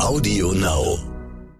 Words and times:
Audio 0.00 0.52
Now. 0.52 0.98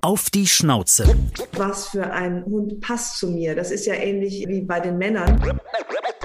Auf 0.00 0.28
die 0.28 0.46
Schnauze. 0.46 1.04
Was 1.52 1.88
für 1.88 2.04
ein 2.10 2.44
Hund 2.44 2.80
passt 2.80 3.18
zu 3.18 3.28
mir? 3.28 3.54
Das 3.54 3.70
ist 3.70 3.86
ja 3.86 3.94
ähnlich 3.94 4.44
wie 4.48 4.60
bei 4.60 4.80
den 4.80 4.98
Männern. 4.98 5.40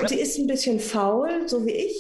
Sie 0.07 0.19
ist 0.19 0.37
ein 0.37 0.47
bisschen 0.47 0.79
faul, 0.79 1.29
so 1.45 1.65
wie 1.65 1.71
ich. 1.71 1.99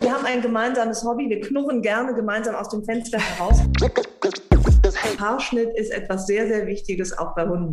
Wir 0.00 0.12
haben 0.12 0.26
ein 0.26 0.42
gemeinsames 0.42 1.02
Hobby. 1.02 1.28
Wir 1.30 1.40
knurren 1.40 1.80
gerne 1.82 2.14
gemeinsam 2.14 2.54
aus 2.54 2.68
dem 2.68 2.84
Fenster 2.84 3.18
heraus. 3.18 3.60
Haarschnitt 5.18 5.70
ist 5.76 5.90
etwas 5.90 6.26
sehr, 6.26 6.46
sehr 6.48 6.66
Wichtiges 6.66 7.16
auch 7.16 7.34
bei 7.34 7.46
Hunden. 7.46 7.72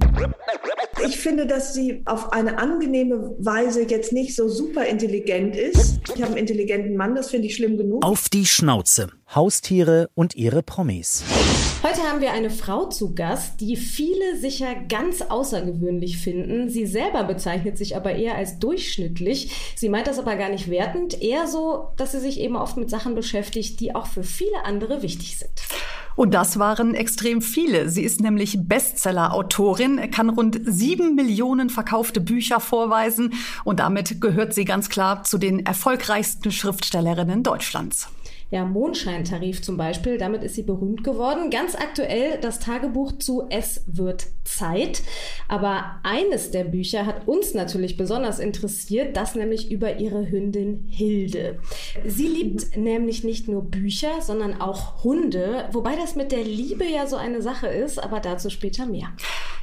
Ich 1.06 1.20
finde, 1.20 1.46
dass 1.46 1.74
sie 1.74 2.02
auf 2.06 2.34
eine 2.34 2.58
angenehme 2.58 3.36
Weise 3.38 3.84
jetzt 3.84 4.14
nicht 4.14 4.36
so 4.36 4.50
super 4.50 4.86
intelligent 4.86 5.56
ist. 5.56 6.00
Ich 6.16 6.22
habe 6.22 6.32
einen 6.32 6.38
intelligenten 6.38 6.96
Mann, 6.96 7.16
das 7.16 7.30
finde 7.30 7.48
ich 7.48 7.56
schlimm 7.56 7.78
genug. 7.78 8.04
Auf 8.04 8.30
die 8.30 8.46
Schnauze. 8.46 9.10
Haustiere 9.34 10.10
und 10.16 10.36
ihre 10.36 10.64
Promis. 10.64 11.24
Heute 11.84 12.02
haben 12.02 12.22
wir 12.22 12.32
eine 12.32 12.50
Frau 12.50 12.86
zu 12.86 13.14
Gast, 13.14 13.62
die 13.62 13.78
viele 13.78 14.38
sicher 14.38 14.74
ganz 14.90 15.22
außergewöhnlich 15.22 16.18
finden. 16.18 16.70
Sie 16.70 16.88
selber 16.88 17.24
bezeichnet 17.24 17.78
sich 17.78 17.96
aber 17.96 18.14
eher 18.14 18.36
als 18.36 18.58
durchschnittlich. 18.58 19.74
Sie 19.76 19.90
meint 19.90 20.08
das 20.08 20.18
aber 20.18 20.36
gar 20.36 20.50
nicht 20.50 20.72
wertend, 20.72 21.22
eher 21.22 21.48
so, 21.48 21.90
dass 21.98 22.14
sie 22.14 22.20
sich 22.20 22.40
eben 22.40 22.56
oft 22.56 22.78
mit 22.78 22.90
Sachen 22.90 23.14
beschäftigt, 23.14 23.80
die 23.80 23.94
auch 23.94 24.08
für 24.08 24.24
viele 24.24 24.66
andere 24.66 25.04
wichtig 25.04 25.38
sind. 25.38 25.52
Und 26.18 26.34
das 26.34 26.58
waren 26.58 26.96
extrem 26.96 27.44
viele. 27.44 27.90
Sie 27.90 28.02
ist 28.02 28.22
nämlich 28.22 28.58
Bestseller-Autorin, 28.60 30.10
kann 30.10 30.30
rund 30.30 30.60
sieben 30.66 31.14
Millionen 31.14 31.70
verkaufte 31.70 32.20
Bücher 32.20 32.60
vorweisen 32.60 33.34
und 33.64 33.80
damit 33.80 34.20
gehört 34.20 34.54
sie 34.54 34.66
ganz 34.66 34.90
klar 34.90 35.24
zu 35.24 35.38
den 35.38 35.64
erfolgreichsten 35.66 36.52
Schriftstellerinnen 36.52 37.44
Deutschlands 37.44 38.10
ja, 38.50 38.64
Mondscheintarif 38.64 39.62
zum 39.62 39.78
Beispiel. 39.78 40.18
Damit 40.18 40.44
ist 40.44 40.56
sie 40.56 40.64
berühmt 40.64 41.04
geworden. 41.04 41.50
Ganz 41.50 41.76
aktuell 41.76 42.40
das 42.42 42.60
Tagebuch 42.60 43.18
zu 43.20 43.48
Es 43.50 43.84
wird 43.88 44.28
Zeit. 44.46 45.02
Aber 45.48 46.00
eines 46.04 46.52
der 46.52 46.64
Bücher 46.64 47.06
hat 47.06 47.28
uns 47.28 47.54
natürlich 47.54 47.98
besonders 47.98 48.40
interessiert, 48.40 49.18
das 49.18 49.36
nämlich 49.36 49.72
über 49.72 50.00
ihre 50.00 50.30
Hündin 50.30 50.86
Hilde. 50.90 51.60
Sie 52.06 52.28
liebt 52.28 52.78
nämlich 52.78 53.24
nicht 53.24 53.48
nur 53.48 53.64
Bücher, 53.64 54.22
sondern 54.22 54.62
auch 54.62 55.04
Hunde, 55.04 55.68
wobei 55.74 55.96
das 55.96 56.16
mit 56.16 56.32
der 56.32 56.44
Liebe 56.44 56.86
ja 56.86 57.06
so 57.08 57.18
eine 57.18 57.42
Sache 57.42 57.68
ist, 57.68 58.02
aber 58.02 58.20
dazu 58.20 58.50
später 58.50 58.86
mehr. 58.86 59.10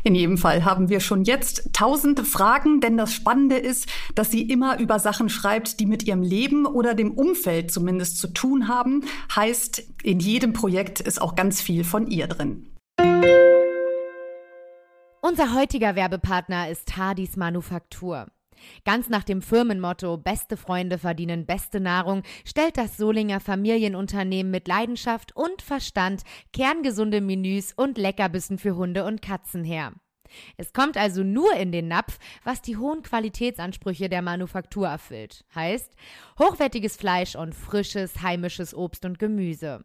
In 0.06 0.14
jedem 0.14 0.36
Fall 0.36 0.66
haben 0.66 0.90
wir 0.90 1.00
schon 1.00 1.24
jetzt 1.24 1.70
tausende 1.72 2.24
Fragen, 2.24 2.82
denn 2.82 2.98
das 2.98 3.14
Spannende 3.14 3.56
ist, 3.56 3.88
dass 4.14 4.30
sie 4.30 4.42
immer 4.42 4.78
über 4.78 4.98
Sachen 4.98 5.30
schreibt, 5.30 5.80
die 5.80 5.86
mit 5.86 6.02
ihrem 6.02 6.20
Leben 6.20 6.66
oder 6.66 6.92
dem 6.92 7.12
Umfeld 7.12 7.70
zumindest 7.70 8.18
zu 8.18 8.28
tun 8.28 8.68
haben. 8.68 8.73
Heißt, 9.34 9.82
in 10.02 10.20
jedem 10.20 10.52
Projekt 10.52 11.00
ist 11.00 11.20
auch 11.20 11.34
ganz 11.34 11.60
viel 11.60 11.84
von 11.84 12.06
ihr 12.06 12.26
drin. 12.26 12.70
Unser 15.20 15.54
heutiger 15.54 15.96
Werbepartner 15.96 16.68
ist 16.68 16.96
Hardys 16.96 17.36
Manufaktur. 17.36 18.26
Ganz 18.84 19.08
nach 19.08 19.24
dem 19.24 19.42
Firmenmotto 19.42 20.16
Beste 20.16 20.56
Freunde 20.56 20.98
verdienen 20.98 21.46
beste 21.46 21.80
Nahrung 21.80 22.22
stellt 22.44 22.76
das 22.76 22.96
Solinger 22.96 23.40
Familienunternehmen 23.40 24.50
mit 24.50 24.68
Leidenschaft 24.68 25.34
und 25.36 25.62
Verstand 25.62 26.22
kerngesunde 26.52 27.20
Menüs 27.20 27.72
und 27.72 27.98
Leckerbissen 27.98 28.58
für 28.58 28.76
Hunde 28.76 29.04
und 29.04 29.22
Katzen 29.22 29.64
her. 29.64 29.92
Es 30.56 30.72
kommt 30.72 30.96
also 30.96 31.22
nur 31.22 31.54
in 31.54 31.72
den 31.72 31.88
Napf, 31.88 32.18
was 32.44 32.62
die 32.62 32.76
hohen 32.76 33.02
Qualitätsansprüche 33.02 34.08
der 34.08 34.22
Manufaktur 34.22 34.88
erfüllt. 34.88 35.44
Heißt, 35.54 35.92
hochwertiges 36.38 36.96
Fleisch 36.96 37.36
und 37.36 37.54
frisches 37.54 38.22
heimisches 38.22 38.74
Obst 38.74 39.04
und 39.04 39.18
Gemüse. 39.18 39.84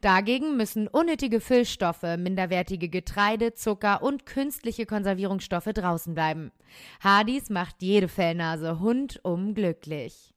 Dagegen 0.00 0.56
müssen 0.56 0.88
unnötige 0.88 1.40
Füllstoffe, 1.40 2.02
minderwertige 2.02 2.88
Getreide, 2.88 3.54
Zucker 3.54 4.02
und 4.02 4.26
künstliche 4.26 4.86
Konservierungsstoffe 4.86 5.72
draußen 5.72 6.14
bleiben. 6.14 6.52
Hardys 7.00 7.50
macht 7.50 7.82
jede 7.82 8.08
Fellnase 8.08 8.78
rundum 8.78 9.54
glücklich. 9.54 10.32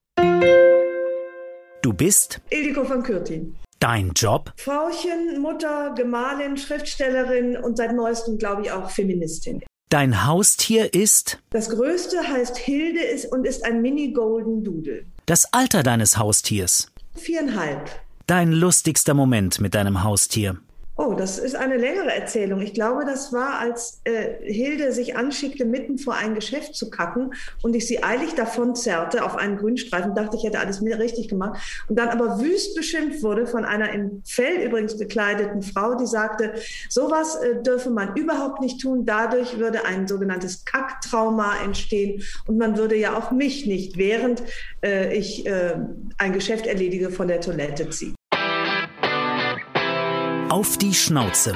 Du 1.82 1.94
bist 1.94 2.42
Ildiko 2.50 2.84
von 2.84 3.04
Kürtin. 3.04 3.56
Dein 3.80 4.12
Job? 4.16 4.54
Frauchen, 4.58 5.40
Mutter, 5.40 5.94
Gemahlin, 5.96 6.58
Schriftstellerin 6.58 7.58
und 7.58 7.78
seit 7.78 7.94
neuestem, 7.94 8.38
glaube 8.38 8.64
ich, 8.64 8.72
auch 8.72 8.90
Feministin. 8.90 9.64
Dein 9.90 10.26
Haustier 10.26 10.94
ist? 10.94 11.40
Das 11.52 11.70
größte 11.70 12.28
heißt 12.28 12.58
Hilde 12.58 13.02
ist 13.02 13.32
und 13.32 13.46
ist 13.46 13.64
ein 13.64 13.82
Mini 13.82 14.12
Golden 14.12 14.64
Doodle. 14.64 15.06
Das 15.28 15.54
Alter 15.54 15.84
deines 15.84 16.18
Haustiers? 16.18 16.92
Viereinhalb. 17.16 17.90
Dein 18.26 18.52
lustigster 18.52 19.14
Moment 19.14 19.62
mit 19.62 19.76
deinem 19.76 20.04
Haustier? 20.04 20.58
Oh, 21.00 21.14
das 21.14 21.38
ist 21.38 21.56
eine 21.56 21.78
längere 21.78 22.12
Erzählung. 22.12 22.60
Ich 22.60 22.74
glaube, 22.74 23.06
das 23.06 23.32
war, 23.32 23.60
als 23.60 24.02
äh, 24.06 24.30
Hilde 24.42 24.92
sich 24.92 25.16
anschickte, 25.16 25.64
mitten 25.64 26.00
vor 26.00 26.16
ein 26.16 26.34
Geschäft 26.34 26.74
zu 26.74 26.90
kacken 26.90 27.36
und 27.62 27.76
ich 27.76 27.86
sie 27.86 28.04
eilig 28.04 28.34
davon 28.34 28.76
zerrte 28.76 29.24
auf 29.24 29.36
einen 29.36 29.58
Grünstreifen, 29.58 30.16
dachte, 30.16 30.38
ich 30.38 30.44
hätte 30.44 30.58
alles 30.58 30.82
richtig 30.82 31.28
gemacht 31.28 31.62
und 31.88 32.00
dann 32.00 32.10
aber 32.10 32.42
wüst 32.42 32.76
beschimpft 32.76 33.22
wurde 33.22 33.46
von 33.46 33.64
einer 33.64 33.92
in 33.92 34.24
Fell 34.26 34.66
übrigens 34.66 34.98
gekleideten 34.98 35.62
Frau, 35.62 35.94
die 35.94 36.08
sagte, 36.08 36.56
sowas 36.90 37.36
äh, 37.36 37.62
dürfe 37.62 37.92
man 37.92 38.16
überhaupt 38.16 38.62
nicht 38.62 38.82
tun, 38.82 39.06
dadurch 39.06 39.60
würde 39.60 39.86
ein 39.86 40.08
sogenanntes 40.08 40.66
Kacktrauma 40.66 41.64
entstehen 41.64 42.24
und 42.48 42.58
man 42.58 42.76
würde 42.76 42.96
ja 42.96 43.16
auch 43.16 43.30
mich 43.30 43.68
nicht, 43.68 43.98
während 43.98 44.42
äh, 44.84 45.16
ich 45.16 45.46
äh, 45.46 45.76
ein 46.18 46.34
Geschäft 46.34 46.66
erledige, 46.66 47.12
von 47.12 47.28
der 47.28 47.40
Toilette 47.40 47.88
ziehen. 47.92 48.17
Auf 50.50 50.78
die 50.78 50.94
Schnauze. 50.94 51.54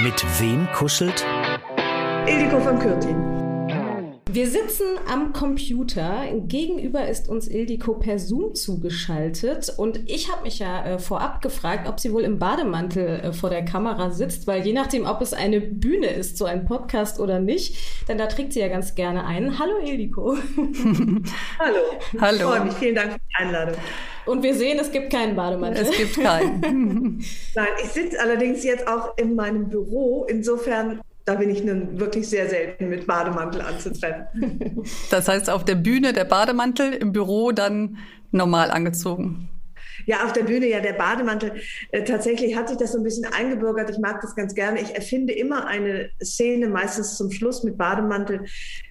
Mit 0.00 0.24
wem 0.40 0.68
kuschelt? 0.72 1.26
Ildiko 2.28 2.60
von 2.60 2.78
Kürtin. 2.78 3.16
Wir 4.30 4.48
sitzen 4.48 4.84
am 5.12 5.32
Computer. 5.32 6.24
Gegenüber 6.46 7.08
ist 7.08 7.28
uns 7.28 7.48
Ildiko 7.48 7.94
per 7.94 8.20
Zoom 8.20 8.54
zugeschaltet. 8.54 9.72
Und 9.76 10.08
ich 10.08 10.30
habe 10.30 10.44
mich 10.44 10.60
ja 10.60 10.84
äh, 10.84 10.98
vorab 11.00 11.42
gefragt, 11.42 11.88
ob 11.88 11.98
sie 11.98 12.12
wohl 12.12 12.22
im 12.22 12.38
Bademantel 12.38 13.20
äh, 13.20 13.32
vor 13.32 13.50
der 13.50 13.64
Kamera 13.64 14.10
sitzt, 14.10 14.46
weil 14.46 14.64
je 14.64 14.72
nachdem, 14.72 15.06
ob 15.06 15.22
es 15.22 15.34
eine 15.34 15.60
Bühne 15.60 16.06
ist, 16.06 16.38
so 16.38 16.44
ein 16.44 16.66
Podcast 16.66 17.18
oder 17.18 17.40
nicht, 17.40 18.06
denn 18.08 18.16
da 18.16 18.26
trägt 18.26 18.52
sie 18.52 18.60
ja 18.60 18.68
ganz 18.68 18.94
gerne 18.94 19.24
ein. 19.26 19.58
Hallo 19.58 19.78
Ildiko. 19.84 20.36
Hallo. 21.58 21.78
Hallo. 22.20 22.36
Ich 22.36 22.42
freue 22.42 22.64
mich. 22.64 22.74
Vielen 22.74 22.94
Dank 22.94 23.12
für 23.12 23.18
die 23.18 23.44
Einladung. 23.44 23.76
Und 24.26 24.42
wir 24.42 24.54
sehen, 24.54 24.78
es 24.78 24.90
gibt 24.90 25.12
keinen 25.12 25.36
Bademantel. 25.36 25.84
Es 25.84 25.96
gibt 25.96 26.20
keinen. 26.20 26.60
Nein, 27.54 27.66
ich 27.82 27.90
sitze 27.90 28.20
allerdings 28.20 28.64
jetzt 28.64 28.88
auch 28.88 29.16
in 29.18 29.34
meinem 29.34 29.68
Büro. 29.68 30.24
Insofern 30.28 31.00
da 31.24 31.36
bin 31.36 31.48
ich 31.48 31.64
nun 31.64 31.98
wirklich 31.98 32.28
sehr 32.28 32.48
selten 32.48 32.88
mit 32.90 33.06
Bademantel 33.06 33.62
anzutreffen. 33.62 34.84
Das 35.10 35.26
heißt, 35.26 35.48
auf 35.48 35.64
der 35.64 35.74
Bühne 35.74 36.12
der 36.12 36.24
Bademantel, 36.24 36.92
im 36.92 37.12
Büro 37.12 37.50
dann 37.50 37.96
normal 38.30 38.70
angezogen. 38.70 39.48
Ja, 40.06 40.24
auf 40.24 40.32
der 40.32 40.42
Bühne 40.42 40.68
ja 40.68 40.80
der 40.80 40.92
Bademantel. 40.92 41.52
Äh, 41.92 42.04
tatsächlich 42.04 42.56
hat 42.56 42.68
sich 42.68 42.76
das 42.76 42.92
so 42.92 42.98
ein 42.98 43.04
bisschen 43.04 43.26
eingebürgert. 43.32 43.88
Ich 43.88 43.98
mag 43.98 44.20
das 44.20 44.34
ganz 44.34 44.54
gerne. 44.54 44.80
Ich 44.80 44.94
erfinde 44.94 45.32
immer 45.32 45.66
eine 45.66 46.10
Szene, 46.22 46.68
meistens 46.68 47.16
zum 47.16 47.30
Schluss 47.30 47.62
mit 47.62 47.78
Bademantel, 47.78 48.44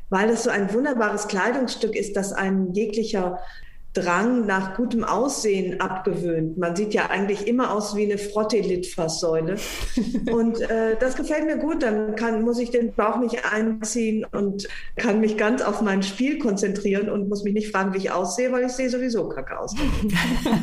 weil 0.09 0.29
das 0.29 0.43
so 0.43 0.49
ein 0.49 0.73
wunderbares 0.73 1.27
Kleidungsstück 1.27 1.95
ist, 1.95 2.15
das 2.15 2.33
ein 2.33 2.73
jeglicher 2.73 3.39
Drang 3.93 4.47
nach 4.47 4.75
gutem 4.75 5.03
Aussehen 5.03 5.79
abgewöhnt. 5.79 6.57
Man 6.57 6.75
sieht 6.75 6.95
ja 6.95 7.11
eigentlich 7.11 7.47
immer 7.47 7.71
aus 7.71 7.95
wie 7.95 8.05
eine 8.05 8.17
Frottelitfaßsäule. 8.17 9.57
und 10.31 10.61
äh, 10.61 10.97
das 10.99 11.15
gefällt 11.15 11.45
mir 11.45 11.57
gut. 11.57 11.83
Dann 11.83 12.15
kann, 12.15 12.41
muss 12.41 12.57
ich 12.57 12.71
den 12.71 12.93
Bauch 12.93 13.17
nicht 13.19 13.45
einziehen 13.51 14.25
und 14.31 14.67
kann 14.95 15.19
mich 15.19 15.37
ganz 15.37 15.61
auf 15.61 15.81
mein 15.81 16.01
Spiel 16.01 16.39
konzentrieren 16.39 17.07
und 17.07 17.29
muss 17.29 17.43
mich 17.43 17.53
nicht 17.53 17.71
fragen, 17.71 17.93
wie 17.93 17.99
ich 17.99 18.11
aussehe, 18.11 18.51
weil 18.51 18.65
ich 18.65 18.71
sehe 18.71 18.89
sowieso 18.89 19.29
kacke 19.29 19.59
aus. 19.59 19.75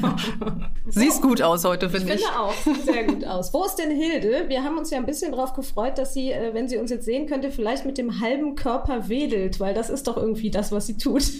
Siehst 0.88 1.22
gut 1.22 1.40
aus 1.40 1.64
heute, 1.64 1.88
finde 1.88 2.14
ich. 2.14 2.20
Ich 2.20 2.26
finde 2.26 2.40
auch, 2.40 2.54
sieht 2.54 2.84
sehr 2.84 3.04
gut 3.04 3.24
aus. 3.24 3.54
Wo 3.54 3.64
ist 3.64 3.76
denn 3.76 3.92
Hilde? 3.92 4.48
Wir 4.48 4.64
haben 4.64 4.76
uns 4.76 4.90
ja 4.90 4.98
ein 4.98 5.06
bisschen 5.06 5.30
darauf 5.30 5.54
gefreut, 5.54 5.98
dass 5.98 6.14
sie, 6.14 6.32
äh, 6.32 6.52
wenn 6.52 6.66
sie 6.66 6.78
uns 6.78 6.90
jetzt 6.90 7.04
sehen 7.04 7.28
könnte, 7.28 7.52
vielleicht 7.52 7.86
mit 7.86 7.96
dem 7.96 8.20
halben 8.20 8.56
Körper 8.56 9.08
wedelt, 9.08 9.60
weil 9.60 9.72
das 9.72 9.88
ist 9.88 10.08
doch 10.08 10.16
irgendwie 10.16 10.50
das, 10.50 10.72
was 10.72 10.88
sie 10.88 10.96
tut. 10.96 11.22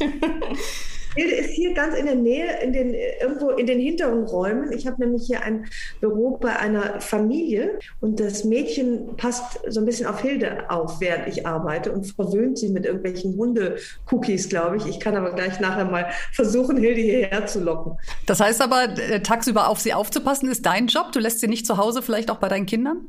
Hilde 1.17 1.35
ist 1.35 1.51
hier 1.51 1.75
ganz 1.75 1.97
in 1.97 2.07
der 2.07 2.15
Nähe, 2.15 2.61
in 2.63 2.73
den, 2.73 2.95
irgendwo 2.95 3.51
in 3.51 3.67
den 3.67 3.81
hinteren 3.81 4.25
Räumen. 4.25 4.73
Ich 4.73 4.87
habe 4.87 5.01
nämlich 5.01 5.27
hier 5.27 5.43
ein 5.43 5.67
Büro 6.01 6.37
bei 6.37 6.57
einer 6.57 7.01
Familie 7.01 7.79
und 8.01 8.21
das 8.21 8.45
Mädchen 8.45 9.17
passt 9.17 9.61
so 9.69 9.81
ein 9.81 9.87
bisschen 9.87 10.07
auf 10.07 10.21
Hilde 10.21 10.71
auf, 10.71 11.01
während 11.01 11.27
ich 11.29 11.47
arbeite 11.47 11.93
und 11.93 12.07
verwöhnt 12.07 12.59
sie 12.59 12.69
mit 12.69 12.87
irgendwelchen 12.87 13.37
Hunde-Cookies, 13.37 14.49
glaube 14.49 14.77
ich. 14.77 14.87
Ich 14.87 15.01
kann 15.01 15.17
aber 15.17 15.35
gleich 15.35 15.59
nachher 15.61 15.85
mal 15.85 16.11
versuchen, 16.33 16.77
Hilde 16.77 17.01
hierher 17.01 17.47
zu 17.47 17.61
locken. 17.61 17.99
Das 18.27 18.41
heißt 18.41 18.63
aber, 18.63 18.85
äh, 18.85 19.21
tagsüber 19.21 19.69
auf 19.69 19.81
sie 19.81 19.93
aufzupassen, 19.93 20.51
ist 20.51 20.65
dein 20.65 20.87
Job? 20.87 21.13
Du 21.13 21.19
lässt 21.19 21.41
sie 21.41 21.49
nicht 21.49 21.67
zu 21.67 21.77
Hause, 21.77 22.03
vielleicht 22.03 22.31
auch 22.31 22.39
bei 22.39 22.49
deinen 22.49 22.67
Kindern? 22.67 23.07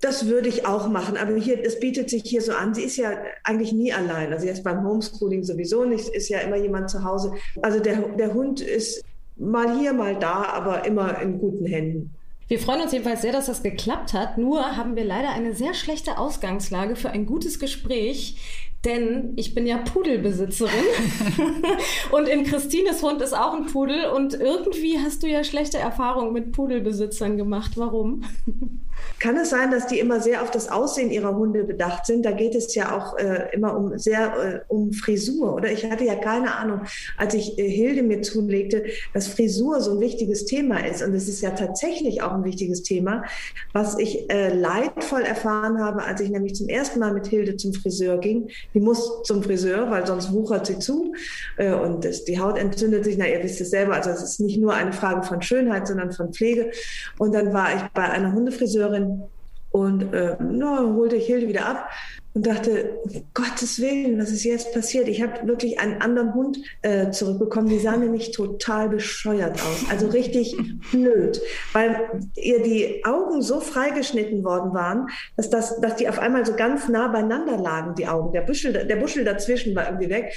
Das 0.00 0.26
würde 0.26 0.48
ich 0.48 0.66
auch 0.66 0.88
machen, 0.88 1.16
aber 1.16 1.34
hier, 1.36 1.62
das 1.62 1.80
bietet 1.80 2.10
sich 2.10 2.22
hier 2.24 2.42
so 2.42 2.52
an. 2.52 2.74
Sie 2.74 2.82
ist 2.82 2.96
ja 2.96 3.12
eigentlich 3.44 3.72
nie 3.72 3.92
allein. 3.92 4.32
Also 4.32 4.46
jetzt 4.46 4.62
beim 4.62 4.86
Homeschooling 4.86 5.42
sowieso 5.42 5.84
nicht, 5.84 6.08
ist 6.08 6.28
ja 6.28 6.40
immer 6.40 6.56
jemand 6.56 6.90
zu 6.90 7.02
Hause. 7.04 7.32
Also 7.62 7.80
der, 7.80 7.96
der 8.16 8.34
Hund 8.34 8.60
ist 8.60 9.02
mal 9.36 9.78
hier, 9.78 9.92
mal 9.92 10.16
da, 10.18 10.44
aber 10.44 10.86
immer 10.86 11.20
in 11.20 11.38
guten 11.38 11.66
Händen. 11.66 12.14
Wir 12.48 12.60
freuen 12.60 12.82
uns 12.82 12.92
jedenfalls 12.92 13.22
sehr, 13.22 13.32
dass 13.32 13.46
das 13.46 13.62
geklappt 13.62 14.12
hat. 14.12 14.38
Nur 14.38 14.76
haben 14.76 14.94
wir 14.94 15.04
leider 15.04 15.30
eine 15.30 15.54
sehr 15.54 15.74
schlechte 15.74 16.16
Ausgangslage 16.16 16.94
für 16.94 17.10
ein 17.10 17.26
gutes 17.26 17.58
Gespräch 17.58 18.36
denn 18.86 19.32
ich 19.36 19.54
bin 19.54 19.66
ja 19.66 19.78
Pudelbesitzerin 19.78 20.72
und 22.12 22.28
in 22.28 22.44
Christines 22.44 23.02
Hund 23.02 23.20
ist 23.20 23.34
auch 23.34 23.52
ein 23.52 23.66
Pudel 23.66 24.06
und 24.06 24.34
irgendwie 24.34 24.98
hast 24.98 25.22
du 25.22 25.26
ja 25.26 25.44
schlechte 25.44 25.78
Erfahrungen 25.78 26.32
mit 26.32 26.52
Pudelbesitzern 26.52 27.36
gemacht. 27.36 27.72
Warum? 27.76 28.22
Kann 29.18 29.36
es 29.36 29.50
sein, 29.50 29.70
dass 29.70 29.86
die 29.86 29.98
immer 29.98 30.20
sehr 30.20 30.42
auf 30.42 30.50
das 30.50 30.68
Aussehen 30.68 31.10
ihrer 31.10 31.34
Hunde 31.34 31.64
bedacht 31.64 32.06
sind? 32.06 32.24
Da 32.24 32.32
geht 32.32 32.54
es 32.54 32.74
ja 32.74 32.96
auch 32.96 33.16
äh, 33.16 33.48
immer 33.52 33.76
um 33.76 33.98
sehr 33.98 34.64
äh, 34.68 34.72
um 34.72 34.92
Frisur, 34.92 35.54
oder? 35.54 35.70
Ich 35.72 35.90
hatte 35.90 36.04
ja 36.04 36.16
keine 36.16 36.54
Ahnung, 36.54 36.82
als 37.16 37.34
ich 37.34 37.58
äh, 37.58 37.68
Hilde 37.68 38.02
mir 38.02 38.22
zulegte, 38.22 38.84
dass 39.14 39.28
Frisur 39.28 39.80
so 39.80 39.92
ein 39.92 40.00
wichtiges 40.00 40.44
Thema 40.44 40.84
ist. 40.86 41.02
Und 41.02 41.14
es 41.14 41.28
ist 41.28 41.40
ja 41.40 41.50
tatsächlich 41.50 42.22
auch 42.22 42.32
ein 42.32 42.44
wichtiges 42.44 42.82
Thema, 42.82 43.24
was 43.72 43.98
ich 43.98 44.30
äh, 44.30 44.54
leidvoll 44.54 45.22
erfahren 45.22 45.80
habe, 45.80 46.02
als 46.04 46.20
ich 46.20 46.30
nämlich 46.30 46.54
zum 46.54 46.68
ersten 46.68 46.98
Mal 46.98 47.12
mit 47.12 47.26
Hilde 47.26 47.56
zum 47.56 47.72
Friseur 47.72 48.18
ging. 48.18 48.48
Die 48.76 48.82
muss 48.82 49.22
zum 49.22 49.42
Friseur, 49.42 49.90
weil 49.90 50.06
sonst 50.06 50.34
wuchert 50.34 50.66
sie 50.66 50.78
zu 50.78 51.14
äh, 51.56 51.72
und 51.72 52.04
das, 52.04 52.24
die 52.24 52.38
Haut 52.38 52.58
entzündet 52.58 53.04
sich. 53.04 53.16
Na, 53.16 53.26
ihr 53.26 53.42
wisst 53.42 53.58
es 53.62 53.70
selber. 53.70 53.94
Also 53.94 54.10
es 54.10 54.22
ist 54.22 54.38
nicht 54.38 54.60
nur 54.60 54.74
eine 54.74 54.92
Frage 54.92 55.22
von 55.22 55.40
Schönheit, 55.40 55.88
sondern 55.88 56.12
von 56.12 56.34
Pflege. 56.34 56.70
Und 57.18 57.34
dann 57.34 57.54
war 57.54 57.74
ich 57.74 57.82
bei 57.94 58.02
einer 58.02 58.34
Hundefriseurin 58.34 59.22
und 59.70 60.12
äh, 60.12 60.36
na, 60.40 60.80
holte 60.94 61.16
ich 61.16 61.24
Hilde 61.24 61.48
wieder 61.48 61.64
ab 61.64 61.88
und 62.36 62.46
dachte, 62.46 62.98
um 63.02 63.24
Gottes 63.32 63.80
Willen, 63.80 64.20
was 64.20 64.30
ist 64.30 64.44
jetzt 64.44 64.74
passiert? 64.74 65.08
Ich 65.08 65.22
habe 65.22 65.48
wirklich 65.48 65.80
einen 65.80 66.02
anderen 66.02 66.34
Hund 66.34 66.58
äh, 66.82 67.10
zurückbekommen. 67.10 67.70
Die 67.70 67.78
sah 67.78 67.96
nämlich 67.96 68.30
total 68.30 68.90
bescheuert 68.90 69.54
aus. 69.54 69.86
Also 69.90 70.08
richtig 70.08 70.54
blöd, 70.92 71.40
weil 71.72 71.98
ihr 72.34 72.62
die 72.62 73.02
Augen 73.06 73.40
so 73.40 73.60
freigeschnitten 73.60 74.44
worden 74.44 74.74
waren, 74.74 75.06
dass, 75.38 75.48
das, 75.48 75.80
dass 75.80 75.96
die 75.96 76.10
auf 76.10 76.18
einmal 76.18 76.44
so 76.44 76.54
ganz 76.54 76.90
nah 76.90 77.08
beieinander 77.08 77.56
lagen, 77.56 77.94
die 77.94 78.06
Augen. 78.06 78.34
Der 78.34 78.42
Buschel, 78.42 78.86
der 78.86 78.96
Buschel 78.96 79.24
dazwischen 79.24 79.74
war 79.74 79.86
irgendwie 79.86 80.10
weg. 80.10 80.34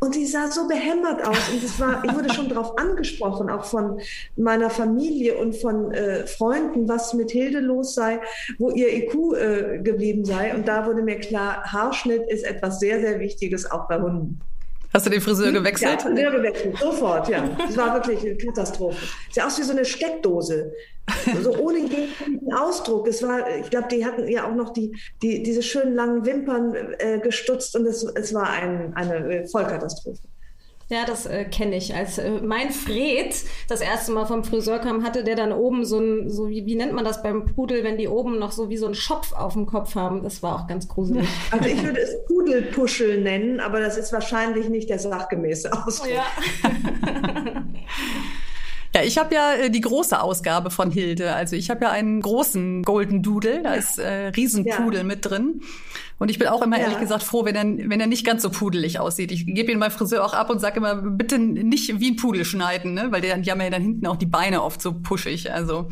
Und 0.00 0.14
sie 0.14 0.24
sah 0.24 0.50
so 0.50 0.66
behämmert 0.66 1.26
aus. 1.26 1.50
Und 1.52 1.62
es 1.62 1.78
war, 1.78 2.02
ich 2.04 2.14
wurde 2.14 2.32
schon 2.32 2.48
darauf 2.48 2.78
angesprochen, 2.78 3.50
auch 3.50 3.64
von 3.64 4.00
meiner 4.36 4.70
Familie 4.70 5.36
und 5.36 5.54
von 5.54 5.92
äh, 5.92 6.26
Freunden, 6.26 6.88
was 6.88 7.12
mit 7.12 7.30
Hilde 7.30 7.60
los 7.60 7.94
sei, 7.94 8.20
wo 8.58 8.70
ihr 8.70 8.92
IQ 8.94 9.34
äh, 9.34 9.78
geblieben 9.82 10.24
sei. 10.24 10.54
Und 10.54 10.66
da 10.66 10.86
wurde 10.86 11.02
mir 11.02 11.20
klar, 11.20 11.62
Haarschnitt 11.64 12.28
ist 12.30 12.44
etwas 12.44 12.80
sehr, 12.80 13.00
sehr 13.00 13.20
Wichtiges, 13.20 13.70
auch 13.70 13.88
bei 13.88 14.00
Hunden. 14.00 14.40
Hast 14.92 15.06
du 15.06 15.10
den 15.10 15.20
Friseur 15.20 15.52
gewechselt? 15.52 15.92
Ja, 15.92 15.98
Friseur 15.98 16.30
gewechselt, 16.32 16.76
sofort, 16.78 17.28
ja. 17.28 17.48
Das 17.58 17.76
war 17.76 17.94
wirklich 17.94 18.20
eine 18.20 18.36
Katastrophe. 18.36 18.96
Sieht 19.30 19.42
aus 19.42 19.58
wie 19.58 19.62
so 19.62 19.72
eine 19.72 19.84
Steckdose. 19.84 20.72
So 21.42 21.56
ohne 21.56 21.78
jeden 21.78 22.52
Ausdruck. 22.52 23.08
Es 23.08 23.22
war, 23.22 23.44
ich 23.58 23.70
glaube, 23.70 23.88
die 23.88 24.04
hatten 24.04 24.28
ja 24.28 24.48
auch 24.48 24.54
noch 24.54 24.72
die, 24.72 24.96
die, 25.22 25.42
diese 25.42 25.62
schönen 25.62 25.94
langen 25.94 26.24
Wimpern 26.24 26.74
äh, 26.98 27.18
gestutzt 27.18 27.74
und 27.76 27.86
es, 27.86 28.02
es 28.02 28.32
war 28.34 28.50
ein, 28.50 28.94
eine 28.94 29.46
Vollkatastrophe. 29.48 30.20
Ja, 30.90 31.04
das 31.06 31.24
äh, 31.24 31.44
kenne 31.44 31.76
ich. 31.76 31.94
Als 31.94 32.18
äh, 32.18 32.28
mein 32.42 32.72
Fred 32.72 33.32
das 33.68 33.80
erste 33.80 34.10
Mal 34.10 34.26
vom 34.26 34.42
Friseur 34.42 34.80
kam, 34.80 35.04
hatte 35.04 35.22
der 35.22 35.36
dann 35.36 35.52
oben 35.52 35.84
so 35.84 36.00
ein, 36.00 36.28
so 36.28 36.48
wie, 36.48 36.66
wie 36.66 36.74
nennt 36.74 36.92
man 36.94 37.04
das 37.04 37.22
beim 37.22 37.46
Pudel, 37.46 37.84
wenn 37.84 37.96
die 37.96 38.08
oben 38.08 38.40
noch 38.40 38.50
so 38.50 38.70
wie 38.70 38.76
so 38.76 38.86
einen 38.86 38.96
Schopf 38.96 39.32
auf 39.32 39.52
dem 39.52 39.66
Kopf 39.66 39.94
haben. 39.94 40.24
Das 40.24 40.42
war 40.42 40.56
auch 40.56 40.66
ganz 40.66 40.88
gruselig. 40.88 41.28
Also 41.52 41.68
ich 41.68 41.82
würde 41.84 42.00
es 42.00 42.24
Pudelpuschel 42.26 43.20
nennen, 43.22 43.60
aber 43.60 43.78
das 43.78 43.96
ist 43.96 44.12
wahrscheinlich 44.12 44.68
nicht 44.68 44.90
der 44.90 44.98
sachgemäße 44.98 45.72
Ausdruck. 45.72 46.08
Oh 46.08 46.12
ja. 46.12 46.24
Ja, 48.92 49.02
ich 49.02 49.18
habe 49.18 49.32
ja 49.32 49.52
äh, 49.52 49.70
die 49.70 49.82
große 49.82 50.20
Ausgabe 50.20 50.70
von 50.70 50.90
Hilde. 50.90 51.32
Also 51.32 51.54
ich 51.54 51.70
habe 51.70 51.84
ja 51.84 51.92
einen 51.92 52.20
großen 52.20 52.82
Golden 52.82 53.22
Doodle, 53.22 53.62
da 53.62 53.74
ja. 53.74 53.76
ist 53.76 53.98
äh, 53.98 54.26
Riesenpudel 54.28 54.98
ja. 54.98 55.04
mit 55.04 55.24
drin. 55.24 55.62
Und 56.20 56.30
ich 56.30 56.38
bin 56.38 56.48
auch 56.48 56.62
immer 56.62 56.76
ja. 56.76 56.84
ehrlich 56.84 57.00
gesagt 57.00 57.22
froh, 57.22 57.46
wenn 57.46 57.56
er, 57.56 57.64
wenn 57.88 57.98
er 57.98 58.06
nicht 58.06 58.26
ganz 58.26 58.42
so 58.42 58.50
pudelig 58.50 59.00
aussieht. 59.00 59.32
Ich 59.32 59.46
gebe 59.46 59.72
ihn 59.72 59.78
meinem 59.78 59.90
Friseur 59.90 60.24
auch 60.24 60.34
ab 60.34 60.50
und 60.50 60.60
sage 60.60 60.76
immer, 60.76 60.94
bitte 60.96 61.38
nicht 61.38 61.98
wie 61.98 62.10
ein 62.10 62.16
Pudel 62.16 62.44
schneiden, 62.44 62.92
ne? 62.92 63.08
weil 63.10 63.22
der, 63.22 63.38
die 63.38 63.50
haben 63.50 63.60
ja 63.60 63.70
dann 63.70 63.82
hinten 63.82 64.06
auch 64.06 64.16
die 64.16 64.26
Beine 64.26 64.62
oft 64.62 64.82
so 64.82 64.92
puschig. 64.92 65.50
Also 65.50 65.88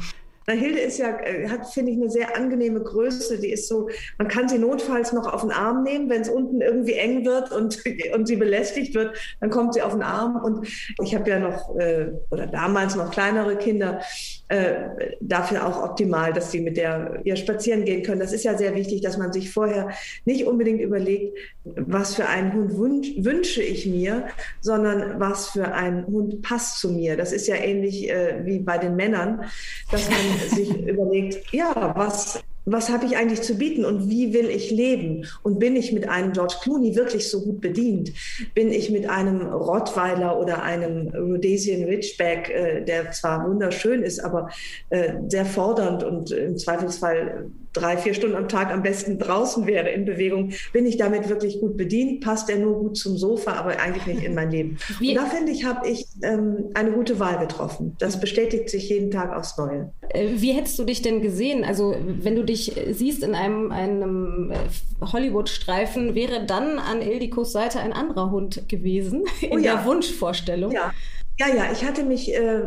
na, 0.48 0.54
Hilde 0.54 0.78
ist 0.78 0.98
ja, 0.98 1.10
äh, 1.20 1.46
hat, 1.50 1.69
finde 1.69 1.92
ich, 1.92 1.98
eine 1.98 2.08
sehr 2.08 2.34
angenehme 2.34 2.80
Größe. 2.80 3.38
Die 3.38 3.52
ist 3.52 3.69
so, 3.69 3.90
man 4.16 4.28
kann 4.28 4.48
sie 4.48 4.58
notfalls 4.58 5.12
noch 5.12 5.30
auf 5.30 5.42
den 5.42 5.50
Arm 5.50 5.82
nehmen, 5.82 6.08
wenn 6.08 6.22
es 6.22 6.30
unten 6.30 6.62
irgendwie 6.62 6.94
eng 6.94 7.26
wird 7.26 7.52
und, 7.52 7.78
und 8.14 8.26
sie 8.26 8.36
belästigt 8.36 8.94
wird, 8.94 9.14
dann 9.40 9.50
kommt 9.50 9.75
sie 9.75 9.82
auf 9.82 9.92
den 9.92 10.02
Arm. 10.02 10.36
Und 10.42 10.66
ich 11.02 11.14
habe 11.14 11.28
ja 11.28 11.38
noch, 11.38 11.76
äh, 11.76 12.12
oder 12.30 12.46
damals 12.46 12.96
noch 12.96 13.10
kleinere 13.10 13.56
Kinder, 13.56 14.00
äh, 14.49 15.17
dafür 15.21 15.67
auch 15.67 15.83
optimal, 15.83 16.33
dass 16.33 16.50
sie 16.50 16.61
mit 16.61 16.77
der 16.77 17.21
ihr 17.25 17.37
spazieren 17.37 17.85
gehen 17.85 18.03
können. 18.03 18.21
Das 18.21 18.33
ist 18.33 18.45
ja 18.45 18.56
sehr 18.56 18.75
wichtig, 18.75 19.03
dass 19.03 19.19
man 19.19 19.33
sich 19.33 19.50
vorher 19.50 19.91
nicht 20.25 20.47
unbedingt 20.47 20.81
überlegt, 20.81 21.37
was 21.65 22.15
für 22.15 22.27
einen 22.27 22.53
Hund 22.53 22.77
wünsch, 22.77 23.12
wünsche 23.19 23.62
ich 23.62 23.87
mir, 23.87 24.29
sondern 24.61 25.21
was 25.21 25.50
für 25.50 25.73
ein 25.73 26.06
Hund 26.06 26.43
passt 26.43 26.81
zu 26.81 26.91
mir. 26.91 27.17
Das 27.17 27.33
ist 27.33 27.47
ja 27.47 27.56
ähnlich 27.56 28.11
äh, 28.11 28.41
wie 28.45 28.59
bei 28.59 28.79
den 28.79 28.97
Männern, 28.97 29.45
dass 29.91 30.09
man 30.09 30.49
sich 30.49 30.71
überlegt, 30.87 31.53
ja, 31.53 31.93
was 31.97 32.43
was 32.73 32.91
habe 32.91 33.06
ich 33.06 33.17
eigentlich 33.17 33.43
zu 33.43 33.55
bieten 33.55 33.85
und 33.85 34.09
wie 34.09 34.32
will 34.32 34.49
ich 34.49 34.70
leben? 34.70 35.26
Und 35.43 35.59
bin 35.59 35.76
ich 35.76 35.93
mit 35.93 36.09
einem 36.09 36.32
George 36.32 36.56
Clooney 36.62 36.97
wirklich 36.97 37.29
so 37.29 37.43
gut 37.43 37.61
bedient? 37.61 38.12
Bin 38.55 38.70
ich 38.70 38.91
mit 38.91 39.09
einem 39.09 39.43
Rottweiler 39.43 40.38
oder 40.38 40.62
einem 40.62 41.09
Rhodesian 41.09 41.85
Ridgeback, 41.85 42.50
äh, 42.50 42.85
der 42.85 43.12
zwar 43.12 43.49
wunderschön 43.49 44.03
ist, 44.03 44.20
aber 44.20 44.50
äh, 44.91 45.15
sehr 45.29 45.44
fordernd 45.44 46.03
und 46.05 46.31
im 46.31 46.56
Zweifelsfall 46.56 47.50
drei, 47.73 47.97
vier 47.97 48.15
Stunden 48.15 48.37
am 48.37 48.49
Tag 48.49 48.73
am 48.73 48.82
besten 48.82 49.19
draußen 49.19 49.67
wäre 49.67 49.91
in 49.91 50.05
Bewegung, 50.05 50.53
bin 50.73 50.87
ich 50.87 50.97
damit 50.97 51.29
wirklich 51.29 51.61
gut 51.61 51.76
bedient? 51.76 52.23
Passt 52.23 52.50
er 52.50 52.59
nur 52.59 52.79
gut 52.79 52.97
zum 52.97 53.17
Sofa, 53.17 53.53
aber 53.53 53.79
eigentlich 53.81 54.06
nicht 54.06 54.25
in 54.25 54.35
mein 54.35 54.50
Leben? 54.50 54.79
Wie? 54.99 55.11
Und 55.11 55.17
da 55.17 55.26
finde 55.26 55.53
ich, 55.53 55.65
habe 55.65 55.88
ich 55.88 56.06
ähm, 56.23 56.70
eine 56.75 56.93
gute 56.93 57.19
Wahl 57.20 57.38
getroffen. 57.38 57.97
Das 57.99 58.20
bestätigt 58.20 58.70
sich 58.70 58.88
jeden 58.88 59.11
Tag 59.11 59.35
aufs 59.35 59.56
Neue. 59.56 59.93
Äh, 60.11 60.29
wie 60.37 60.53
hättest 60.53 60.79
du 60.79 60.85
dich 60.85 61.03
denn 61.03 61.23
gesehen? 61.23 61.65
Also 61.65 61.94
wenn 62.05 62.37
du 62.37 62.44
dich 62.44 62.75
siehst 62.91 63.23
in 63.23 63.35
einem, 63.35 63.71
einem 63.73 64.53
äh, 64.53 65.05
Hollywood-Streifen, 65.05 66.14
wäre 66.14 66.47
dann 66.47 66.79
an 66.79 67.03
Ildikos 67.03 67.53
Seite 67.53 67.81
ein 67.81 67.93
anderer 67.93 68.31
Hund 68.31 68.69
gewesen 68.69 69.25
in 69.41 69.53
oh 69.53 69.59
ja. 69.59 69.76
der 69.76 69.85
Wunschvorstellung? 69.85 70.73
Ja. 70.73 70.93
Ja, 71.41 71.55
ja, 71.55 71.71
ich 71.73 71.85
hatte 71.85 72.03
mich 72.03 72.35
äh, 72.35 72.62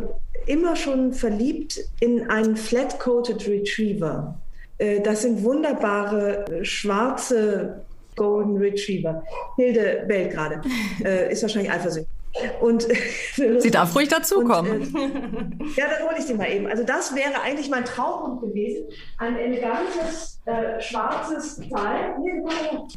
immer 0.46 0.78
schon 0.78 1.12
verliebt 1.12 1.80
in 2.00 2.30
einen 2.30 2.56
Flat-Coated 2.56 3.46
Retriever. 3.48 4.41
Äh, 4.82 5.02
das 5.02 5.22
sind 5.22 5.44
wunderbare 5.44 6.46
äh, 6.48 6.66
schwarze 6.66 7.86
Golden 8.16 8.58
Retriever. 8.58 9.24
Hilde 9.56 10.04
bellt 10.08 10.32
gerade. 10.32 10.62
Äh, 11.04 11.32
ist 11.32 11.42
wahrscheinlich 11.42 11.72
eifersüchtig. 11.72 12.08
Und, 12.62 12.88
sie 13.36 13.72
darf 13.72 13.96
ruhig 13.96 14.08
dazukommen. 14.08 14.82
Äh, 14.96 15.80
ja, 15.80 15.88
dann 15.88 16.08
hole 16.08 16.18
ich 16.18 16.26
sie 16.26 16.34
mal 16.34 16.50
eben. 16.50 16.68
Also 16.68 16.84
das 16.84 17.16
wäre 17.16 17.42
eigentlich 17.42 17.70
mein 17.70 17.84
Traumhund 17.86 18.42
gewesen. 18.42 18.86
Ein 19.18 19.38
elegantes, 19.38 20.40
äh, 20.46 20.80
schwarzes 20.80 21.60
Teil. 21.74 22.16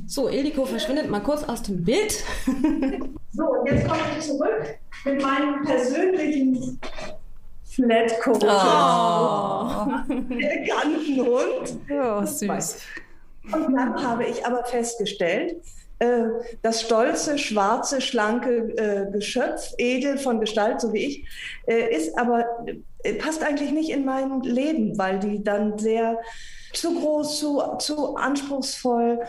So, 0.06 0.28
Ildiko 0.28 0.66
verschwindet 0.66 1.08
mal 1.08 1.20
kurz 1.20 1.44
aus 1.44 1.62
dem 1.62 1.82
Bild. 1.82 2.12
so, 3.32 3.44
und 3.44 3.70
jetzt 3.70 3.88
komme 3.88 4.00
ich 4.16 4.24
zurück 4.24 4.78
mit 5.04 5.22
meinem 5.22 5.62
persönlichen 5.64 6.78
Flatcoat. 7.74 8.44
Oh. 8.44 10.14
Eleganten 10.30 11.18
Hund. 11.18 11.78
Oh, 11.90 12.24
süß. 12.24 12.78
Und 13.52 13.74
dann 13.74 14.02
habe 14.02 14.24
ich 14.24 14.44
aber 14.46 14.64
festgestellt, 14.64 15.56
äh, 15.98 16.24
das 16.62 16.80
stolze, 16.82 17.38
schwarze, 17.38 18.00
schlanke 18.00 18.74
äh, 18.76 19.10
Geschöpf, 19.12 19.72
edel 19.78 20.18
von 20.18 20.40
Gestalt, 20.40 20.80
so 20.80 20.92
wie 20.92 21.04
ich, 21.04 21.24
äh, 21.66 21.94
ist 21.94 22.18
aber, 22.18 22.46
passt 23.18 23.42
eigentlich 23.42 23.70
nicht 23.70 23.90
in 23.90 24.04
mein 24.04 24.40
Leben, 24.42 24.96
weil 24.98 25.18
die 25.18 25.42
dann 25.44 25.78
sehr 25.78 26.18
zu 26.72 26.98
groß, 26.98 27.38
zu, 27.38 27.62
zu 27.78 28.16
anspruchsvoll, 28.16 29.20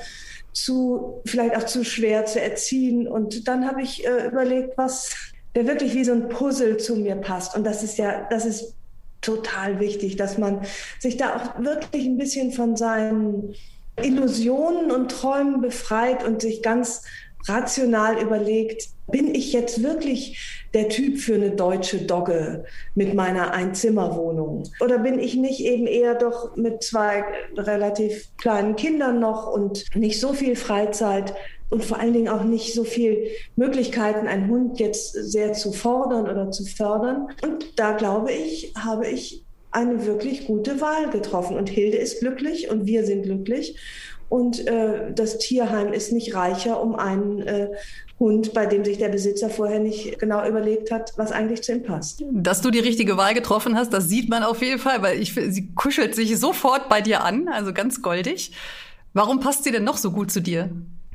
zu, 0.54 1.22
vielleicht 1.25 1.56
auch 1.58 1.66
zu 1.66 1.84
schwer 1.84 2.25
zu 2.25 2.42
erziehen. 2.42 3.08
Und 3.08 3.48
dann 3.48 3.68
habe 3.68 3.82
ich 3.82 4.06
äh, 4.06 4.28
überlegt, 4.28 4.78
was 4.78 5.14
der 5.56 5.68
wirklich 5.68 5.96
wie 5.96 6.04
so 6.04 6.12
ein 6.12 6.30
Puzzle 6.30 6.78
zu 6.78 6.96
mir 6.98 7.16
passt. 7.16 7.56
Und 7.56 7.64
das 7.64 7.82
ist 7.82 7.98
ja, 7.98 8.28
das 8.30 8.46
ist 8.46 8.76
total 9.22 9.80
wichtig, 9.80 10.18
dass 10.18 10.38
man 10.38 10.62
sich 11.00 11.18
da 11.18 11.36
auch 11.36 11.64
wirklich 11.64 12.06
ein 12.06 12.18
bisschen 12.18 12.52
von 12.52 12.76
seinen 12.76 13.56
Illusionen 14.02 14.92
und 14.92 15.10
Träumen 15.10 15.62
befreit 15.62 16.24
und 16.24 16.42
sich 16.42 16.62
ganz 16.62 17.04
rational 17.48 18.22
überlegt, 18.22 18.90
bin 19.08 19.36
ich 19.36 19.54
jetzt 19.54 19.84
wirklich 19.84 20.64
der 20.74 20.90
Typ 20.90 21.20
für 21.20 21.36
eine 21.36 21.52
deutsche 21.52 22.00
Dogge 22.00 22.66
mit 22.96 23.14
meiner 23.14 23.54
Einzimmerwohnung? 23.54 24.64
Oder 24.80 24.98
bin 24.98 25.20
ich 25.20 25.36
nicht 25.36 25.60
eben 25.60 25.86
eher 25.86 26.16
doch 26.16 26.56
mit 26.56 26.84
zwei 26.84 27.24
relativ 27.56 28.30
kleinen 28.38 28.76
Kindern 28.76 29.20
noch 29.20 29.48
und 29.48 29.96
nicht 29.96 30.20
so 30.20 30.34
viel 30.34 30.56
Freizeit 30.56 31.36
und 31.70 31.84
vor 31.84 32.00
allen 32.00 32.14
Dingen 32.14 32.30
auch 32.30 32.44
nicht 32.44 32.74
so 32.74 32.84
viel 32.84 33.28
Möglichkeiten, 33.56 34.28
einen 34.28 34.50
Hund 34.50 34.80
jetzt 34.80 35.14
sehr 35.14 35.54
zu 35.54 35.72
fordern 35.72 36.30
oder 36.30 36.52
zu 36.52 36.66
fördern. 36.66 37.28
Und 37.44 37.80
da 37.80 37.94
glaube 37.94 38.32
ich, 38.32 38.74
habe 38.78 39.08
ich 39.08 39.44
eine 39.72 40.06
wirklich 40.06 40.48
gute 40.48 40.80
Wahl 40.80 41.10
getroffen. 41.10 41.58
Und 41.58 41.70
Hilde 41.70 41.98
ist 41.98 42.20
glücklich 42.20 42.70
und 42.70 42.86
wir 42.86 43.06
sind 43.06 43.24
glücklich. 43.24 43.78
Und 44.30 44.66
äh, 44.68 45.14
das 45.14 45.38
Tierheim 45.38 45.94
ist 45.94 46.12
nicht 46.12 46.34
reicher 46.34 46.82
um 46.82 46.96
einen 46.96 47.42
äh, 47.42 47.70
Hund, 48.20 48.54
bei 48.54 48.66
dem 48.66 48.86
sich 48.86 48.98
der 48.98 49.10
Besitzer 49.10 49.50
vorher 49.50 49.80
nicht 49.80 50.18
genau 50.20 50.48
überlegt 50.48 50.92
hat, 50.92 51.12
was 51.18 51.32
eigentlich 51.32 51.62
zu 51.62 51.74
ihm 51.74 51.84
passt. 51.84 52.24
Dass 52.32 52.62
du 52.62 52.72
die 52.72 52.80
richtige 52.80 53.18
Wahl 53.18 53.34
getroffen 53.34 53.76
hast, 53.76 53.92
das 53.92 54.08
sieht 54.08 54.30
man 54.30 54.44
auf 54.44 54.62
jeden 54.62 54.80
Fall, 54.80 55.02
weil 55.04 55.22
ich, 55.22 55.34
sie 55.34 55.74
kuschelt 55.76 56.16
sich 56.16 56.40
sofort 56.40 56.90
bei 56.90 57.02
dir 57.02 57.24
an, 57.24 57.50
also 57.50 57.74
ganz 57.74 58.02
goldig. 58.02 58.54
Warum 59.14 59.40
passt 59.40 59.64
sie 59.64 59.72
denn 59.72 59.84
noch 59.84 59.98
so 59.98 60.12
gut 60.12 60.32
zu 60.32 60.42
dir? 60.42 60.70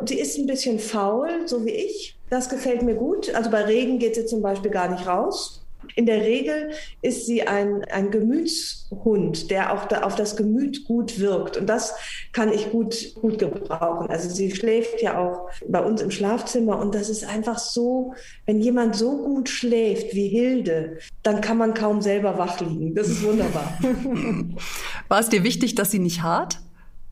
Sie 0.07 0.19
ist 0.19 0.39
ein 0.39 0.47
bisschen 0.47 0.79
faul, 0.79 1.29
so 1.47 1.65
wie 1.65 1.71
ich. 1.71 2.17
Das 2.31 2.49
gefällt 2.49 2.83
mir 2.83 2.95
gut. 2.95 3.35
Also 3.35 3.51
bei 3.51 3.63
Regen 3.63 3.99
geht 3.99 4.15
sie 4.15 4.27
zum 4.27 4.43
Beispiel 4.43 4.71
gar 4.71 4.89
nicht 4.89 5.07
raus. 5.07 5.61
In 5.97 6.07
der 6.07 6.21
Regel 6.21 6.71
ist 7.03 7.27
sie 7.27 7.43
ein, 7.43 7.85
ein 7.85 8.11
Gemütshund, 8.11 9.51
der 9.51 9.73
auch 9.73 9.87
da 9.87 10.03
auf 10.03 10.15
das 10.15 10.37
Gemüt 10.37 10.85
gut 10.85 11.19
wirkt. 11.19 11.57
Und 11.57 11.67
das 11.67 11.95
kann 12.33 12.53
ich 12.53 12.71
gut, 12.71 13.15
gut 13.15 13.39
gebrauchen. 13.39 14.09
Also 14.09 14.29
sie 14.29 14.55
schläft 14.55 15.03
ja 15.03 15.19
auch 15.19 15.49
bei 15.67 15.81
uns 15.85 16.01
im 16.01 16.11
Schlafzimmer. 16.11 16.79
Und 16.79 16.95
das 16.95 17.09
ist 17.09 17.25
einfach 17.25 17.59
so, 17.59 18.15
wenn 18.47 18.61
jemand 18.61 18.95
so 18.95 19.19
gut 19.19 19.49
schläft 19.49 20.15
wie 20.15 20.29
Hilde, 20.29 20.99
dann 21.23 21.41
kann 21.41 21.59
man 21.59 21.75
kaum 21.75 22.01
selber 22.01 22.39
wach 22.39 22.61
liegen. 22.61 22.95
Das 22.95 23.09
ist 23.09 23.23
wunderbar. 23.25 23.79
War 25.09 25.21
es 25.21 25.29
dir 25.29 25.43
wichtig, 25.43 25.75
dass 25.75 25.91
sie 25.91 25.99
nicht 25.99 26.23
hart? 26.23 26.61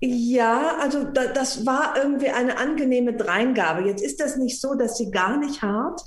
Ja, 0.00 0.76
also 0.80 1.02
da, 1.02 1.26
das 1.26 1.66
war 1.66 1.94
irgendwie 2.00 2.28
eine 2.28 2.56
angenehme 2.56 3.14
Dreingabe. 3.14 3.88
Jetzt 3.88 4.00
ist 4.00 4.20
das 4.20 4.36
nicht 4.36 4.60
so, 4.60 4.74
dass 4.74 4.96
sie 4.96 5.10
gar 5.10 5.38
nicht 5.38 5.60
hart, 5.60 6.02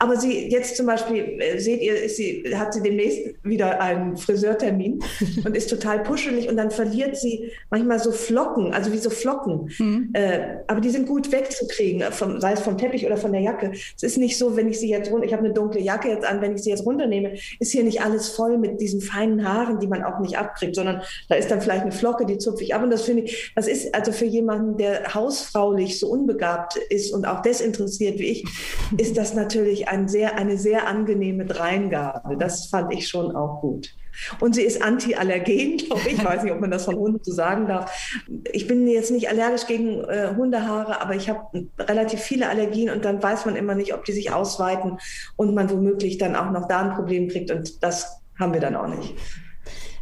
aber 0.00 0.16
sie 0.16 0.48
jetzt 0.48 0.76
zum 0.76 0.86
Beispiel, 0.86 1.40
äh, 1.40 1.58
seht 1.58 1.80
ihr, 1.80 2.02
ist 2.02 2.16
sie, 2.16 2.42
hat 2.56 2.74
sie 2.74 2.82
demnächst 2.82 3.36
wieder 3.44 3.80
einen 3.80 4.16
Friseurtermin 4.16 5.00
und 5.44 5.56
ist 5.56 5.70
total 5.70 6.02
puschelig 6.02 6.48
und 6.48 6.56
dann 6.56 6.72
verliert 6.72 7.16
sie 7.16 7.52
manchmal 7.70 8.00
so 8.00 8.10
Flocken, 8.10 8.74
also 8.74 8.92
wie 8.92 8.98
so 8.98 9.10
Flocken. 9.10 9.70
Mhm. 9.78 10.10
Äh, 10.14 10.56
aber 10.66 10.80
die 10.80 10.90
sind 10.90 11.06
gut 11.06 11.30
wegzukriegen, 11.30 12.02
vom, 12.10 12.40
sei 12.40 12.52
es 12.52 12.60
vom 12.60 12.76
Teppich 12.76 13.06
oder 13.06 13.16
von 13.16 13.30
der 13.30 13.42
Jacke. 13.42 13.70
Es 13.72 14.02
ist 14.02 14.18
nicht 14.18 14.36
so, 14.38 14.56
wenn 14.56 14.68
ich 14.68 14.80
sie 14.80 14.88
jetzt 14.88 15.12
runter, 15.12 15.24
ich 15.24 15.32
habe 15.32 15.44
eine 15.44 15.54
dunkle 15.54 15.80
Jacke 15.80 16.08
jetzt 16.08 16.26
an, 16.26 16.40
wenn 16.40 16.56
ich 16.56 16.62
sie 16.64 16.70
jetzt 16.70 16.84
runternehme, 16.84 17.34
ist 17.60 17.70
hier 17.70 17.84
nicht 17.84 18.02
alles 18.02 18.28
voll 18.28 18.58
mit 18.58 18.80
diesen 18.80 19.00
feinen 19.00 19.48
Haaren, 19.48 19.78
die 19.78 19.86
man 19.86 20.02
auch 20.02 20.18
nicht 20.18 20.36
abkriegt, 20.36 20.74
sondern 20.74 21.02
da 21.28 21.36
ist 21.36 21.48
dann 21.48 21.60
vielleicht 21.60 21.82
eine 21.82 21.92
Flocke, 21.92 22.26
die 22.26 22.38
zupfe 22.38 22.64
ich 22.64 22.74
ab 22.74 22.82
und 22.82 22.90
das 22.90 23.02
finde 23.02 23.22
ich, 23.22 23.35
das 23.54 23.68
ist 23.68 23.94
also 23.94 24.12
für 24.12 24.24
jemanden, 24.24 24.76
der 24.76 25.14
hausfraulich 25.14 25.98
so 25.98 26.08
unbegabt 26.08 26.76
ist 26.76 27.12
und 27.12 27.26
auch 27.26 27.42
desinteressiert 27.42 28.18
wie 28.18 28.28
ich, 28.28 28.44
ist 28.96 29.16
das 29.16 29.34
natürlich 29.34 29.88
ein 29.88 30.08
sehr, 30.08 30.36
eine 30.36 30.58
sehr 30.58 30.86
angenehme 30.86 31.46
Dreingabe. 31.46 32.36
Das 32.36 32.66
fand 32.66 32.92
ich 32.92 33.08
schon 33.08 33.34
auch 33.34 33.60
gut. 33.60 33.94
Und 34.40 34.54
sie 34.54 34.62
ist 34.62 34.82
anti-allergen, 34.82 35.76
glaube 35.86 36.02
ich. 36.06 36.14
Ich 36.14 36.24
weiß 36.24 36.42
nicht, 36.42 36.52
ob 36.52 36.60
man 36.60 36.70
das 36.70 36.84
von 36.84 36.96
Hunden 36.96 37.22
so 37.22 37.32
sagen 37.32 37.66
darf. 37.66 38.24
Ich 38.52 38.66
bin 38.66 38.86
jetzt 38.86 39.10
nicht 39.10 39.28
allergisch 39.28 39.66
gegen 39.66 40.02
äh, 40.04 40.34
Hundehaare, 40.36 41.00
aber 41.00 41.14
ich 41.14 41.28
habe 41.28 41.66
relativ 41.78 42.20
viele 42.20 42.48
Allergien 42.48 42.90
und 42.90 43.04
dann 43.04 43.22
weiß 43.22 43.46
man 43.46 43.56
immer 43.56 43.74
nicht, 43.74 43.94
ob 43.94 44.04
die 44.04 44.12
sich 44.12 44.32
ausweiten 44.32 44.98
und 45.36 45.54
man 45.54 45.70
womöglich 45.70 46.18
dann 46.18 46.36
auch 46.36 46.50
noch 46.50 46.68
da 46.68 46.80
ein 46.80 46.94
Problem 46.94 47.28
kriegt. 47.28 47.50
Und 47.50 47.82
das 47.82 48.20
haben 48.38 48.52
wir 48.52 48.60
dann 48.60 48.76
auch 48.76 48.88
nicht. 48.88 49.14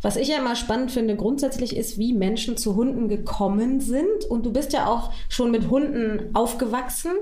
Was 0.05 0.17
ich 0.17 0.29
ja 0.29 0.37
immer 0.37 0.55
spannend 0.55 0.93
finde, 0.93 1.17
grundsätzlich 1.17 1.75
ist, 1.75 1.97
wie 1.97 2.13
Menschen 2.13 2.59
zu 2.59 2.77
Hunden 2.77 3.09
gekommen 3.09 3.81
sind. 3.81 4.27
Und 4.29 4.45
du 4.45 4.53
bist 4.53 4.75
ja 4.75 4.87
auch 4.87 5.11
schon 5.31 5.51
mit 5.51 5.71
Hunden 5.71 6.29
aufgewachsen, 6.35 7.13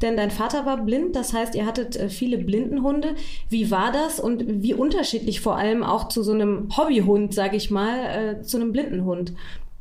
denn 0.00 0.16
dein 0.16 0.30
Vater 0.30 0.64
war 0.64 0.76
blind. 0.84 1.16
Das 1.16 1.32
heißt, 1.32 1.56
ihr 1.56 1.66
hattet 1.66 1.96
äh, 1.96 2.08
viele 2.08 2.38
Blindenhunde. 2.38 3.16
Wie 3.48 3.72
war 3.72 3.90
das 3.90 4.20
und 4.20 4.44
wie 4.62 4.74
unterschiedlich 4.74 5.40
vor 5.40 5.56
allem 5.56 5.82
auch 5.82 6.06
zu 6.06 6.22
so 6.22 6.30
einem 6.30 6.68
Hobbyhund, 6.76 7.34
sage 7.34 7.56
ich 7.56 7.72
mal, 7.72 8.38
äh, 8.38 8.42
zu 8.42 8.58
einem 8.58 8.70
Blindenhund? 8.70 9.32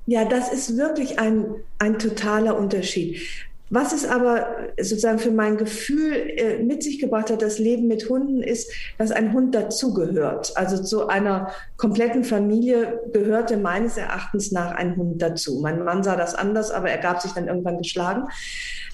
Ja, 0.08 0.26
das 0.26 0.52
ist 0.52 0.76
wirklich 0.76 1.20
ein, 1.20 1.46
ein 1.78 2.00
totaler 2.00 2.58
Unterschied. 2.58 3.22
Was 3.70 3.94
es 3.94 4.06
aber 4.06 4.48
sozusagen 4.80 5.20
für 5.20 5.32
mein 5.32 5.58
Gefühl 5.58 6.14
äh, 6.14 6.64
mit 6.64 6.82
sich 6.82 7.00
gebracht 7.00 7.30
hat, 7.30 7.42
das 7.42 7.60
Leben 7.60 7.88
mit 7.88 8.10
Hunden, 8.10 8.42
ist, 8.42 8.72
dass 8.98 9.12
ein 9.12 9.32
Hund 9.34 9.54
dazugehört. 9.54 10.58
Also 10.58 10.82
zu 10.82 11.08
einer 11.08 11.52
kompletten 11.78 12.24
Familie 12.24 13.00
gehörte 13.14 13.58
meines 13.58 13.98
Erachtens 13.98 14.52
nach 14.52 14.72
ein 14.72 14.96
Hund 14.96 15.22
dazu. 15.22 15.60
Mein 15.62 15.84
Mann 15.84 16.04
sah 16.04 16.16
das 16.16 16.34
anders, 16.34 16.72
aber 16.72 16.90
er 16.90 16.98
gab 16.98 17.22
sich 17.22 17.32
dann 17.34 17.48
irgendwann 17.48 17.78
geschlagen, 17.78 18.28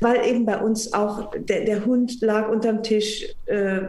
weil 0.02 0.26
eben 0.26 0.46
bei 0.46 0.58
uns 0.58 0.94
auch 0.94 1.32
der, 1.38 1.64
der 1.64 1.86
Hund 1.86 2.22
lag 2.22 2.50
unterm 2.50 2.84
Tisch, 2.84 3.26
äh, 3.46 3.82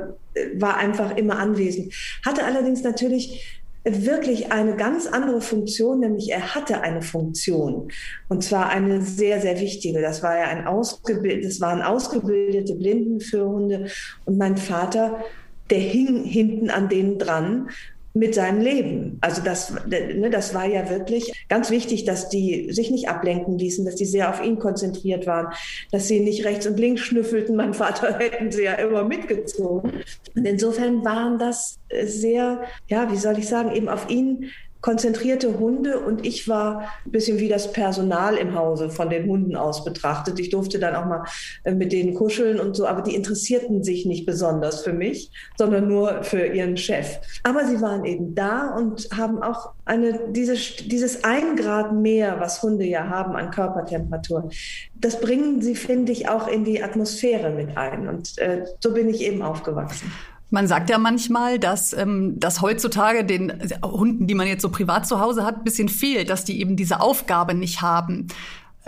war 0.54 0.76
einfach 0.76 1.16
immer 1.16 1.38
anwesend. 1.38 1.94
Hatte 2.24 2.44
allerdings 2.44 2.82
natürlich 2.82 3.60
wirklich 3.86 4.52
eine 4.52 4.74
ganz 4.76 5.06
andere 5.06 5.40
Funktion, 5.40 6.00
nämlich 6.00 6.30
er 6.30 6.54
hatte 6.54 6.80
eine 6.80 7.02
Funktion. 7.02 7.90
Und 8.28 8.42
zwar 8.42 8.68
eine 8.68 9.00
sehr, 9.02 9.40
sehr 9.40 9.60
wichtige. 9.60 10.00
Das 10.00 10.22
war 10.22 10.36
ja 10.36 10.46
ein 10.46 10.66
ausgebildet, 10.66 11.44
das 11.44 11.60
waren 11.60 11.82
ausgebildete 11.82 12.74
Blinden 12.74 13.20
für 13.20 13.46
Hunde. 13.46 13.86
Und 14.24 14.38
mein 14.38 14.56
Vater, 14.56 15.24
der 15.70 15.78
hing 15.78 16.24
hinten 16.24 16.70
an 16.70 16.88
denen 16.88 17.18
dran 17.18 17.68
mit 18.16 18.34
seinem 18.34 18.60
Leben. 18.60 19.18
Also 19.20 19.42
das, 19.42 19.74
ne, 19.86 20.30
das 20.30 20.54
war 20.54 20.66
ja 20.66 20.88
wirklich 20.88 21.46
ganz 21.48 21.70
wichtig, 21.70 22.04
dass 22.04 22.30
die 22.30 22.72
sich 22.72 22.90
nicht 22.90 23.08
ablenken 23.08 23.58
ließen, 23.58 23.84
dass 23.84 23.94
die 23.96 24.06
sehr 24.06 24.30
auf 24.30 24.42
ihn 24.42 24.58
konzentriert 24.58 25.26
waren, 25.26 25.52
dass 25.92 26.08
sie 26.08 26.20
nicht 26.20 26.44
rechts 26.44 26.66
und 26.66 26.78
links 26.78 27.02
schnüffelten. 27.02 27.56
Mein 27.56 27.74
Vater 27.74 28.14
hätten 28.18 28.50
sie 28.50 28.64
ja 28.64 28.74
immer 28.74 29.04
mitgezogen. 29.04 29.92
Und 30.34 30.44
insofern 30.46 31.04
waren 31.04 31.38
das 31.38 31.78
sehr, 32.04 32.62
ja, 32.88 33.12
wie 33.12 33.16
soll 33.16 33.38
ich 33.38 33.48
sagen, 33.48 33.74
eben 33.74 33.88
auf 33.88 34.08
ihn 34.08 34.50
konzentrierte 34.86 35.58
Hunde 35.58 35.98
und 35.98 36.24
ich 36.24 36.46
war 36.46 36.82
ein 37.04 37.10
bisschen 37.10 37.40
wie 37.40 37.48
das 37.48 37.72
Personal 37.72 38.36
im 38.36 38.54
Hause 38.54 38.88
von 38.88 39.10
den 39.10 39.28
Hunden 39.28 39.56
aus 39.56 39.84
betrachtet. 39.84 40.38
Ich 40.38 40.50
durfte 40.50 40.78
dann 40.78 40.94
auch 40.94 41.06
mal 41.06 41.24
äh, 41.64 41.74
mit 41.74 41.90
denen 41.90 42.14
kuscheln 42.14 42.60
und 42.60 42.76
so, 42.76 42.86
aber 42.86 43.02
die 43.02 43.16
interessierten 43.16 43.82
sich 43.82 44.06
nicht 44.06 44.26
besonders 44.26 44.84
für 44.84 44.92
mich, 44.92 45.32
sondern 45.58 45.88
nur 45.88 46.22
für 46.22 46.46
ihren 46.46 46.76
Chef. 46.76 47.18
Aber 47.42 47.66
sie 47.66 47.80
waren 47.80 48.04
eben 48.04 48.36
da 48.36 48.76
und 48.76 49.08
haben 49.12 49.42
auch 49.42 49.72
eine, 49.86 50.20
diese, 50.30 50.54
dieses 50.54 51.24
ein 51.24 51.56
Grad 51.56 51.92
mehr, 51.92 52.38
was 52.38 52.62
Hunde 52.62 52.84
ja 52.84 53.08
haben 53.08 53.34
an 53.34 53.50
Körpertemperatur, 53.50 54.50
das 54.94 55.20
bringen 55.20 55.62
sie, 55.62 55.74
finde 55.74 56.12
ich, 56.12 56.28
auch 56.28 56.46
in 56.46 56.64
die 56.64 56.80
Atmosphäre 56.80 57.50
mit 57.50 57.76
ein. 57.76 58.08
Und 58.08 58.38
äh, 58.38 58.64
so 58.78 58.94
bin 58.94 59.08
ich 59.08 59.22
eben 59.22 59.42
aufgewachsen. 59.42 60.12
Man 60.50 60.68
sagt 60.68 60.90
ja 60.90 60.98
manchmal, 60.98 61.58
dass 61.58 61.92
ähm, 61.92 62.38
das 62.38 62.62
heutzutage 62.62 63.24
den 63.24 63.52
Hunden, 63.84 64.26
die 64.26 64.34
man 64.34 64.46
jetzt 64.46 64.62
so 64.62 64.70
privat 64.70 65.06
zu 65.06 65.20
Hause 65.20 65.44
hat, 65.44 65.56
ein 65.58 65.64
bisschen 65.64 65.88
fehlt, 65.88 66.30
dass 66.30 66.44
die 66.44 66.60
eben 66.60 66.76
diese 66.76 67.00
Aufgabe 67.00 67.54
nicht 67.54 67.82
haben. 67.82 68.28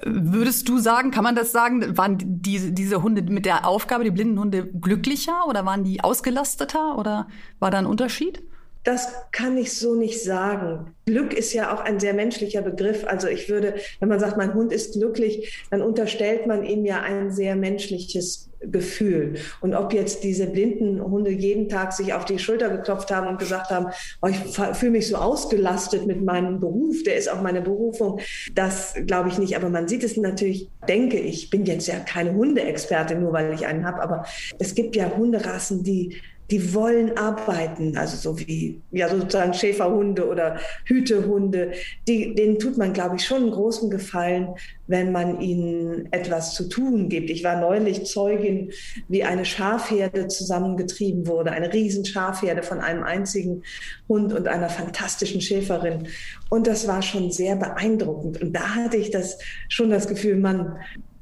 Würdest 0.05 0.69
du 0.69 0.79
sagen, 0.79 1.11
kann 1.11 1.25
man 1.25 1.35
das 1.35 1.51
sagen, 1.51 1.99
waren 1.99 2.19
die, 2.21 2.73
diese 2.73 3.03
Hunde 3.03 3.23
mit 3.23 3.45
der 3.45 3.67
Aufgabe, 3.67 4.05
die 4.05 4.13
blinden 4.13 4.39
Hunde, 4.39 4.67
glücklicher 4.67 5.49
oder 5.49 5.67
waren 5.67 5.83
die 5.83 6.05
ausgelasteter 6.05 6.97
oder 6.97 7.27
war 7.59 7.73
da 7.73 7.79
ein 7.79 7.87
Unterschied? 7.87 8.41
Das 8.85 9.09
kann 9.33 9.59
ich 9.59 9.77
so 9.77 9.97
nicht 9.97 10.23
sagen. 10.23 10.95
Glück 11.07 11.35
ist 11.35 11.53
ja 11.53 11.75
auch 11.75 11.81
ein 11.81 11.99
sehr 11.99 12.15
menschlicher 12.15 12.63
Begriff. 12.63 13.05
Also 13.07 13.27
ich 13.27 13.49
würde, 13.49 13.75
wenn 13.99 14.09
man 14.09 14.21
sagt, 14.21 14.37
mein 14.37 14.55
Hund 14.55 14.73
ist 14.73 14.95
glücklich, 14.95 15.67
dann 15.71 15.83
unterstellt 15.83 16.47
man 16.47 16.63
ihm 16.65 16.85
ja 16.85 17.01
ein 17.01 17.33
sehr 17.33 17.57
menschliches 17.57 18.48
Gefühl. 18.61 19.37
Und 19.61 19.75
ob 19.75 19.93
jetzt 19.93 20.25
diese 20.25 20.47
blinden 20.47 21.01
Hunde 21.01 21.31
jeden 21.31 21.69
Tag 21.69 21.93
sich 21.93 22.13
auf 22.13 22.25
die 22.25 22.39
Schulter 22.39 22.69
geklopft 22.71 23.11
haben 23.11 23.29
und 23.29 23.39
gesagt 23.39 23.71
haben, 23.71 23.87
oh, 24.21 24.27
ich 24.27 24.37
fühle 24.77 24.93
mich 24.93 25.09
so 25.09 25.17
ausgelastet 25.17 26.07
mit 26.07 26.25
meinem 26.25 26.59
Beruf, 26.59 27.03
der 27.05 27.17
ist 27.17 27.31
auch 27.31 27.41
meine 27.41 27.61
Berufung, 27.61 28.21
das 28.55 28.95
glaube 29.07 29.29
ich 29.29 29.39
nicht. 29.39 29.57
Aber 29.57 29.69
man 29.69 29.87
sieht 29.87 30.03
es 30.03 30.17
natürlich, 30.17 30.69
denke 30.89 31.19
ich, 31.19 31.51
bin 31.51 31.67
jetzt 31.67 31.87
ja 31.87 32.01
keine 32.01 32.35
Hundeexpertin, 32.35 33.21
nur 33.21 33.33
weil 33.33 33.55
ich 33.55 33.67
einen 33.67 33.87
habe, 33.87 34.03
aber 34.03 34.25
es 34.59 34.75
gibt 34.75 34.97
ja 34.97 35.17
Hunderassen, 35.17 35.85
die 35.85 36.17
die 36.51 36.73
wollen 36.73 37.17
arbeiten, 37.19 37.97
also 37.97 38.17
so 38.17 38.39
wie 38.41 38.81
ja 38.91 39.09
sozusagen 39.09 39.53
Schäferhunde 39.53 40.27
oder 40.27 40.59
Hütehunde, 40.85 41.73
die, 42.07 42.35
denen 42.35 42.59
tut 42.59 42.79
man, 42.79 42.95
glaube 42.95 43.17
ich, 43.17 43.25
schon 43.25 43.43
einen 43.43 43.51
großen 43.51 43.91
Gefallen, 43.91 44.55
wenn 44.87 45.13
man 45.13 45.41
ihnen 45.41 46.11
etwas 46.11 46.55
zu 46.55 46.69
tun 46.69 47.11
gibt. 47.11 47.29
Ich 47.29 47.45
war 47.45 47.61
neulich 47.61 48.07
Zeugin, 48.07 48.73
wie 49.09 49.25
eine 49.25 49.45
Schafherde 49.45 50.29
zusammengetrieben 50.29 51.27
wurde, 51.27 51.53
eine 51.53 51.73
riesen 51.73 52.07
Schafherde 52.07 52.63
von 52.63 52.81
einem 52.81 53.05
einzigen 53.05 53.63
Hund 54.09 54.33
und 54.33 54.49
einer 54.49 54.71
fantastischen 54.71 55.43
Schäferin. 55.43 56.09
Und 56.49 56.67
das 56.67 56.89
war 56.89 57.03
schon 57.03 57.31
sehr 57.31 57.57
beeindruckend. 57.57 58.41
Und 58.41 58.55
da 58.55 58.75
hatte 58.75 58.97
ich 58.97 59.11
das 59.11 59.39
schon 59.69 59.91
das 59.91 60.09
Gefühl, 60.09 60.37
man, 60.37 60.79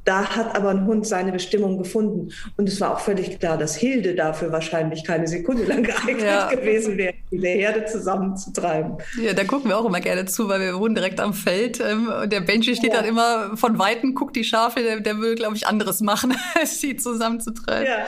da 0.06 0.36
hat 0.36 0.54
aber 0.54 0.70
ein 0.70 0.86
Hund 0.86 1.04
seine 1.04 1.32
Bestimmung 1.32 1.78
gefunden. 1.78 2.32
Und 2.56 2.68
es 2.68 2.80
war 2.80 2.94
auch 2.94 3.00
völlig 3.00 3.40
klar, 3.40 3.58
dass 3.58 3.74
Hilde 3.74 4.14
dafür 4.14 4.52
wahrscheinlich 4.52 5.02
keine 5.02 5.26
Sekunde 5.26 5.64
lang 5.64 5.82
geeignet 5.82 6.22
ja. 6.22 6.48
gewesen 6.48 6.96
wäre, 6.96 7.14
die 7.32 7.40
Herde 7.40 7.86
zusammenzutreiben. 7.86 8.98
Ja, 9.20 9.34
da 9.34 9.42
gucken 9.42 9.68
wir 9.68 9.76
auch 9.76 9.84
immer 9.84 10.00
gerne 10.00 10.24
zu, 10.24 10.48
weil 10.48 10.60
wir 10.60 10.78
wohnen 10.78 10.94
direkt 10.94 11.18
am 11.18 11.34
Feld. 11.34 11.80
Ähm, 11.80 12.08
und 12.22 12.32
der 12.32 12.40
Benji 12.40 12.76
steht 12.76 12.92
ja. 12.92 13.00
dann 13.00 13.04
immer 13.04 13.56
von 13.56 13.80
Weitem, 13.80 14.14
guckt 14.14 14.36
die 14.36 14.44
Schafe, 14.44 14.80
der, 14.80 15.00
der 15.00 15.18
will, 15.18 15.34
glaube 15.34 15.56
ich, 15.56 15.66
anderes 15.66 16.00
machen, 16.00 16.36
als 16.54 16.80
sie 16.80 16.96
zusammenzutreiben. 16.96 17.86
Ja. 17.86 18.06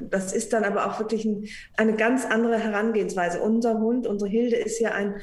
Das 0.00 0.32
ist 0.32 0.52
dann 0.54 0.64
aber 0.64 0.86
auch 0.86 0.98
wirklich 0.98 1.26
ein, 1.26 1.44
eine 1.76 1.94
ganz 1.94 2.24
andere 2.24 2.58
Herangehensweise. 2.58 3.40
Unser 3.40 3.78
Hund, 3.78 4.06
unsere 4.06 4.30
Hilde 4.30 4.56
ist 4.56 4.80
ja 4.80 4.92
ein 4.92 5.16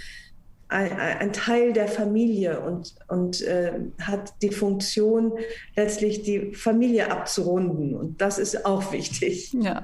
ein, 0.72 0.92
ein, 0.98 1.34
Teil 1.34 1.74
der 1.74 1.88
Familie 1.88 2.62
und, 2.62 2.96
und 3.08 3.42
äh, 3.42 3.74
hat 4.02 4.34
die 4.42 4.52
Funktion, 4.52 5.34
letztlich 5.76 6.24
die 6.24 6.54
Familie 6.54 7.12
abzurunden. 7.12 7.96
Und 7.96 8.22
das 8.22 8.38
ist 8.38 8.66
auch 8.66 8.92
wichtig. 8.92 9.54
Ja. 9.54 9.84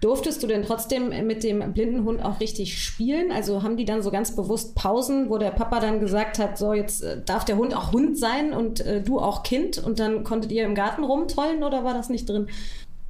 Durftest 0.00 0.42
du 0.44 0.46
denn 0.46 0.62
trotzdem 0.62 1.08
mit 1.26 1.42
dem 1.42 1.72
blinden 1.72 2.04
Hund 2.04 2.24
auch 2.24 2.38
richtig 2.38 2.80
spielen? 2.80 3.32
Also 3.32 3.64
haben 3.64 3.76
die 3.76 3.84
dann 3.84 4.00
so 4.00 4.12
ganz 4.12 4.36
bewusst 4.36 4.76
Pausen, 4.76 5.28
wo 5.28 5.38
der 5.38 5.50
Papa 5.50 5.80
dann 5.80 5.98
gesagt 5.98 6.38
hat, 6.38 6.56
so 6.56 6.72
jetzt 6.72 7.02
äh, 7.02 7.20
darf 7.24 7.44
der 7.44 7.56
Hund 7.56 7.76
auch 7.76 7.92
Hund 7.92 8.16
sein 8.16 8.52
und 8.52 8.80
äh, 8.80 9.02
du 9.02 9.18
auch 9.18 9.42
Kind 9.42 9.78
und 9.78 9.98
dann 9.98 10.22
konntet 10.22 10.52
ihr 10.52 10.64
im 10.64 10.76
Garten 10.76 11.02
rumtollen 11.02 11.64
oder 11.64 11.82
war 11.82 11.94
das 11.94 12.10
nicht 12.10 12.28
drin? 12.28 12.46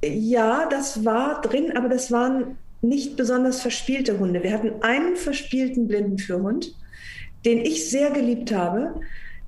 Ja, 0.03 0.67
das 0.67 1.05
war 1.05 1.41
drin, 1.41 1.77
aber 1.77 1.89
das 1.89 2.11
waren 2.11 2.57
nicht 2.81 3.17
besonders 3.17 3.61
verspielte 3.61 4.17
Hunde. 4.17 4.41
Wir 4.41 4.53
hatten 4.53 4.81
einen 4.81 5.15
verspielten 5.15 5.87
Blindenführhund 5.87 6.73
den 7.45 7.59
ich 7.59 7.89
sehr 7.89 8.11
geliebt 8.11 8.53
habe. 8.53 8.95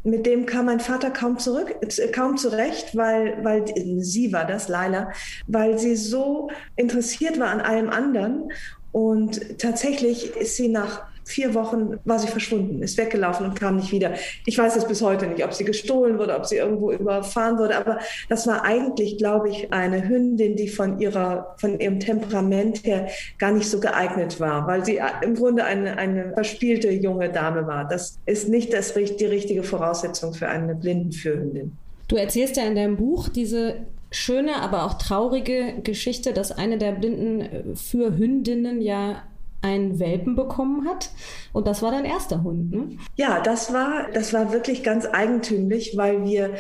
Mit 0.04 0.26
dem 0.26 0.48
kam 0.48 0.66
mein 0.66 0.80
Vater 0.80 1.12
kaum 1.12 1.38
zurück, 1.38 1.76
äh, 1.82 2.08
kaum 2.08 2.38
zurecht, 2.38 2.96
weil, 2.96 3.44
weil 3.44 3.66
sie 4.00 4.34
war 4.34 4.46
das, 4.46 4.68
Laila, 4.68 5.12
weil 5.48 5.78
sie 5.78 5.96
so 5.96 6.50
interessiert 6.76 7.40
war 7.40 7.50
an 7.50 7.62
allem 7.62 7.90
anderen. 7.90 8.52
Und 8.92 9.60
tatsächlich 9.60 10.36
ist 10.36 10.58
sie 10.58 10.68
nach 10.68 11.11
vier 11.32 11.54
Wochen 11.54 11.98
war 12.06 12.20
sie 12.20 12.28
verschwunden, 12.28 12.82
ist 12.82 12.98
weggelaufen 12.98 13.46
und 13.46 13.60
kam 13.60 13.78
nicht 13.78 13.92
wieder. 13.92 14.14
Ich 14.46 14.58
weiß 14.58 14.76
es 14.76 14.86
bis 14.86 15.02
heute 15.02 15.28
nicht, 15.28 15.44
ob 15.44 15.54
sie 15.54 15.64
gestohlen 15.64 16.20
wurde, 16.20 16.36
ob 16.36 16.46
sie 16.46 16.58
irgendwo 16.58 16.92
überfahren 16.92 17.58
wurde, 17.58 17.78
aber 17.78 18.00
das 18.30 18.48
war 18.48 18.64
eigentlich, 18.64 19.18
glaube 19.18 19.50
ich, 19.50 19.72
eine 19.74 20.08
Hündin, 20.08 20.56
die 20.56 20.68
von 20.68 21.00
ihrer, 21.00 21.56
von 21.58 21.80
ihrem 21.80 22.00
Temperament 22.00 22.86
her 22.86 23.08
gar 23.38 23.52
nicht 23.52 23.70
so 23.70 23.80
geeignet 23.80 24.40
war, 24.40 24.68
weil 24.68 24.86
sie 24.86 25.00
im 25.22 25.36
Grunde 25.36 25.64
eine, 25.64 25.98
eine 25.98 26.34
verspielte 26.34 26.92
junge 26.92 27.30
Dame 27.30 27.66
war. 27.68 27.88
Das 27.88 28.20
ist 28.26 28.50
nicht 28.50 28.74
das, 28.74 28.94
die 28.94 29.26
richtige 29.26 29.64
Voraussetzung 29.64 30.34
für 30.34 30.48
eine 30.48 30.76
Blindenführhündin. 30.76 31.78
Du 32.08 32.16
erzählst 32.18 32.58
ja 32.58 32.64
in 32.64 32.76
deinem 32.76 32.98
Buch 32.98 33.30
diese 33.30 33.76
schöne, 34.12 34.58
aber 34.58 34.84
auch 34.84 34.96
traurige 34.96 35.76
Geschichte, 35.84 36.34
dass 36.34 36.52
eine 36.52 36.78
der 36.78 36.92
blinden 36.92 37.76
Fürhündinnen 37.76 38.82
ja 38.82 39.24
einen 39.62 40.00
Welpen 40.00 40.36
bekommen 40.36 40.88
hat. 40.88 41.12
Und 41.54 41.68
das 41.68 41.82
war 41.82 41.92
dein 41.92 42.06
erster 42.06 42.44
Hund, 42.44 42.72
ne? 42.72 42.98
Ja, 43.16 43.42
das 43.42 43.74
war, 43.74 44.08
das 44.14 44.34
war 44.34 44.52
wirklich 44.52 44.84
ganz 44.84 45.06
eigentümlich, 45.06 45.96
weil 45.96 46.24
wir, 46.24 46.52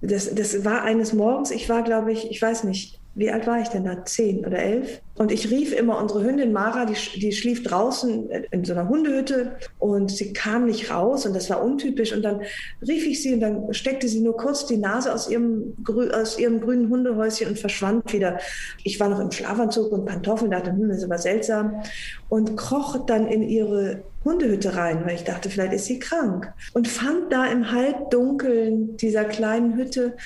das, 0.00 0.34
das 0.34 0.64
war 0.64 0.82
eines 0.82 1.12
Morgens, 1.12 1.50
ich 1.50 1.68
war, 1.68 1.82
glaube 1.82 2.12
ich, 2.12 2.30
ich 2.30 2.40
weiß 2.42 2.64
nicht, 2.64 2.97
wie 3.18 3.32
alt 3.32 3.48
war 3.48 3.60
ich 3.60 3.68
denn 3.68 3.84
da? 3.84 4.04
Zehn 4.04 4.46
oder 4.46 4.58
elf? 4.58 5.00
Und 5.16 5.32
ich 5.32 5.50
rief 5.50 5.72
immer 5.72 6.00
unsere 6.00 6.22
Hündin 6.22 6.52
Mara, 6.52 6.84
die, 6.84 6.94
die 7.18 7.32
schlief 7.32 7.64
draußen 7.64 8.30
in 8.52 8.64
so 8.64 8.72
einer 8.72 8.88
Hundehütte 8.88 9.56
und 9.80 10.12
sie 10.12 10.32
kam 10.32 10.66
nicht 10.66 10.92
raus 10.92 11.26
und 11.26 11.34
das 11.34 11.50
war 11.50 11.60
untypisch. 11.60 12.12
Und 12.12 12.22
dann 12.22 12.42
rief 12.86 13.04
ich 13.04 13.20
sie 13.20 13.34
und 13.34 13.40
dann 13.40 13.74
steckte 13.74 14.06
sie 14.06 14.20
nur 14.20 14.36
kurz 14.36 14.66
die 14.66 14.76
Nase 14.76 15.12
aus 15.12 15.28
ihrem, 15.28 15.74
aus 16.12 16.38
ihrem 16.38 16.60
grünen 16.60 16.88
Hundehäuschen 16.88 17.48
und 17.48 17.58
verschwand 17.58 18.12
wieder. 18.12 18.38
Ich 18.84 19.00
war 19.00 19.08
noch 19.08 19.18
im 19.18 19.32
Schlafanzug 19.32 19.90
und 19.90 20.04
Pantoffeln, 20.04 20.52
dachte, 20.52 20.70
hm, 20.70 20.88
das 20.88 20.98
ist 20.98 21.04
aber 21.04 21.18
seltsam. 21.18 21.82
Und 22.28 22.56
kroch 22.56 23.04
dann 23.06 23.26
in 23.26 23.42
ihre 23.42 24.04
Hundehütte 24.24 24.76
rein, 24.76 25.04
weil 25.04 25.14
ich 25.14 25.24
dachte, 25.24 25.48
vielleicht 25.48 25.72
ist 25.72 25.86
sie 25.86 25.98
krank. 25.98 26.52
Und 26.74 26.86
fand 26.86 27.32
da 27.32 27.46
im 27.46 27.72
Halbdunkeln 27.72 28.96
dieser 28.96 29.24
kleinen 29.24 29.76
Hütte 29.76 30.16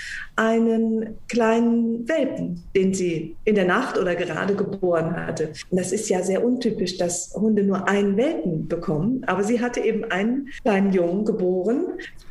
einen 0.42 1.18
kleinen 1.28 2.08
Welpen, 2.08 2.64
den 2.74 2.92
sie 2.92 3.36
in 3.44 3.54
der 3.54 3.64
Nacht 3.64 3.96
oder 3.96 4.16
gerade 4.16 4.56
geboren 4.56 5.14
hatte. 5.14 5.52
Und 5.70 5.78
das 5.78 5.92
ist 5.92 6.08
ja 6.08 6.20
sehr 6.22 6.44
untypisch, 6.44 6.98
dass 6.98 7.32
Hunde 7.34 7.62
nur 7.62 7.88
einen 7.88 8.16
Welpen 8.16 8.66
bekommen. 8.66 9.22
Aber 9.26 9.44
sie 9.44 9.60
hatte 9.60 9.80
eben 9.80 10.04
einen 10.10 10.48
kleinen 10.64 10.92
Jungen 10.92 11.24
geboren. 11.24 11.86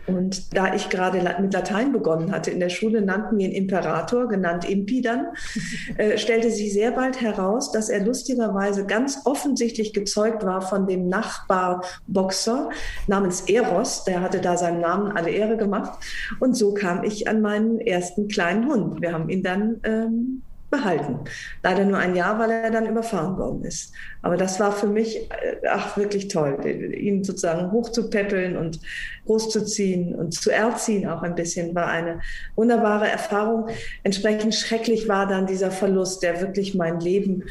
Und 0.08 0.58
da 0.58 0.74
ich 0.74 0.90
gerade 0.90 1.22
mit 1.40 1.54
Latein 1.54 1.94
begonnen 1.94 2.32
hatte 2.32 2.52
in 2.52 2.60
der 2.60 2.70
Schule, 2.70 3.02
nannten 3.02 3.38
wir 3.38 3.48
ihn 3.48 3.54
Imperator, 3.54 4.28
genannt 4.28 4.70
Impi 4.70 5.02
dann, 5.02 5.28
äh, 5.98 6.18
stellte 6.18 6.52
sich 6.52 6.74
sehr 6.74 6.92
bald 6.92 7.22
heraus, 7.22 7.72
dass 7.72 7.88
er 7.88 8.04
lustigerweise 8.04 8.86
ganz 8.86 9.20
offensichtlich 9.24 9.94
gezeugt 9.94 10.44
war 10.44 10.62
von 10.62 10.88
dem 10.88 11.08
Nachbarboxer 11.08 12.72
namens 13.08 13.42
Eros. 13.42 14.04
Der 14.04 14.22
hatte 14.22 14.42
da 14.42 14.58
seinen 14.58 14.82
Namen 14.82 15.16
alle 15.16 15.30
Ehre 15.30 15.56
gemacht. 15.56 15.94
Und 16.40 16.58
so 16.58 16.74
kam 16.74 17.04
ich 17.04 17.30
an 17.30 17.42
meinen 17.42 17.80
ersten 17.80 18.01
kleinen 18.30 18.68
Hund. 18.68 19.02
Wir 19.02 19.14
haben 19.14 19.30
ihn 19.30 19.44
dann 19.44 19.80
ähm, 19.84 20.42
behalten. 20.72 21.20
Leider 21.62 21.86
nur 21.86 21.98
ein 21.98 22.16
Jahr, 22.16 22.40
weil 22.40 22.50
er 22.50 22.72
dann 22.72 22.88
überfahren 22.88 23.38
worden 23.38 23.64
ist. 23.64 23.94
Aber 24.24 24.38
das 24.38 24.60
war 24.60 24.72
für 24.72 24.88
mich, 24.88 25.30
äh, 25.30 25.58
ach, 25.70 25.98
wirklich 25.98 26.30
toll, 26.30 26.66
ihn 26.66 27.24
sozusagen 27.24 27.72
hochzupäppeln 27.72 28.58
und 28.58 28.80
großzuziehen 29.26 30.16
und 30.16 30.34
zu 30.34 30.50
erziehen 30.50 31.08
auch 31.08 31.22
ein 31.22 31.36
bisschen, 31.36 31.76
war 31.76 31.88
eine 31.88 32.22
wunderbare 32.56 33.08
Erfahrung. 33.08 33.68
Entsprechend 34.04 34.56
schrecklich 34.56 35.08
war 35.08 35.28
dann 35.28 35.46
dieser 35.46 35.72
Verlust, 35.72 36.24
der 36.24 36.42
wirklich 36.42 36.74
mein 36.74 37.00
Leben 37.00 37.44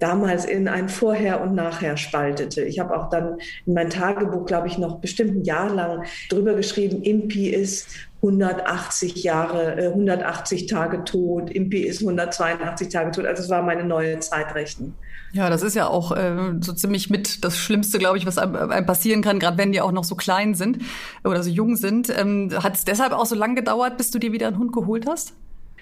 damals 0.00 0.44
in 0.44 0.66
ein 0.66 0.88
Vorher 0.88 1.40
und 1.40 1.54
Nachher 1.54 1.96
spaltete. 1.96 2.62
Ich 2.62 2.80
habe 2.80 2.96
auch 2.96 3.10
dann 3.10 3.38
in 3.66 3.74
mein 3.74 3.90
Tagebuch, 3.90 4.46
glaube 4.46 4.66
ich, 4.66 4.78
noch 4.78 4.98
bestimmt 4.98 5.36
ein 5.36 5.44
Jahr 5.44 5.72
lang 5.72 6.04
drüber 6.28 6.54
geschrieben, 6.54 7.02
Impi 7.02 7.48
ist 7.48 7.88
180 8.22 9.22
Jahre, 9.22 9.76
180 9.76 10.62
äh, 10.62 10.66
Tage 10.66 11.04
tot, 11.04 11.50
Impi 11.50 11.82
ist 11.82 12.00
182 12.00 12.88
Tage 12.88 13.12
tot. 13.12 13.26
Also 13.26 13.42
es 13.42 13.48
war 13.48 13.62
meine 13.62 13.84
neue 13.84 14.18
Zeitrechnung. 14.20 14.94
Ja, 15.32 15.48
das 15.48 15.62
ist 15.62 15.76
ja 15.76 15.86
auch 15.86 16.12
äh, 16.12 16.54
so 16.60 16.72
ziemlich 16.72 17.08
mit 17.08 17.44
das 17.44 17.56
Schlimmste, 17.56 17.98
glaube 17.98 18.18
ich, 18.18 18.26
was 18.26 18.36
einem, 18.36 18.56
einem 18.56 18.86
passieren 18.86 19.22
kann, 19.22 19.38
gerade 19.38 19.58
wenn 19.58 19.72
die 19.72 19.80
auch 19.80 19.92
noch 19.92 20.04
so 20.04 20.16
klein 20.16 20.54
sind 20.54 20.78
oder 21.24 21.42
so 21.42 21.50
jung 21.50 21.76
sind. 21.76 22.10
Ähm, 22.10 22.50
Hat 22.62 22.74
es 22.74 22.84
deshalb 22.84 23.12
auch 23.12 23.26
so 23.26 23.36
lange 23.36 23.54
gedauert, 23.54 23.96
bis 23.96 24.10
du 24.10 24.18
dir 24.18 24.32
wieder 24.32 24.48
einen 24.48 24.58
Hund 24.58 24.72
geholt 24.72 25.06
hast? 25.06 25.34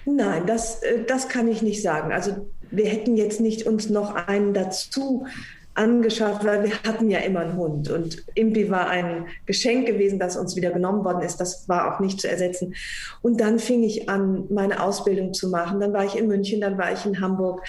Nein, 0.05 0.43
das, 0.45 0.83
äh, 0.83 1.03
das 1.05 1.27
kann 1.29 1.47
ich 1.47 1.61
nicht 1.61 1.81
sagen. 1.81 2.11
Also 2.11 2.47
wir 2.71 2.85
hätten 2.85 3.15
jetzt 3.17 3.41
nicht 3.41 3.65
uns 3.65 3.89
noch 3.89 4.15
einen 4.15 4.53
dazu 4.53 5.25
angeschafft, 5.79 6.43
weil 6.43 6.63
wir 6.63 6.73
hatten 6.85 7.09
ja 7.09 7.19
immer 7.19 7.39
einen 7.41 7.55
Hund 7.55 7.89
und 7.89 8.23
Impi 8.35 8.69
war 8.69 8.89
ein 8.89 9.27
Geschenk 9.45 9.87
gewesen, 9.87 10.19
das 10.19 10.35
uns 10.35 10.55
wieder 10.55 10.71
genommen 10.71 11.05
worden 11.05 11.21
ist. 11.21 11.37
Das 11.37 11.69
war 11.69 11.95
auch 11.95 11.99
nicht 12.01 12.19
zu 12.19 12.29
ersetzen. 12.29 12.75
Und 13.21 13.39
dann 13.39 13.59
fing 13.59 13.83
ich 13.83 14.09
an, 14.09 14.45
meine 14.49 14.83
Ausbildung 14.83 15.33
zu 15.33 15.49
machen. 15.49 15.79
Dann 15.79 15.93
war 15.93 16.03
ich 16.03 16.17
in 16.17 16.27
München, 16.27 16.59
dann 16.59 16.77
war 16.77 16.91
ich 16.91 17.05
in 17.05 17.21
Hamburg, 17.21 17.65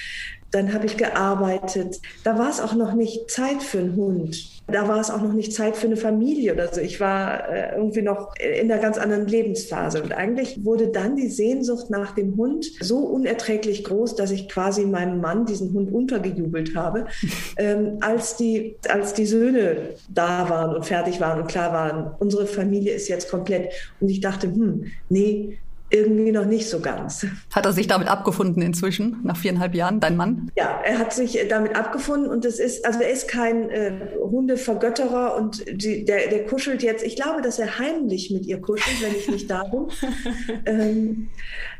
dann 0.50 0.72
habe 0.74 0.86
ich 0.86 0.96
gearbeitet. 0.96 2.00
Da 2.24 2.36
war 2.36 2.50
es 2.50 2.60
auch 2.60 2.74
noch 2.74 2.94
nicht 2.94 3.30
Zeit 3.30 3.62
für 3.62 3.78
einen 3.78 3.94
Hund 3.94 4.59
da 4.70 4.88
war 4.88 5.00
es 5.00 5.10
auch 5.10 5.20
noch 5.20 5.32
nicht 5.32 5.52
Zeit 5.52 5.76
für 5.76 5.86
eine 5.86 5.96
Familie 5.96 6.54
oder 6.54 6.72
so. 6.72 6.80
Ich 6.80 7.00
war 7.00 7.48
äh, 7.48 7.74
irgendwie 7.76 8.02
noch 8.02 8.34
in 8.36 8.70
einer 8.70 8.80
ganz 8.80 8.98
anderen 8.98 9.26
Lebensphase. 9.26 10.02
Und 10.02 10.12
eigentlich 10.12 10.64
wurde 10.64 10.88
dann 10.88 11.16
die 11.16 11.28
Sehnsucht 11.28 11.90
nach 11.90 12.14
dem 12.14 12.36
Hund 12.36 12.66
so 12.80 12.98
unerträglich 12.98 13.84
groß, 13.84 14.16
dass 14.16 14.30
ich 14.30 14.48
quasi 14.48 14.86
meinem 14.86 15.20
Mann 15.20 15.46
diesen 15.46 15.72
Hund 15.72 15.92
untergejubelt 15.92 16.74
habe, 16.76 17.06
ähm, 17.56 17.98
als, 18.00 18.36
die, 18.36 18.76
als 18.88 19.14
die 19.14 19.26
Söhne 19.26 19.76
da 20.08 20.48
waren 20.48 20.74
und 20.74 20.86
fertig 20.86 21.20
waren 21.20 21.40
und 21.42 21.48
klar 21.48 21.72
waren, 21.72 22.12
unsere 22.18 22.46
Familie 22.46 22.92
ist 22.92 23.08
jetzt 23.08 23.30
komplett. 23.30 23.72
Und 24.00 24.08
ich 24.08 24.20
dachte, 24.20 24.46
hm, 24.46 24.86
nee, 25.08 25.58
irgendwie 25.90 26.32
noch 26.32 26.44
nicht 26.44 26.68
so 26.68 26.80
ganz. 26.80 27.26
Hat 27.52 27.66
er 27.66 27.72
sich 27.72 27.86
damit 27.86 28.08
abgefunden 28.08 28.62
inzwischen, 28.62 29.20
nach 29.24 29.36
viereinhalb 29.36 29.74
Jahren, 29.74 30.00
dein 30.00 30.16
Mann? 30.16 30.50
Ja, 30.56 30.80
er 30.84 30.98
hat 30.98 31.12
sich 31.12 31.38
damit 31.48 31.76
abgefunden 31.76 32.30
und 32.30 32.44
es 32.44 32.58
ist, 32.58 32.84
also 32.86 33.00
er 33.00 33.10
ist 33.10 33.28
kein 33.28 33.68
äh, 33.70 33.92
Hundevergötterer 34.18 35.36
und 35.36 35.64
die, 35.70 36.04
der, 36.04 36.28
der 36.28 36.46
kuschelt 36.46 36.82
jetzt. 36.82 37.04
Ich 37.04 37.16
glaube, 37.16 37.42
dass 37.42 37.58
er 37.58 37.78
heimlich 37.78 38.30
mit 38.30 38.46
ihr 38.46 38.60
kuschelt, 38.60 39.02
wenn 39.02 39.14
ich 39.14 39.28
nicht 39.28 39.50
da 39.50 39.64
bin. 39.64 39.88
ähm, 40.66 41.28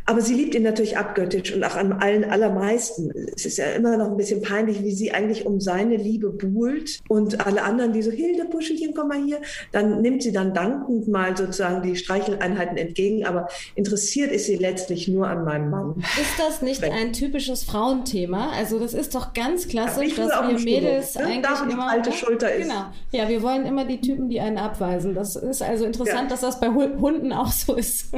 aber 0.07 0.21
sie 0.21 0.35
liebt 0.35 0.55
ihn 0.55 0.63
natürlich 0.63 0.97
abgöttisch 0.97 1.55
und 1.55 1.65
auch 1.65 1.77
an 1.77 1.93
allen 1.93 2.25
allermeisten. 2.25 3.13
Es 3.35 3.45
ist 3.45 3.59
ja 3.59 3.67
immer 3.67 3.97
noch 3.97 4.11
ein 4.11 4.17
bisschen 4.17 4.43
peinlich, 4.43 4.83
wie 4.83 4.93
sie 4.93 5.13
eigentlich 5.13 5.47
um 5.47 5.61
seine 5.61 5.97
Liebe 5.97 6.31
buhlt 6.31 7.01
und 7.09 7.47
alle 7.47 7.63
anderen, 7.63 7.93
die 7.93 8.03
so, 8.03 8.11
Hilde, 8.11 8.45
Puschelchen, 8.45 8.95
komm 8.95 9.09
mal 9.09 9.23
hier, 9.23 9.41
dann 9.73 10.01
nimmt 10.01 10.23
sie 10.23 10.33
dann 10.33 10.55
dankend 10.55 11.09
mal 11.09 11.37
sozusagen 11.37 11.83
die 11.83 11.97
Streicheleinheiten 11.97 12.77
entgegen, 12.77 13.25
aber 13.25 13.49
interessiert 13.75 14.33
ist 14.33 14.47
sie 14.47 14.57
letztlich 14.57 15.09
nur 15.09 15.29
an 15.29 15.45
meinem 15.45 15.71
Mann. 15.71 15.95
Ist 16.21 16.39
das 16.39 16.63
nicht 16.63 16.83
ein 16.85 17.13
typisches 17.13 17.65
Frauenthema? 17.65 18.51
Also 18.51 18.79
das 18.79 18.95
ist 18.95 19.15
doch 19.15 19.33
ganz 19.35 19.69
klassisch, 19.69 20.15
dass 20.15 20.31
wir 20.31 20.59
Mädels 20.59 21.15
ne? 21.15 21.25
eigentlich 21.25 21.59
da, 21.59 21.71
immer... 21.71 21.91
alte 21.91 22.13
Schulter 22.13 22.53
ist. 22.53 22.69
Genau. 22.69 22.87
Ja, 23.13 23.29
wir 23.29 23.43
wollen 23.43 23.67
immer 23.67 23.85
die 23.85 24.01
Typen, 24.01 24.29
die 24.29 24.41
einen 24.41 24.59
abweisen. 24.59 25.15
Das 25.15 25.37
ist 25.37 25.63
also 25.63 25.85
interessant, 25.85 26.23
ja. 26.23 26.29
dass 26.29 26.41
das 26.41 26.61
bei 26.61 26.69
Hunden 26.69 27.33
auch 27.33 27.51
so 27.53 27.75
ist. 27.75 28.13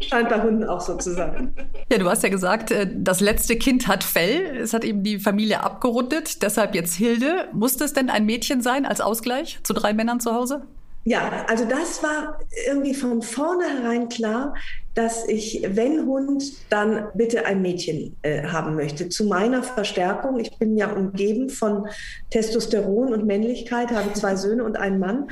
Scheint 0.00 0.28
bei 0.28 0.42
Hunden 0.42 0.64
auch 0.64 0.80
so 0.80 0.96
zu 0.96 1.12
sein. 1.14 1.25
Sein. 1.32 1.54
Ja, 1.88 1.98
du 1.98 2.10
hast 2.10 2.24
ja 2.24 2.30
gesagt, 2.30 2.72
äh, 2.72 2.88
das 2.92 3.20
letzte 3.20 3.54
Kind 3.54 3.86
hat 3.86 4.02
Fell. 4.02 4.56
Es 4.56 4.72
hat 4.74 4.84
eben 4.84 5.04
die 5.04 5.20
Familie 5.20 5.62
abgerundet. 5.62 6.42
Deshalb 6.42 6.74
jetzt 6.74 6.94
Hilde. 6.94 7.48
Musste 7.52 7.84
es 7.84 7.92
denn 7.92 8.10
ein 8.10 8.26
Mädchen 8.26 8.60
sein 8.60 8.84
als 8.84 9.00
Ausgleich 9.00 9.60
zu 9.62 9.72
drei 9.72 9.92
Männern 9.92 10.18
zu 10.18 10.32
Hause? 10.32 10.66
Ja, 11.08 11.46
also 11.46 11.64
das 11.64 12.02
war 12.02 12.40
irgendwie 12.66 12.92
von 12.92 13.22
vornherein 13.22 14.08
klar, 14.08 14.54
dass 14.94 15.28
ich, 15.28 15.64
wenn 15.70 16.04
Hund, 16.04 16.42
dann 16.68 17.06
bitte 17.14 17.46
ein 17.46 17.62
Mädchen 17.62 18.16
äh, 18.22 18.42
haben 18.42 18.74
möchte. 18.74 19.08
Zu 19.08 19.26
meiner 19.26 19.62
Verstärkung, 19.62 20.40
ich 20.40 20.58
bin 20.58 20.76
ja 20.76 20.90
umgeben 20.90 21.48
von 21.48 21.86
Testosteron 22.30 23.12
und 23.12 23.24
Männlichkeit, 23.24 23.92
habe 23.92 24.14
zwei 24.14 24.34
Söhne 24.36 24.64
und 24.64 24.76
einen 24.78 24.98
Mann 24.98 25.28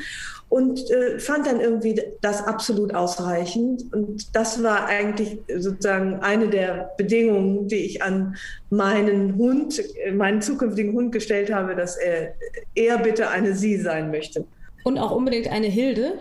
und 0.49 0.89
äh, 0.93 1.19
fand 1.19 1.49
dann 1.49 1.61
irgendwie 1.61 2.01
das 2.21 2.47
absolut 2.47 2.95
ausreichend. 2.95 3.93
Und 3.93 4.37
das 4.37 4.63
war 4.63 4.87
eigentlich 4.87 5.39
sozusagen 5.59 6.21
eine 6.21 6.51
der 6.51 6.93
Bedingungen, 6.97 7.67
die 7.67 7.85
ich 7.85 8.01
an 8.01 8.37
meinen 8.71 9.35
Hund, 9.39 9.83
meinen 10.13 10.41
zukünftigen 10.41 10.93
Hund 10.93 11.11
gestellt 11.11 11.53
habe, 11.53 11.75
dass 11.75 11.97
er, 11.97 12.35
er 12.77 12.99
bitte 12.99 13.29
eine 13.29 13.57
Sie 13.57 13.77
sein 13.77 14.13
möchte. 14.13 14.45
Und 14.85 14.99
auch 14.99 15.11
unbedingt 15.11 15.49
eine 15.49 15.67
Hilde. 15.67 16.19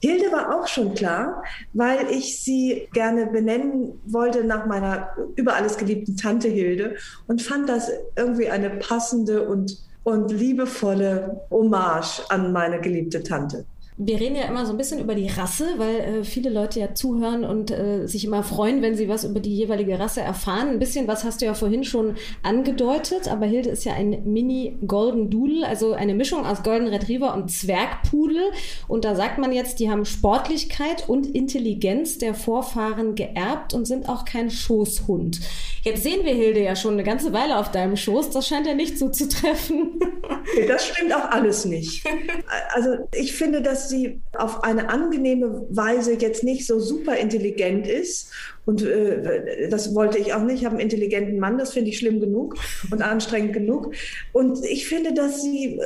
Hilde 0.00 0.30
war 0.32 0.56
auch 0.56 0.66
schon 0.66 0.94
klar, 0.94 1.42
weil 1.72 2.10
ich 2.10 2.42
sie 2.42 2.88
gerne 2.92 3.26
benennen 3.26 4.00
wollte 4.04 4.44
nach 4.44 4.66
meiner 4.66 5.08
über 5.36 5.54
alles 5.54 5.76
geliebten 5.76 6.16
Tante 6.16 6.48
Hilde 6.48 6.96
und 7.26 7.42
fand 7.42 7.68
das 7.68 7.90
irgendwie 8.16 8.48
eine 8.48 8.70
passende 8.70 9.48
und, 9.48 9.78
und 10.04 10.30
liebevolle 10.30 11.40
Hommage 11.50 12.22
an 12.28 12.52
meine 12.52 12.80
geliebte 12.80 13.22
Tante. 13.22 13.64
Wir 14.04 14.18
reden 14.18 14.34
ja 14.34 14.44
immer 14.44 14.66
so 14.66 14.72
ein 14.72 14.78
bisschen 14.78 14.98
über 14.98 15.14
die 15.14 15.28
Rasse, 15.28 15.64
weil 15.76 16.00
äh, 16.00 16.24
viele 16.24 16.50
Leute 16.50 16.80
ja 16.80 16.92
zuhören 16.92 17.44
und 17.44 17.70
äh, 17.70 18.06
sich 18.08 18.24
immer 18.24 18.42
freuen, 18.42 18.82
wenn 18.82 18.96
sie 18.96 19.08
was 19.08 19.22
über 19.22 19.38
die 19.38 19.54
jeweilige 19.54 19.98
Rasse 19.98 20.20
erfahren. 20.20 20.70
Ein 20.70 20.78
bisschen 20.80 21.06
was 21.06 21.22
hast 21.22 21.40
du 21.40 21.46
ja 21.46 21.54
vorhin 21.54 21.84
schon 21.84 22.16
angedeutet, 22.42 23.28
aber 23.30 23.46
Hilde 23.46 23.70
ist 23.70 23.84
ja 23.84 23.92
ein 23.94 24.22
Mini 24.24 24.76
Golden 24.86 25.30
Doodle, 25.30 25.66
also 25.66 25.92
eine 25.92 26.14
Mischung 26.14 26.44
aus 26.44 26.64
Golden 26.64 26.88
Retriever 26.88 27.32
und 27.32 27.50
Zwergpudel. 27.50 28.42
Und 28.88 29.04
da 29.04 29.14
sagt 29.14 29.38
man 29.38 29.52
jetzt, 29.52 29.78
die 29.78 29.88
haben 29.88 30.04
Sportlichkeit 30.04 31.08
und 31.08 31.32
Intelligenz 31.32 32.18
der 32.18 32.34
Vorfahren 32.34 33.14
geerbt 33.14 33.72
und 33.72 33.86
sind 33.86 34.08
auch 34.08 34.24
kein 34.24 34.50
Schoßhund. 34.50 35.38
Jetzt 35.82 36.02
sehen 36.02 36.24
wir 36.24 36.34
Hilde 36.34 36.60
ja 36.60 36.74
schon 36.74 36.94
eine 36.94 37.04
ganze 37.04 37.32
Weile 37.32 37.58
auf 37.58 37.70
deinem 37.70 37.96
Schoß. 37.96 38.30
Das 38.30 38.48
scheint 38.48 38.66
ja 38.66 38.74
nicht 38.74 38.98
so 38.98 39.10
zu 39.10 39.28
treffen. 39.28 40.00
Das 40.66 40.86
stimmt 40.86 41.14
auch 41.14 41.30
alles 41.30 41.64
nicht. 41.64 42.04
Also 42.74 43.08
ich 43.14 43.32
finde, 43.32 43.62
dass 43.62 43.91
sie 43.92 44.20
auf 44.36 44.64
eine 44.64 44.88
angenehme 44.88 45.64
Weise 45.70 46.14
jetzt 46.14 46.42
nicht 46.42 46.66
so 46.66 46.80
super 46.80 47.16
intelligent 47.16 47.86
ist. 47.86 48.32
Und 48.64 48.82
äh, 48.82 49.68
das 49.68 49.94
wollte 49.94 50.18
ich 50.18 50.34
auch 50.34 50.42
nicht. 50.42 50.60
Ich 50.60 50.64
habe 50.64 50.74
einen 50.74 50.82
intelligenten 50.82 51.38
Mann, 51.38 51.58
das 51.58 51.72
finde 51.72 51.90
ich 51.90 51.98
schlimm 51.98 52.18
genug 52.20 52.56
und 52.90 53.02
anstrengend 53.02 53.52
genug. 53.52 53.94
Und 54.32 54.64
ich 54.64 54.88
finde, 54.88 55.14
dass 55.14 55.42
sie, 55.42 55.80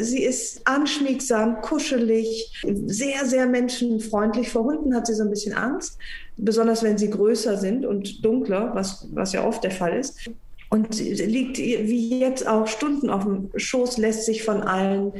sie 0.00 0.24
ist 0.24 0.66
anschmiegsam, 0.66 1.60
kuschelig, 1.60 2.52
sehr, 2.86 3.24
sehr 3.26 3.46
menschenfreundlich. 3.46 4.50
Vor 4.50 4.64
Hunden 4.64 4.94
hat 4.94 5.06
sie 5.06 5.14
so 5.14 5.22
ein 5.22 5.30
bisschen 5.30 5.54
Angst, 5.54 5.98
besonders 6.36 6.82
wenn 6.82 6.98
sie 6.98 7.10
größer 7.10 7.56
sind 7.56 7.86
und 7.86 8.24
dunkler, 8.24 8.72
was, 8.74 9.08
was 9.12 9.32
ja 9.32 9.46
oft 9.46 9.62
der 9.62 9.70
Fall 9.70 9.96
ist 9.98 10.30
und 10.70 11.00
liegt 11.00 11.58
wie 11.58 12.20
jetzt 12.20 12.46
auch 12.46 12.68
Stunden 12.68 13.10
auf 13.10 13.24
dem 13.24 13.50
Schoß, 13.56 13.98
lässt 13.98 14.24
sich 14.24 14.44
von 14.44 14.62
allen 14.62 15.12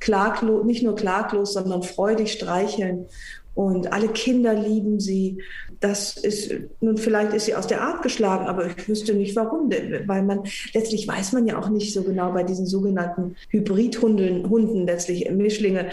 klaglos, 0.00 0.64
nicht 0.64 0.82
nur 0.82 0.96
klaglos, 0.96 1.52
sondern 1.52 1.82
freudig 1.82 2.32
streicheln. 2.32 3.06
Und 3.54 3.92
alle 3.92 4.08
Kinder 4.08 4.54
lieben 4.54 4.98
sie. 4.98 5.42
Das 5.80 6.16
ist, 6.16 6.52
nun 6.80 6.96
vielleicht 6.96 7.34
ist 7.34 7.44
sie 7.44 7.54
aus 7.54 7.66
der 7.66 7.82
Art 7.82 8.02
geschlagen, 8.02 8.46
aber 8.46 8.66
ich 8.66 8.88
wüsste 8.88 9.12
nicht 9.14 9.36
warum, 9.36 9.70
weil 9.70 10.22
man, 10.22 10.44
letztlich 10.72 11.06
weiß 11.06 11.32
man 11.32 11.46
ja 11.46 11.58
auch 11.58 11.68
nicht 11.68 11.92
so 11.92 12.02
genau 12.02 12.32
bei 12.32 12.42
diesen 12.42 12.66
sogenannten 12.66 13.36
Hybridhunden, 13.50 14.48
Hunden, 14.48 14.86
letztlich 14.86 15.30
Mischlinge, 15.30 15.90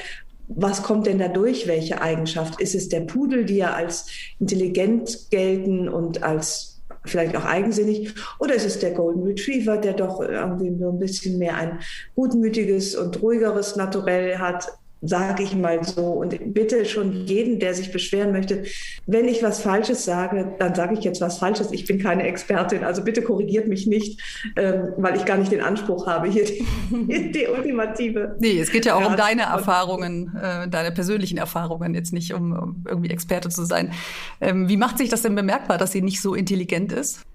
was 0.47 0.84
kommt 0.84 1.08
denn 1.08 1.19
da 1.19 1.28
durch? 1.28 1.67
Welche 1.67 2.02
Eigenschaft? 2.02 2.62
Ist 2.62 2.76
es 2.76 2.89
der 2.89 3.02
Pudel, 3.02 3.45
die 3.45 3.58
ja 3.58 3.74
als 3.74 4.08
intelligent 4.39 5.30
gelten 5.30 5.88
und 5.88 6.24
als 6.24 6.81
vielleicht 7.06 7.36
auch 7.36 7.46
eigensinnig, 7.46 8.14
oder 8.40 8.54
ist 8.54 8.66
es 8.66 8.80
der 8.80 8.92
Golden 8.92 9.24
Retriever, 9.24 9.78
der 9.78 9.94
doch 9.94 10.22
irgendwie 10.22 10.70
nur 10.70 10.94
ein 10.94 11.00
bisschen 11.00 11.38
mehr 11.38 11.56
ein 11.56 11.80
gutmütiges 12.16 12.96
und 12.96 13.22
ruhigeres 13.22 13.76
Naturell 13.76 14.38
hat, 14.38 14.68
sage 15.02 15.44
ich 15.44 15.56
mal 15.56 15.84
so. 15.84 16.06
Und 16.06 16.54
bitte 16.54 16.86
schon 16.86 17.26
jeden, 17.26 17.60
der 17.60 17.74
sich 17.74 17.92
beschweren 17.92 18.32
möchte, 18.32 18.64
wenn 19.08 19.28
ich 19.28 19.42
was 19.42 19.62
Falsches 19.62 20.06
sage, 20.06 20.56
dann 20.60 20.76
sage 20.76 20.94
ich 20.94 21.04
jetzt 21.04 21.22
was 21.22 21.40
Falsches. 21.40 21.72
Ich 21.72 21.86
bin 21.86 22.00
keine 22.00 22.24
Expertin, 22.24 22.84
also 22.84 23.04
bitte 23.04 23.22
korrigiert 23.22 23.68
mich 23.68 23.88
nicht, 23.88 24.22
ähm, 24.56 24.94
weil 24.98 25.16
ich 25.16 25.26
gar 25.26 25.38
nicht 25.38 25.52
den 25.52 25.62
Anspruch 25.62 26.08
habe, 26.08 26.28
hier 26.28 26.46
die, 26.46 27.32
die 27.32 27.48
ultimative. 27.48 28.36
Nee, 28.40 28.60
es 28.60 28.72
geht 28.72 28.86
ja 28.86 28.96
auch 28.96 29.10
um 29.10 29.16
deine 29.16 29.44
Erfahrungen, 29.44 30.36
äh, 30.42 30.68
deine 30.68 30.92
persönlichen 30.92 31.38
Erfahrungen, 31.38 31.96
jetzt 31.96 32.14
nicht 32.14 32.34
um, 32.34 32.54
um 32.54 32.86
irgendwie 32.88 33.10
Experte 33.10 33.50
zu 33.50 33.66
sein. 33.66 33.92
Ähm, 34.40 34.70
wie 34.70 34.78
macht 34.78 34.98
sich 34.98 35.10
das 35.10 35.24
denn 35.24 35.36
bemerkbar, 35.36 35.78
dass 35.78 35.92
sie 35.92 36.02
nicht 36.02 36.22
so 36.22 36.36
intelligent 36.36 36.92
ist? 36.92 37.26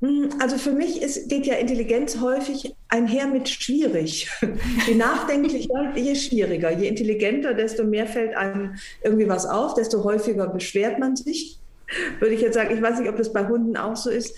Hm, 0.00 0.30
also 0.38 0.58
für 0.58 0.72
mich 0.72 1.02
ist, 1.02 1.28
geht 1.28 1.46
ja 1.46 1.54
Intelligenz 1.54 2.20
häufig 2.20 2.74
einher 2.88 3.26
mit 3.26 3.48
schwierig. 3.48 4.30
Je 4.86 4.94
nachdenklicher, 4.94 5.96
je 5.96 6.14
schwieriger. 6.14 6.70
Je 6.70 6.86
intelligenter, 6.86 7.54
desto 7.54 7.84
mehr 7.84 8.06
fällt 8.06 8.36
einem 8.36 8.76
irgendwie 9.02 9.28
was 9.28 9.44
auf, 9.44 9.74
desto 9.74 10.04
häufiger 10.04 10.46
beschwert 10.48 10.98
man 10.98 11.16
sich. 11.16 11.58
Würde 12.20 12.34
ich 12.34 12.40
jetzt 12.40 12.54
sagen, 12.54 12.74
ich 12.74 12.82
weiß 12.82 13.00
nicht, 13.00 13.08
ob 13.08 13.16
das 13.16 13.32
bei 13.32 13.48
Hunden 13.48 13.76
auch 13.76 13.96
so 13.96 14.10
ist. 14.10 14.36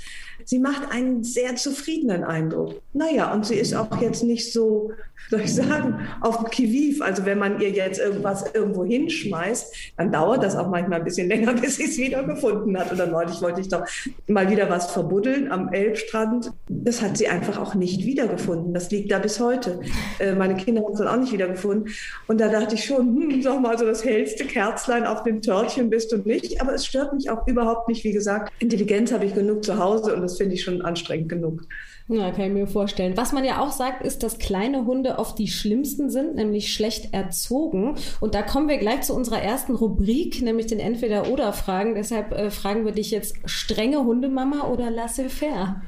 Sie 0.50 0.58
macht 0.58 0.90
einen 0.90 1.22
sehr 1.22 1.54
zufriedenen 1.54 2.24
Eindruck. 2.24 2.82
Naja, 2.92 3.32
und 3.32 3.46
sie 3.46 3.54
ist 3.54 3.72
auch 3.72 4.00
jetzt 4.00 4.24
nicht 4.24 4.52
so 4.52 4.90
soll 5.28 5.42
ich 5.42 5.54
sagen, 5.54 6.06
auf 6.20 6.44
Kiviv. 6.50 7.02
Also 7.02 7.24
wenn 7.24 7.38
man 7.38 7.60
ihr 7.60 7.70
jetzt 7.70 8.00
irgendwas 8.00 8.44
irgendwo 8.52 8.84
hinschmeißt, 8.84 9.92
dann 9.96 10.10
dauert 10.10 10.42
das 10.42 10.56
auch 10.56 10.68
manchmal 10.68 11.00
ein 11.00 11.04
bisschen 11.04 11.28
länger, 11.28 11.52
bis 11.60 11.76
sie 11.76 11.84
es 11.84 11.98
wieder 11.98 12.22
gefunden 12.24 12.76
hat. 12.78 12.92
Oder 12.92 13.06
neulich 13.06 13.40
wollte 13.42 13.60
ich 13.60 13.68
doch 13.68 13.84
mal 14.26 14.50
wieder 14.50 14.68
was 14.70 14.90
verbuddeln 14.90 15.50
am 15.52 15.72
Elbstrand. 15.72 16.52
Das 16.68 17.02
hat 17.02 17.16
sie 17.16 17.28
einfach 17.28 17.58
auch 17.58 17.74
nicht 17.74 18.04
wiedergefunden. 18.04 18.74
Das 18.74 18.90
liegt 18.90 19.12
da 19.12 19.18
bis 19.18 19.38
heute. 19.40 19.80
Äh, 20.18 20.34
meine 20.34 20.56
Kinder 20.56 20.82
haben 20.82 20.92
es 20.92 20.98
dann 20.98 21.08
auch 21.08 21.16
nicht 21.16 21.32
wiedergefunden. 21.32 21.92
Und 22.26 22.40
da 22.40 22.48
dachte 22.48 22.74
ich 22.74 22.84
schon, 22.84 23.06
hm, 23.14 23.42
sag 23.42 23.60
mal, 23.60 23.78
so 23.78 23.84
das 23.84 24.04
hellste 24.04 24.44
Kerzlein 24.44 25.06
auf 25.06 25.22
dem 25.22 25.42
Törtchen 25.42 25.90
bist 25.90 26.10
du 26.12 26.16
nicht. 26.18 26.60
Aber 26.60 26.74
es 26.74 26.86
stört 26.86 27.12
mich 27.12 27.30
auch 27.30 27.46
überhaupt 27.46 27.88
nicht. 27.88 28.02
Wie 28.02 28.12
gesagt, 28.12 28.52
Intelligenz 28.58 29.12
habe 29.12 29.26
ich 29.26 29.34
genug 29.34 29.64
zu 29.64 29.78
Hause 29.78 30.14
und 30.14 30.22
das 30.22 30.39
finde 30.40 30.54
ich 30.54 30.62
schon 30.62 30.80
anstrengend 30.80 31.28
genug. 31.28 31.66
Ja, 32.08 32.30
kann 32.30 32.46
ich 32.46 32.52
mir 32.52 32.66
vorstellen. 32.66 33.14
Was 33.18 33.32
man 33.32 33.44
ja 33.44 33.60
auch 33.60 33.72
sagt, 33.72 34.02
ist, 34.02 34.22
dass 34.22 34.38
kleine 34.38 34.86
Hunde 34.86 35.18
oft 35.18 35.38
die 35.38 35.48
schlimmsten 35.48 36.08
sind, 36.08 36.34
nämlich 36.34 36.72
schlecht 36.72 37.12
erzogen. 37.12 37.96
Und 38.20 38.34
da 38.34 38.40
kommen 38.40 38.70
wir 38.70 38.78
gleich 38.78 39.02
zu 39.02 39.14
unserer 39.14 39.42
ersten 39.42 39.74
Rubrik, 39.74 40.40
nämlich 40.40 40.66
den 40.66 40.80
Entweder-Oder-Fragen. 40.80 41.94
Deshalb 41.94 42.32
äh, 42.32 42.50
fragen 42.50 42.86
wir 42.86 42.92
dich 42.92 43.10
jetzt, 43.10 43.36
strenge 43.44 44.02
Hundemama 44.02 44.68
oder 44.68 44.90
laissez-faire? 44.90 45.82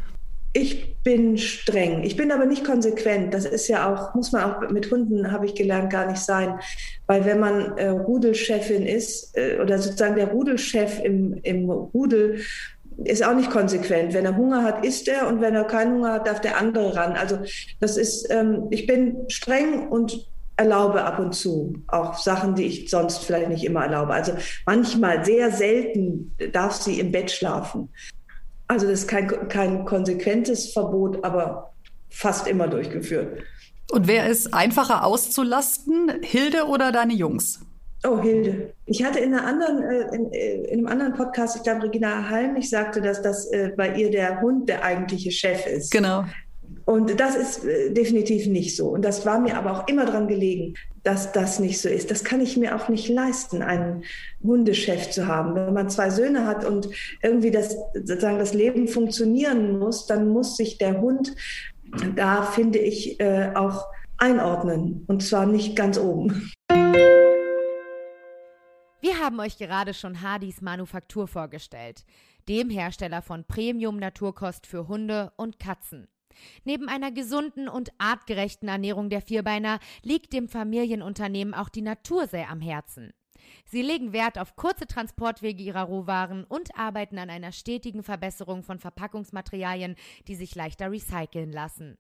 Ich 0.53 0.99
bin 1.03 1.39
streng. 1.39 2.05
Ich 2.05 2.17
bin 2.17 2.31
aber 2.31 2.45
nicht 2.45 2.63
konsequent. 2.63 3.33
Das 3.33 3.47
ist 3.47 3.69
ja 3.69 3.91
auch, 3.91 4.15
muss 4.15 4.33
man 4.33 4.43
auch 4.45 4.71
mit 4.71 4.91
Hunden, 4.91 5.33
habe 5.33 5.47
ich 5.47 5.55
gelernt, 5.55 5.91
gar 5.91 6.11
nicht 6.11 6.21
sein. 6.21 6.61
Weil 7.07 7.25
wenn 7.25 7.41
man 7.41 7.79
äh, 7.79 7.89
Rudelchefin 7.89 8.85
ist 8.85 9.35
äh, 9.35 9.59
oder 9.63 9.79
sozusagen 9.79 10.17
der 10.17 10.29
Rudelchef 10.29 11.01
im, 11.03 11.41
im 11.43 11.71
Rudel, 11.71 12.43
ist 13.05 13.25
auch 13.25 13.35
nicht 13.35 13.51
konsequent. 13.51 14.15
Wenn 14.15 14.25
er 14.25 14.37
Hunger 14.37 14.63
hat, 14.63 14.85
isst 14.85 15.09
er 15.09 15.29
und 15.29 15.41
wenn 15.41 15.55
er 15.55 15.65
keinen 15.65 15.95
Hunger 15.95 16.13
hat, 16.15 16.27
darf 16.27 16.41
der 16.41 16.59
andere 16.59 16.95
ran. 16.95 17.13
Also 17.13 17.39
das 17.81 17.97
ist, 17.97 18.29
ähm, 18.31 18.69
ich 18.71 18.87
bin 18.87 19.17
streng 19.29 19.89
und 19.89 20.27
erlaube 20.57 21.03
ab 21.03 21.19
und 21.19 21.35
zu 21.35 21.83
auch 21.89 22.19
Sachen, 22.19 22.55
die 22.55 22.65
ich 22.65 22.91
sonst 22.91 23.25
vielleicht 23.25 23.49
nicht 23.49 23.65
immer 23.65 23.85
erlaube. 23.85 24.13
Also 24.13 24.33
manchmal, 24.67 25.25
sehr 25.25 25.51
selten 25.51 26.35
darf 26.53 26.73
sie 26.73 27.01
im 27.01 27.11
Bett 27.11 27.31
schlafen. 27.31 27.89
Also 28.69 28.87
das 28.87 29.01
ist 29.01 29.09
kein, 29.09 29.49
kein 29.49 29.85
konsequentes 29.85 30.73
Verbot, 30.73 31.25
aber 31.25 31.73
fast 32.11 32.47
immer 32.47 32.69
durchgeführt. 32.69 33.43
Und 33.91 34.07
wer 34.07 34.27
ist 34.27 34.55
einfacher 34.55 35.05
auszulasten, 35.05 36.11
Hilde 36.23 36.67
oder 36.67 36.93
deine 36.93 37.13
Jungs? 37.13 37.61
Oh, 38.05 38.21
Hilde. 38.21 38.73
Ich 38.87 39.05
hatte 39.05 39.21
in, 39.21 39.33
einer 39.33 39.47
anderen, 39.47 39.83
äh, 39.83 40.15
in, 40.15 40.33
äh, 40.33 40.55
in 40.65 40.79
einem 40.79 40.87
anderen 40.89 41.13
Podcast, 41.15 41.57
ich 41.57 41.63
glaube, 41.63 41.85
Regina 41.85 42.29
Halm, 42.29 42.57
ich 42.57 42.69
sagte, 42.69 43.01
dass 43.01 43.23
das 43.23 43.47
äh, 43.53 43.71
bei 43.77 43.95
ihr 43.95 44.11
der 44.11 44.41
Hund 44.41 44.69
der 44.69 44.85
eigentliche 44.85 45.31
Chef 45.31 45.67
ist. 45.67 45.93
Genau. 45.93 46.25
Und 46.85 47.21
das 47.21 47.37
ist 47.37 47.61
definitiv 47.91 48.47
nicht 48.47 48.77
so. 48.77 48.89
Und 48.89 49.05
das 49.05 49.25
war 49.25 49.39
mir 49.39 49.57
aber 49.57 49.73
auch 49.73 49.87
immer 49.87 50.05
dran 50.05 50.27
gelegen, 50.27 50.75
dass 51.05 51.31
das 51.31 51.61
nicht 51.61 51.81
so 51.81 51.89
ist. 51.89 52.11
Das 52.11 52.25
kann 52.25 52.41
ich 52.41 52.57
mir 52.57 52.75
auch 52.75 52.89
nicht 52.89 53.09
leisten, 53.09 53.63
einen 53.63 54.03
Hundechef 54.43 55.11
zu 55.11 55.29
haben. 55.29 55.55
Wenn 55.55 55.75
man 55.75 55.91
zwei 55.91 56.11
Söhne 56.11 56.45
hat 56.45 56.65
und 56.65 56.89
irgendwie 57.23 57.53
das, 57.53 57.77
sozusagen 57.95 58.39
das 58.39 58.53
Leben 58.53 58.89
funktionieren 58.89 59.79
muss, 59.79 60.07
dann 60.07 60.29
muss 60.29 60.57
sich 60.57 60.77
der 60.79 61.01
Hund 61.01 61.37
da, 62.17 62.43
finde 62.43 62.81
ich, 62.81 63.19
auch 63.55 63.87
einordnen. 64.19 65.05
Und 65.07 65.23
zwar 65.23 65.47
nicht 65.47 65.77
ganz 65.77 65.99
oben. 65.99 66.51
Wir 69.03 69.19
haben 69.19 69.41
euch 69.41 69.59
gerade 69.59 69.95
schon 69.95 70.23
Hardys 70.23 70.61
Manufaktur 70.61 71.27
vorgestellt. 71.27 72.05
dem 72.49 72.71
Hersteller 72.71 73.21
von 73.21 73.45
Premium-Naturkost 73.45 74.67
für 74.67 74.87
Hunde 74.87 75.33
und 75.37 75.59
Katzen. 75.59 76.07
Neben 76.65 76.89
einer 76.89 77.11
gesunden 77.11 77.69
und 77.69 77.91
artgerechten 77.99 78.69
Ernährung 78.69 79.11
der 79.11 79.23
Vierbeiner 79.23 79.81
liegt 80.03 80.33
dem 80.33 80.49
Familienunternehmen 80.49 81.53
auch 81.53 81.69
die 81.69 81.83
Natur 81.83 82.29
sehr 82.29 82.49
am 82.49 82.61
Herzen. 82.61 83.13
Sie 83.65 83.83
legen 83.83 84.13
Wert 84.13 84.39
auf 84.39 84.55
kurze 84.55 84.87
Transportwege 84.87 85.63
ihrer 85.63 85.83
Rohwaren 85.83 86.45
und 86.45 86.77
arbeiten 86.79 87.19
an 87.19 87.31
einer 87.31 87.53
stetigen 87.53 88.05
Verbesserung 88.05 88.63
von 88.63 88.79
Verpackungsmaterialien, 88.79 89.97
die 90.29 90.37
sich 90.37 90.55
leichter 90.55 90.93
recyceln 90.93 91.51
lassen. 91.51 91.99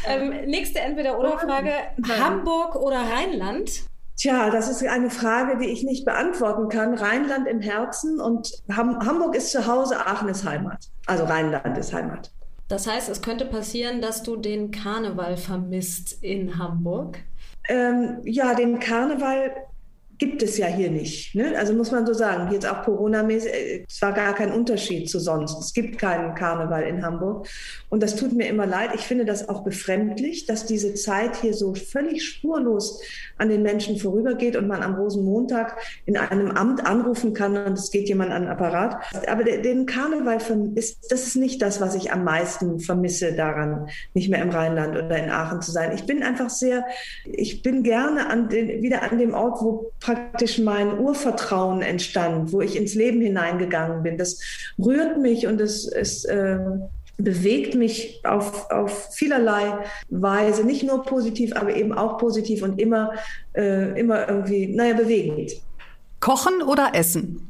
Ähm, 0.08 0.45
nächste 0.45 0.82
Entweder-Oder-Frage. 0.82 1.71
Hamburg 2.19 2.75
oder 2.75 2.97
Rheinland? 2.97 3.71
Tja, 4.17 4.49
das 4.49 4.69
ist 4.69 4.86
eine 4.86 5.10
Frage, 5.10 5.58
die 5.58 5.69
ich 5.69 5.84
nicht 5.84 6.06
beantworten 6.06 6.69
kann. 6.69 6.93
Rheinland 6.93 7.47
im 7.47 7.60
Herzen 7.60 8.21
und 8.21 8.51
Ham 8.71 9.06
Hamburg 9.06 9.36
ist 9.36 9.51
zu 9.51 9.67
Hause, 9.67 9.97
Aachen 9.97 10.30
ist 10.30 10.45
Heimat. 10.45 10.89
Also 11.06 11.25
Rheinland 11.25 11.78
ist 11.78 11.93
Heimat. 11.93 12.32
Das 12.67 12.88
heißt, 12.88 13.10
es 13.10 13.21
könnte 13.21 13.45
passieren, 13.45 14.01
dass 14.01 14.23
du 14.23 14.38
den 14.38 14.71
Karneval 14.71 15.38
vermisst 15.38 16.23
in 16.23 16.58
Hamburg. 16.58 17.19
Ähm, 17.67 18.21
ja, 18.23 18.54
den 18.56 18.80
Karneval 18.80 19.51
gibt 20.17 20.41
es 20.43 20.58
ja 20.58 20.67
hier 20.67 20.89
nicht. 20.91 21.36
Ne? 21.36 21.54
Also 21.58 21.73
muss 21.73 21.91
man 21.91 22.06
so 22.06 22.13
sagen, 22.13 22.51
jetzt 22.54 22.67
auch 22.69 22.84
Corona-mäßig, 22.84 23.51
äh, 23.54 23.86
es 23.88 24.01
war 24.01 24.13
gar 24.13 24.34
kein 24.34 24.51
Unterschied 24.51 25.10
zu 25.10 25.19
sonst. 25.19 25.60
Es 25.60 25.73
gibt 25.73 25.97
keinen 25.97 26.36
Karneval 26.36 26.84
in 26.84 27.04
Hamburg. 27.06 27.47
Und 27.89 28.01
das 28.04 28.15
tut 28.15 28.34
mir 28.34 28.47
immer 28.47 28.65
leid. 28.65 28.91
Ich 28.95 29.01
finde 29.01 29.25
das 29.25 29.49
auch 29.49 29.63
befremdlich, 29.63 30.45
dass 30.45 30.65
diese 30.65 30.93
Zeit 30.93 31.36
hier 31.38 31.54
so 31.54 31.73
völlig 31.75 32.23
spurlos 32.25 33.01
an 33.38 33.49
den 33.49 33.62
Menschen 33.63 33.97
vorübergeht 33.97 34.56
und 34.56 34.67
man 34.67 34.84
am 34.84 34.95
Rosenmontag 34.95 35.78
in 36.06 36.17
einem 36.17 36.51
Amt 36.51 36.86
anrufen 36.86 37.34
kann 37.34 37.58
und 37.58 37.73
es 37.73 37.91
geht 37.91 38.08
jemand 38.08 38.32
an 38.32 38.43
den 38.43 38.51
Apparat. 38.51 38.97
Aber 39.28 39.43
de- 39.43 39.62
den 39.62 39.86
Karneval 39.86 40.38
ist, 40.75 41.12
das 41.12 41.28
ist 41.28 41.36
nicht 41.36 41.62
das, 41.62 41.82
was 41.82 41.95
ich 41.95 42.12
am 42.12 42.23
meisten 42.23 42.80
vermisse 42.80 43.34
daran, 43.34 43.88
nicht 44.13 44.30
mehr 44.30 44.41
im 44.41 44.49
Rheinland 44.49 44.95
oder 44.95 45.17
in 45.17 45.30
Aachen 45.30 45.62
zu 45.62 45.71
sein. 45.71 45.91
Ich 45.93 46.06
bin 46.06 46.23
einfach 46.23 46.49
sehr, 46.49 46.86
ich 47.25 47.62
bin 47.62 47.84
gerne 47.84 48.30
an 48.30 48.49
den, 48.49 48.82
wieder 48.82 49.04
an 49.04 49.17
dem 49.17 49.34
Ort, 49.34 49.62
wo 49.62 49.91
praktisch 50.05 50.59
mein 50.59 50.99
Urvertrauen 50.99 51.81
entstand, 51.81 52.51
wo 52.53 52.61
ich 52.61 52.75
ins 52.75 52.93
Leben 52.93 53.21
hineingegangen 53.21 54.03
bin. 54.03 54.17
Das 54.19 54.39
rührt 54.77 55.17
mich 55.17 55.47
und 55.47 55.59
es, 55.59 55.87
es 55.87 56.25
äh, 56.25 56.59
bewegt 57.17 57.73
mich 57.73 58.21
auf, 58.23 58.69
auf 58.69 59.15
vielerlei 59.15 59.79
Weise, 60.09 60.63
nicht 60.63 60.83
nur 60.83 61.03
positiv, 61.03 61.55
aber 61.55 61.75
eben 61.75 61.91
auch 61.91 62.19
positiv 62.19 62.61
und 62.61 62.79
immer, 62.79 63.13
äh, 63.55 63.99
immer 63.99 64.29
irgendwie, 64.29 64.67
naja, 64.67 64.93
bewegend. 64.93 65.53
Kochen 66.19 66.61
oder 66.61 66.91
essen? 66.93 67.49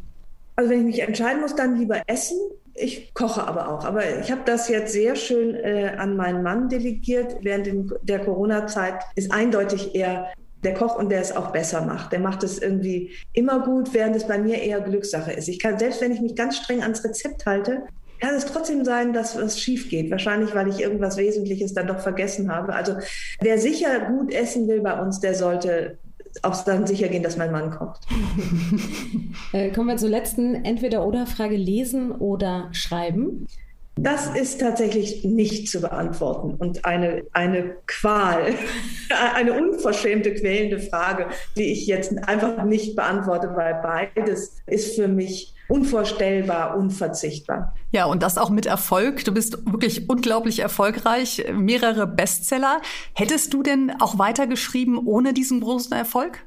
Also 0.56 0.70
wenn 0.70 0.80
ich 0.80 0.86
mich 0.86 1.00
entscheiden 1.00 1.42
muss, 1.42 1.56
dann 1.56 1.78
lieber 1.78 2.02
essen. 2.08 2.38
Ich 2.74 3.14
koche 3.14 3.46
aber 3.46 3.70
auch. 3.70 3.84
Aber 3.84 4.20
ich 4.20 4.32
habe 4.32 4.42
das 4.46 4.70
jetzt 4.70 4.94
sehr 4.94 5.18
schön 5.18 5.56
äh, 5.56 5.94
an 5.98 6.16
meinen 6.16 6.42
Mann 6.42 6.70
delegiert. 6.70 7.38
Während 7.42 7.96
der 8.02 8.20
Corona-Zeit 8.20 9.02
ist 9.16 9.32
eindeutig 9.32 9.94
eher 9.94 10.30
der 10.66 10.74
Koch 10.74 10.98
und 10.98 11.10
der 11.10 11.22
es 11.22 11.36
auch 11.36 11.52
besser 11.52 11.86
macht. 11.86 12.12
Der 12.12 12.20
macht 12.20 12.44
es 12.44 12.60
irgendwie 12.60 13.12
immer 13.34 13.60
gut, 13.60 13.94
während 13.94 14.16
es 14.16 14.28
bei 14.28 14.38
mir 14.38 14.62
eher 14.62 14.82
Glückssache 14.82 15.32
ist. 15.32 15.48
Ich 15.48 15.60
kann, 15.60 15.80
selbst 15.80 16.02
wenn 16.02 16.12
ich 16.12 16.22
mich 16.22 16.36
ganz 16.36 16.58
streng 16.58 16.82
ans 16.82 17.04
Rezept 17.04 17.46
halte, 17.46 17.84
kann 18.20 18.34
es 18.34 18.46
trotzdem 18.46 18.84
sein, 18.86 19.14
dass 19.14 19.38
was 19.38 19.60
schief 19.60 19.90
geht. 19.90 20.10
Wahrscheinlich, 20.10 20.56
weil 20.56 20.68
ich 20.68 20.82
irgendwas 20.82 21.18
Wesentliches 21.18 21.74
dann 21.74 21.88
doch 21.88 22.00
vergessen 22.00 22.52
habe. 22.52 22.74
Also 22.74 22.96
wer 23.42 23.58
sicher 23.58 24.00
gut 24.00 24.34
essen 24.34 24.68
will 24.68 24.82
bei 24.82 25.00
uns, 25.00 25.20
der 25.20 25.36
sollte 25.36 25.98
auch 26.42 26.64
dann 26.64 26.86
sicher 26.86 27.08
gehen, 27.08 27.24
dass 27.24 27.38
mein 27.38 27.52
Mann 27.52 27.72
kocht. 27.72 28.02
Äh, 29.54 29.72
kommen 29.72 29.88
wir 29.88 29.98
zur 29.98 30.10
letzten 30.10 30.66
Entweder-Oder-Frage. 30.66 31.56
Lesen 31.56 32.12
oder 32.12 32.70
schreiben? 32.72 33.48
Das 33.98 34.28
ist 34.36 34.60
tatsächlich 34.60 35.24
nicht 35.24 35.70
zu 35.70 35.80
beantworten 35.80 36.56
und 36.56 36.84
eine, 36.84 37.24
eine 37.32 37.78
Qual, 37.88 38.54
eine 39.36 39.54
unverschämte, 39.54 40.34
quälende 40.34 40.80
Frage, 40.80 41.28
die 41.56 41.72
ich 41.72 41.88
jetzt 41.88 42.12
einfach 42.28 42.66
nicht 42.66 42.98
beantworte, 42.98 43.52
weil 43.56 43.76
beides 43.82 44.58
ist 44.68 44.96
für 44.96 45.08
mich 45.08 45.54
unvorstellbar, 45.70 46.78
unverzichtbar. 46.78 47.74
Ja, 47.92 48.06
und 48.06 48.22
das 48.22 48.38
auch 48.38 48.50
mit 48.50 48.66
Erfolg. 48.66 49.24
Du 49.24 49.34
bist 49.34 49.66
wirklich 49.66 50.10
unglaublich 50.10 50.60
erfolgreich, 50.60 51.46
mehrere 51.54 52.06
Bestseller. 52.06 52.82
Hättest 53.14 53.54
du 53.54 53.64
denn 53.64 53.94
auch 54.00 54.20
weitergeschrieben 54.20 54.98
ohne 54.98 55.34
diesen 55.34 55.62
großen 55.62 55.94
Erfolg? 55.94 56.44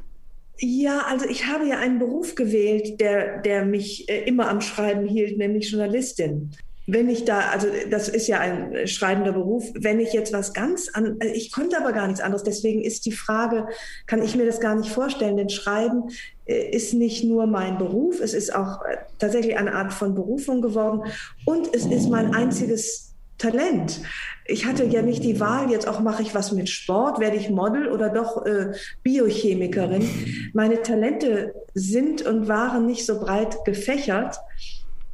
Ja, 0.61 1.03
also 1.09 1.25
ich 1.25 1.47
habe 1.47 1.67
ja 1.67 1.79
einen 1.79 1.99
Beruf 1.99 2.35
gewählt, 2.35 3.01
der, 3.01 3.39
der 3.39 3.65
mich 3.65 4.09
äh, 4.09 4.25
immer 4.25 4.49
am 4.49 4.61
Schreiben 4.61 5.07
hielt, 5.07 5.39
nämlich 5.39 5.71
Journalistin. 5.71 6.51
Wenn 6.91 7.11
ich 7.11 7.27
da, 7.27 7.51
also 7.53 7.69
das 7.91 8.09
ist 8.09 8.29
ja 8.29 8.41
ein 8.41 8.87
schreibender 8.89 9.33
Beruf, 9.33 9.71
wenn 9.75 10.01
ich 10.01 10.15
jetzt 10.15 10.33
was 10.33 10.55
ganz 10.55 10.89
an, 10.95 11.19
also 11.21 11.35
ich 11.35 11.53
konnte 11.53 11.77
aber 11.77 11.93
gar 11.93 12.07
nichts 12.07 12.23
anderes, 12.23 12.43
deswegen 12.43 12.83
ist 12.83 13.05
die 13.05 13.13
Frage, 13.13 13.69
kann 14.07 14.23
ich 14.23 14.35
mir 14.35 14.47
das 14.47 14.59
gar 14.59 14.75
nicht 14.75 14.91
vorstellen, 14.91 15.37
denn 15.37 15.51
Schreiben 15.51 16.05
äh, 16.47 16.71
ist 16.71 16.95
nicht 16.95 17.25
nur 17.25 17.47
mein 17.47 17.77
Beruf, 17.77 18.21
es 18.21 18.33
ist 18.33 18.55
auch 18.55 18.83
äh, 18.87 18.97
tatsächlich 19.19 19.59
eine 19.59 19.75
Art 19.75 19.93
von 19.93 20.15
Berufung 20.15 20.63
geworden 20.63 21.03
und 21.45 21.75
es 21.75 21.85
ist 21.85 22.09
mein 22.09 22.35
einziges 22.35 23.09
Talent. 23.37 24.01
Ich 24.47 24.67
hatte 24.67 24.85
ja 24.85 25.03
nicht 25.03 25.23
die 25.23 25.41
Wahl, 25.41 25.71
jetzt 25.71 25.87
auch 25.87 26.01
mache 26.01 26.23
ich 26.23 26.35
was 26.35 26.53
mit 26.53 26.69
Sport, 26.69 27.21
werde 27.21 27.37
ich 27.37 27.51
Model 27.51 27.89
oder 27.89 28.09
doch 28.09 28.45
äh, 28.47 28.73
Biochemikerin. 29.03 30.51
Meine 30.55 30.83
Talente 30.83 31.55
sind 31.75 32.23
und 32.23 32.49
waren 32.49 32.87
nicht 32.87 33.07
so 33.07 33.21
breit 33.21 33.65
gefächert. 33.65 34.39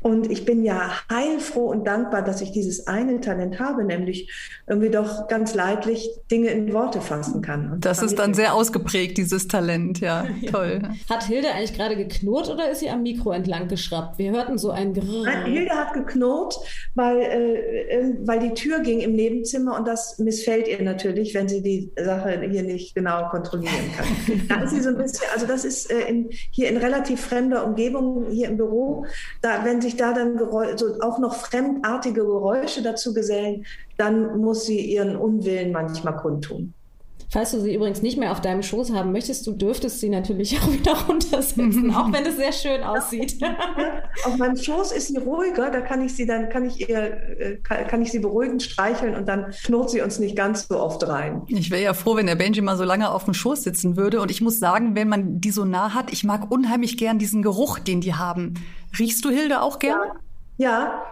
Und 0.05 0.31
ich 0.31 0.45
bin 0.45 0.65
ja 0.65 0.91
heilfroh 1.11 1.71
und 1.71 1.87
dankbar, 1.87 2.21
dass 2.21 2.43
ich 2.43 2.53
dieses 2.53 2.87
eine 2.87 3.23
Talent 3.23 3.59
habe, 3.59 3.85
nämlich 3.85 4.31
irgendwie 4.67 4.91
doch 4.91 5.29
ganz 5.29 5.55
leidlich 5.55 6.11
Dinge 6.31 6.49
in 6.49 6.75
Worte 6.75 7.01
fassen 7.01 7.41
kann. 7.41 7.73
Und 7.73 7.87
Das 7.87 8.03
ist 8.03 8.19
dann 8.19 8.35
sehr 8.35 8.53
ausgeprägt, 8.53 9.17
dieses 9.17 9.49
Talent, 9.49 10.01
ja. 10.01 10.27
Toll. 10.53 10.83
Hat 11.09 11.25
Hilde 11.25 11.49
eigentlich 11.53 11.73
gerade 11.73 11.97
geknurrt 11.97 12.51
oder 12.51 12.71
ist 12.71 12.81
sie 12.81 12.91
am 12.91 13.03
Mikro 13.03 13.33
entlang 13.33 13.67
geschraubt? 13.69 14.19
Wir 14.19 14.33
hörten 14.33 14.59
so 14.59 14.71
ein 14.71 14.93
Grrrr. 14.93 15.25
Nein, 15.25 15.47
Hilde 15.47 15.75
hat 15.75 15.95
geknurrt, 15.95 16.55
weil, 16.95 17.21
äh, 17.23 18.15
weil 18.27 18.41
die 18.41 18.53
Tür 18.53 18.81
ging 18.81 19.01
im 19.01 19.15
Nebenzimmer 19.15 19.75
und 19.75 19.89
das 19.89 20.19
missfällt 20.19 20.69
ihr 20.69 20.83
natürlich, 20.83 21.33
wenn 21.33 21.49
sie 21.49 21.63
die 21.63 21.91
Sache 21.99 22.43
hier 22.51 22.63
nicht 22.63 22.95
genau 22.95 23.31
kontrollieren 23.31 23.91
kann. 23.97 24.07
da 24.51 24.65
ist 24.65 24.75
sie 24.75 24.83
so 24.83 24.91
ein 24.91 24.99
bisschen, 24.99 25.29
also 25.33 25.47
das 25.47 25.65
ist 25.65 25.91
äh, 25.91 26.01
in, 26.11 26.29
hier 26.51 26.69
in 26.69 26.77
relativ 26.77 27.23
fremder 27.23 27.65
Umgebung, 27.65 28.27
hier 28.31 28.49
im 28.49 28.59
Büro, 28.59 29.07
da, 29.41 29.65
wenn 29.65 29.81
sich 29.81 29.94
da 29.97 30.13
dann 30.13 30.37
Geräu 30.37 30.77
so 30.77 31.01
auch 31.01 31.19
noch 31.19 31.35
fremdartige 31.35 32.23
Geräusche 32.23 32.83
dazu 32.83 33.15
gesellen, 33.15 33.65
dann 33.97 34.39
muss 34.39 34.67
sie 34.67 34.81
ihren 34.81 35.17
Unwillen 35.17 35.73
manchmal 35.73 36.17
kundtun. 36.17 36.75
Falls 37.35 37.51
du 37.51 37.59
sie 37.59 37.75
übrigens 37.75 38.01
nicht 38.01 38.17
mehr 38.17 38.31
auf 38.31 38.41
deinem 38.41 38.63
Schoß 38.63 38.93
haben 38.93 39.11
möchtest, 39.11 39.45
du 39.49 39.55
dürftest 39.55 39.99
sie 39.99 40.09
natürlich 40.09 40.57
auch 40.63 40.73
wieder 40.73 40.97
runtersetzen, 41.09 41.93
auch 41.93 42.13
wenn 42.13 42.25
es 42.25 42.37
sehr 42.37 42.53
schön 42.53 42.85
aussieht. 42.85 43.43
Auf 44.25 44.37
meinem 44.37 44.57
Schoß 44.57 44.93
ist 44.93 45.09
sie 45.09 45.17
ruhiger, 45.19 45.69
da 45.73 45.81
kann 45.81 46.01
ich 46.01 46.15
sie 46.15 46.27
dann, 46.27 46.49
kann 46.49 46.65
ich 46.65 46.89
ihr, 46.89 46.97
äh, 46.97 47.57
kann, 47.57 47.89
kann 47.89 48.03
ich 48.03 48.13
sie 48.13 48.21
beruhigend 48.21 48.63
streicheln 48.63 49.17
und 49.17 49.27
dann 49.27 49.53
knurrt 49.65 49.91
sie 49.91 50.01
uns 50.01 50.21
nicht 50.21 50.37
ganz 50.37 50.69
so 50.69 50.79
oft 50.79 51.09
rein. 51.09 51.43
Ich 51.49 51.73
wäre 51.73 51.83
ja 51.83 51.93
froh, 51.93 52.15
wenn 52.15 52.27
der 52.27 52.37
Benji 52.37 52.61
mal 52.61 52.77
so 52.77 52.85
lange 52.85 53.11
auf 53.11 53.25
dem 53.25 53.35
Schoß 53.35 53.65
sitzen 53.65 53.97
würde. 53.97 54.21
Und 54.21 54.31
ich 54.31 54.41
muss 54.41 54.61
sagen, 54.61 54.95
wenn 54.95 55.09
man 55.09 55.41
die 55.41 55.51
so 55.51 55.65
nah 55.65 55.93
hat, 55.93 56.13
ich 56.13 56.23
mag 56.23 56.53
unheimlich 56.53 56.99
gern 56.99 57.19
diesen 57.19 57.43
Geruch, 57.43 57.81
den 57.81 58.01
die 58.01 58.15
haben. 58.15 58.55
Riechst 58.97 59.25
du 59.25 59.31
Hilde 59.31 59.61
auch 59.61 59.81
gern? 59.81 59.99
Ja, 60.57 61.03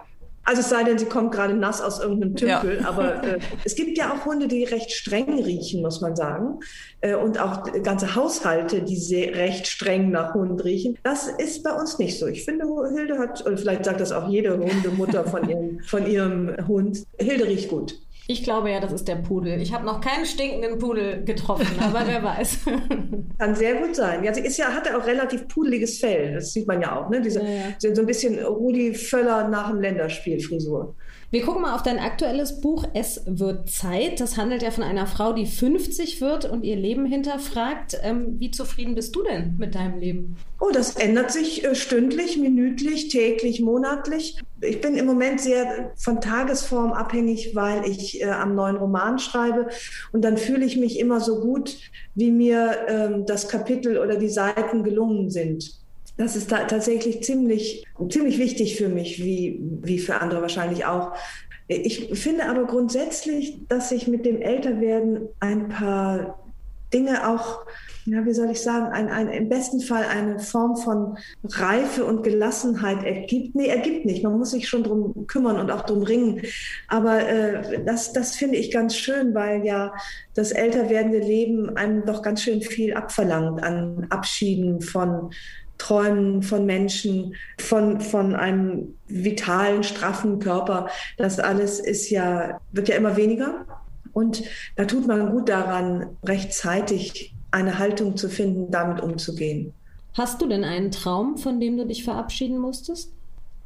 also 0.43 0.61
es 0.61 0.69
sei 0.69 0.83
denn, 0.83 0.97
sie 0.97 1.05
kommt 1.05 1.31
gerade 1.31 1.53
nass 1.53 1.81
aus 1.81 1.99
irgendeinem 1.99 2.35
Tümpel. 2.35 2.79
Ja. 2.81 2.87
Aber 2.87 3.23
äh, 3.23 3.39
es 3.63 3.75
gibt 3.75 3.97
ja 3.97 4.13
auch 4.13 4.25
Hunde, 4.25 4.47
die 4.47 4.63
recht 4.65 4.91
streng 4.91 5.41
riechen, 5.41 5.81
muss 5.81 6.01
man 6.01 6.15
sagen. 6.15 6.59
Äh, 7.01 7.15
und 7.15 7.39
auch 7.39 7.63
ganze 7.83 8.15
Haushalte, 8.15 8.81
die 8.81 8.97
sehr, 8.97 9.35
recht 9.35 9.67
streng 9.67 10.11
nach 10.11 10.33
Hund 10.33 10.63
riechen. 10.63 10.97
Das 11.03 11.27
ist 11.27 11.63
bei 11.63 11.71
uns 11.71 11.97
nicht 11.97 12.19
so. 12.19 12.27
Ich 12.27 12.43
finde, 12.43 12.65
Hilde 12.93 13.17
hat, 13.19 13.45
oder 13.45 13.57
vielleicht 13.57 13.85
sagt 13.85 14.01
das 14.01 14.11
auch 14.11 14.29
jede 14.29 14.57
Hundemutter 14.57 15.23
von 15.23 15.47
ihrem, 15.47 15.79
von 15.81 16.05
ihrem 16.05 16.55
Hund, 16.67 17.05
Hilde 17.17 17.47
riecht 17.47 17.69
gut. 17.69 17.97
Ich 18.27 18.43
glaube 18.43 18.71
ja, 18.71 18.79
das 18.79 18.93
ist 18.93 19.07
der 19.07 19.15
Pudel. 19.15 19.61
Ich 19.61 19.73
habe 19.73 19.85
noch 19.85 19.99
keinen 19.99 20.25
stinkenden 20.25 20.79
Pudel 20.79 21.23
getroffen, 21.25 21.67
aber 21.79 22.03
wer 22.05 22.23
weiß. 22.23 22.59
Kann 23.37 23.55
sehr 23.55 23.75
gut 23.75 23.95
sein. 23.95 24.23
Ja, 24.23 24.33
sie 24.33 24.41
ist 24.41 24.57
ja, 24.57 24.67
hat 24.67 24.85
ja 24.85 24.97
auch 24.97 25.05
relativ 25.05 25.47
pudeliges 25.49 25.99
Fell. 25.99 26.35
Das 26.35 26.53
sieht 26.53 26.67
man 26.67 26.81
ja 26.81 26.97
auch, 26.97 27.09
ne? 27.09 27.21
Diese, 27.21 27.41
ja, 27.41 27.49
ja. 27.81 27.95
so 27.95 28.01
ein 28.01 28.07
bisschen 28.07 28.39
Rudi 28.43 28.93
Völler 28.93 29.49
nach 29.49 29.69
dem 29.69 29.81
Länderspiel 29.81 30.39
Frisur. 30.39 30.95
Wir 31.33 31.41
gucken 31.41 31.63
mal 31.63 31.73
auf 31.73 31.81
dein 31.81 31.97
aktuelles 31.97 32.61
Buch 32.61 32.85
Es 32.93 33.23
wird 33.25 33.67
Zeit. 33.67 34.19
Das 34.19 34.37
handelt 34.37 34.61
ja 34.61 34.69
von 34.69 34.83
einer 34.83 35.07
Frau, 35.07 35.33
die 35.33 35.47
50 35.47 36.21
wird 36.21 36.45
und 36.47 36.63
ihr 36.63 36.75
Leben 36.75 37.07
hinterfragt. 37.07 37.97
Ähm, 38.03 38.35
wie 38.37 38.51
zufrieden 38.51 38.93
bist 38.93 39.15
du 39.15 39.23
denn 39.23 39.55
mit 39.57 39.73
deinem 39.73 39.99
Leben? 39.99 40.37
Oh, 40.59 40.69
das 40.71 40.95
ändert 40.95 41.31
sich 41.31 41.65
äh, 41.65 41.73
stündlich, 41.73 42.37
minütlich, 42.37 43.07
täglich, 43.07 43.61
monatlich. 43.61 44.39
Ich 44.61 44.79
bin 44.79 44.93
im 44.93 45.07
Moment 45.07 45.41
sehr 45.41 45.91
von 45.95 46.21
Tagesform 46.21 46.93
abhängig, 46.93 47.55
weil 47.55 47.83
ich 47.89 48.21
äh, 48.21 48.25
am 48.25 48.53
neuen 48.53 48.75
Roman 48.75 49.17
schreibe. 49.17 49.69
Und 50.11 50.23
dann 50.23 50.37
fühle 50.37 50.65
ich 50.65 50.77
mich 50.77 50.99
immer 50.99 51.19
so 51.19 51.39
gut, 51.39 51.79
wie 52.13 52.29
mir 52.29 52.85
ähm, 52.87 53.25
das 53.25 53.47
Kapitel 53.47 53.97
oder 53.97 54.17
die 54.17 54.29
Seiten 54.29 54.83
gelungen 54.83 55.31
sind. 55.31 55.82
Das 56.17 56.35
ist 56.35 56.51
da 56.51 56.65
tatsächlich 56.65 57.23
ziemlich, 57.23 57.85
ziemlich 58.09 58.37
wichtig 58.37 58.77
für 58.77 58.89
mich, 58.89 59.23
wie, 59.23 59.59
wie 59.81 59.99
für 59.99 60.21
andere 60.21 60.41
wahrscheinlich 60.41 60.85
auch. 60.85 61.13
Ich 61.67 62.19
finde 62.19 62.49
aber 62.49 62.65
grundsätzlich, 62.65 63.57
dass 63.67 63.89
sich 63.89 64.07
mit 64.07 64.25
dem 64.25 64.41
Älterwerden 64.41 65.29
ein 65.39 65.69
paar 65.69 66.39
Dinge 66.93 67.27
auch, 67.27 67.65
ja, 68.05 68.25
wie 68.25 68.33
soll 68.33 68.51
ich 68.51 68.61
sagen, 68.61 68.91
ein, 68.93 69.09
ein, 69.09 69.29
im 69.29 69.49
besten 69.49 69.81
Fall 69.81 70.03
eine 70.05 70.39
Form 70.39 70.75
von 70.75 71.17
Reife 71.43 72.05
und 72.05 72.21
Gelassenheit 72.21 73.03
ergibt. 73.03 73.55
Nee, 73.55 73.67
ergibt 73.67 74.05
nicht. 74.05 74.23
Man 74.23 74.37
muss 74.37 74.51
sich 74.51 74.67
schon 74.67 74.83
drum 74.83 75.25
kümmern 75.25 75.57
und 75.57 75.71
auch 75.71 75.81
drum 75.81 76.03
ringen. 76.03 76.41
Aber 76.87 77.27
äh, 77.27 77.83
das, 77.83 78.13
das 78.13 78.35
finde 78.35 78.57
ich 78.57 78.71
ganz 78.71 78.95
schön, 78.95 79.33
weil 79.33 79.65
ja 79.65 79.93
das 80.35 80.51
älter 80.51 80.89
werdende 80.89 81.19
Leben 81.19 81.75
einem 81.75 82.05
doch 82.05 82.21
ganz 82.21 82.43
schön 82.43 82.61
viel 82.61 82.93
abverlangt 82.93 83.63
an 83.63 84.05
Abschieden 84.09 84.81
von 84.81 85.31
Träumen 85.83 86.43
von 86.43 86.65
Menschen, 86.65 87.35
von, 87.59 87.99
von 87.99 88.35
einem 88.35 88.95
vitalen, 89.09 89.83
straffen 89.83 90.39
Körper. 90.39 90.87
Das 91.17 91.39
alles 91.39 91.81
ist 91.81 92.09
ja, 92.09 92.61
wird 92.71 92.87
ja 92.87 92.95
immer 92.95 93.17
weniger. 93.17 93.65
Und 94.13 94.43
da 94.77 94.85
tut 94.85 95.07
man 95.07 95.31
gut 95.31 95.49
daran, 95.49 96.15
rechtzeitig 96.23 97.35
eine 97.51 97.79
Haltung 97.79 98.15
zu 98.15 98.29
finden, 98.29 98.71
damit 98.71 99.01
umzugehen. 99.01 99.73
Hast 100.13 100.41
du 100.41 100.47
denn 100.47 100.63
einen 100.63 100.91
Traum, 100.91 101.37
von 101.37 101.59
dem 101.59 101.75
du 101.75 101.85
dich 101.85 102.05
verabschieden 102.05 102.59
musstest? 102.59 103.11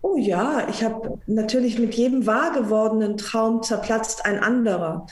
Oh 0.01 0.17
ja, 0.17 0.67
ich 0.69 0.83
habe 0.83 1.19
natürlich 1.27 1.77
mit 1.77 1.93
jedem 1.93 2.25
wahr 2.25 2.51
gewordenen 2.51 3.17
Traum 3.17 3.61
zerplatzt 3.61 4.25
ein 4.25 4.39
anderer. 4.39 5.05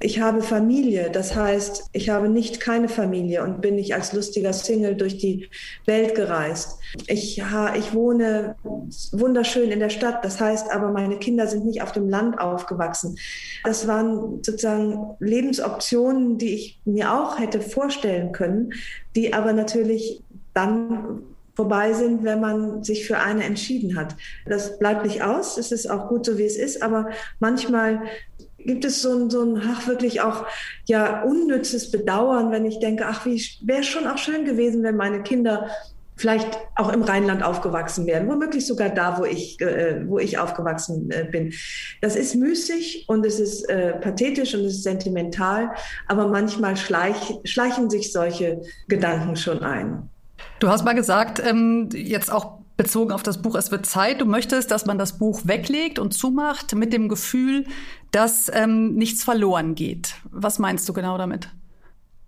Ich 0.00 0.20
habe 0.20 0.42
Familie, 0.42 1.10
das 1.10 1.34
heißt, 1.34 1.90
ich 1.92 2.08
habe 2.08 2.28
nicht 2.28 2.60
keine 2.60 2.88
Familie 2.88 3.42
und 3.42 3.60
bin 3.60 3.74
nicht 3.74 3.94
als 3.94 4.12
lustiger 4.12 4.52
Single 4.52 4.94
durch 4.94 5.18
die 5.18 5.48
Welt 5.86 6.14
gereist. 6.14 6.78
Ich, 7.06 7.42
ich 7.76 7.94
wohne 7.94 8.54
wunderschön 9.10 9.72
in 9.72 9.80
der 9.80 9.90
Stadt, 9.90 10.24
das 10.24 10.40
heißt 10.40 10.70
aber, 10.70 10.92
meine 10.92 11.18
Kinder 11.18 11.48
sind 11.48 11.66
nicht 11.66 11.82
auf 11.82 11.90
dem 11.90 12.08
Land 12.08 12.38
aufgewachsen. 12.38 13.16
Das 13.64 13.88
waren 13.88 14.42
sozusagen 14.44 15.16
Lebensoptionen, 15.18 16.38
die 16.38 16.54
ich 16.54 16.80
mir 16.84 17.12
auch 17.12 17.40
hätte 17.40 17.60
vorstellen 17.60 18.30
können, 18.30 18.72
die 19.16 19.34
aber 19.34 19.52
natürlich 19.52 20.22
dann 20.54 21.22
vorbei 21.58 21.92
sind, 21.92 22.22
wenn 22.22 22.40
man 22.40 22.84
sich 22.84 23.04
für 23.04 23.18
eine 23.18 23.42
entschieden 23.42 23.96
hat. 23.96 24.14
Das 24.46 24.78
bleibt 24.78 25.04
nicht 25.04 25.24
aus. 25.24 25.58
Es 25.58 25.72
ist 25.72 25.90
auch 25.90 26.08
gut 26.08 26.24
so, 26.24 26.38
wie 26.38 26.44
es 26.44 26.56
ist. 26.56 26.84
Aber 26.84 27.08
manchmal 27.40 28.02
gibt 28.68 28.84
es 28.84 29.00
so 29.00 29.14
ein, 29.14 29.30
so 29.30 29.42
ein 29.42 29.62
ach, 29.66 29.88
wirklich 29.88 30.20
auch 30.20 30.44
ja 30.86 31.22
unnützes 31.22 31.90
Bedauern, 31.90 32.52
wenn 32.52 32.66
ich 32.66 32.78
denke, 32.80 33.06
ach, 33.06 33.24
wie 33.24 33.42
wäre 33.62 33.82
schon 33.82 34.06
auch 34.06 34.18
schön 34.18 34.44
gewesen, 34.44 34.82
wenn 34.82 34.94
meine 34.94 35.22
Kinder 35.22 35.70
vielleicht 36.16 36.58
auch 36.76 36.92
im 36.92 37.02
Rheinland 37.02 37.42
aufgewachsen 37.42 38.06
wären, 38.06 38.28
womöglich 38.28 38.66
sogar 38.66 38.90
da, 38.90 39.18
wo 39.18 39.24
ich, 39.24 39.58
äh, 39.62 40.02
wo 40.06 40.18
ich 40.18 40.36
aufgewachsen 40.36 41.10
äh, 41.10 41.24
bin. 41.24 41.54
Das 42.02 42.14
ist 42.14 42.34
müßig 42.34 43.04
und 43.08 43.24
es 43.24 43.40
ist 43.40 43.62
äh, 43.70 43.92
pathetisch 43.92 44.54
und 44.54 44.66
es 44.66 44.74
ist 44.74 44.82
sentimental, 44.82 45.70
aber 46.06 46.28
manchmal 46.28 46.76
schleich, 46.76 47.38
schleichen 47.44 47.88
sich 47.88 48.12
solche 48.12 48.60
Gedanken 48.88 49.36
schon 49.36 49.62
ein. 49.62 50.10
Du 50.58 50.68
hast 50.68 50.84
mal 50.84 50.94
gesagt, 50.94 51.40
ähm, 51.42 51.88
jetzt 51.94 52.30
auch 52.30 52.58
bezogen 52.78 53.12
auf 53.12 53.22
das 53.22 53.42
Buch 53.42 53.56
Es 53.56 53.70
wird 53.70 53.84
Zeit, 53.84 54.22
du 54.22 54.24
möchtest, 54.24 54.70
dass 54.70 54.86
man 54.86 54.98
das 54.98 55.18
Buch 55.18 55.42
weglegt 55.44 55.98
und 55.98 56.14
zumacht 56.14 56.74
mit 56.74 56.92
dem 56.94 57.08
Gefühl, 57.08 57.66
dass 58.10 58.50
ähm, 58.52 58.94
nichts 58.94 59.24
verloren 59.24 59.74
geht. 59.74 60.14
Was 60.30 60.58
meinst 60.58 60.88
du 60.88 60.92
genau 60.92 61.18
damit? 61.18 61.48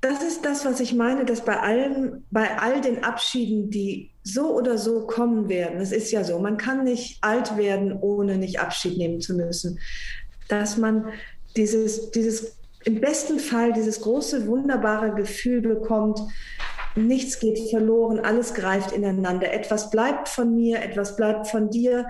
Das 0.01 0.23
ist 0.23 0.45
das, 0.47 0.65
was 0.65 0.81
ich 0.81 0.95
meine, 0.95 1.27
dass 1.27 1.45
bei 1.45 1.61
allen, 1.61 2.25
bei 2.31 2.59
all 2.59 2.81
den 2.81 3.05
Abschieden, 3.05 3.71
die 3.71 4.11
so 4.23 4.55
oder 4.55 4.79
so 4.79 5.07
kommen 5.07 5.49
werden, 5.49 5.81
es 5.81 5.93
ist 5.93 6.11
ja 6.11 6.25
so, 6.25 6.39
man 6.39 6.57
kann 6.57 6.85
nicht 6.85 7.23
alt 7.23 7.57
werden, 7.57 7.99
ohne 8.01 8.39
nicht 8.39 8.61
Abschied 8.61 8.97
nehmen 8.97 9.21
zu 9.21 9.35
müssen, 9.35 9.79
dass 10.49 10.79
man 10.79 11.07
dieses, 11.57 12.11
dieses 12.13 12.57
im 12.85 13.01
besten 13.01 13.39
Fall 13.39 13.75
dieses 13.75 14.01
große, 14.01 14.47
wunderbare 14.47 15.15
Gefühl 15.15 15.61
bekommt, 15.61 16.21
nichts 16.97 17.39
geht 17.39 17.59
verloren, 17.71 18.21
alles 18.21 18.55
greift 18.55 18.93
ineinander. 18.93 19.53
Etwas 19.53 19.91
bleibt 19.91 20.29
von 20.29 20.55
mir, 20.55 20.81
etwas 20.83 21.17
bleibt 21.17 21.47
von 21.47 21.71
dir. 21.71 22.07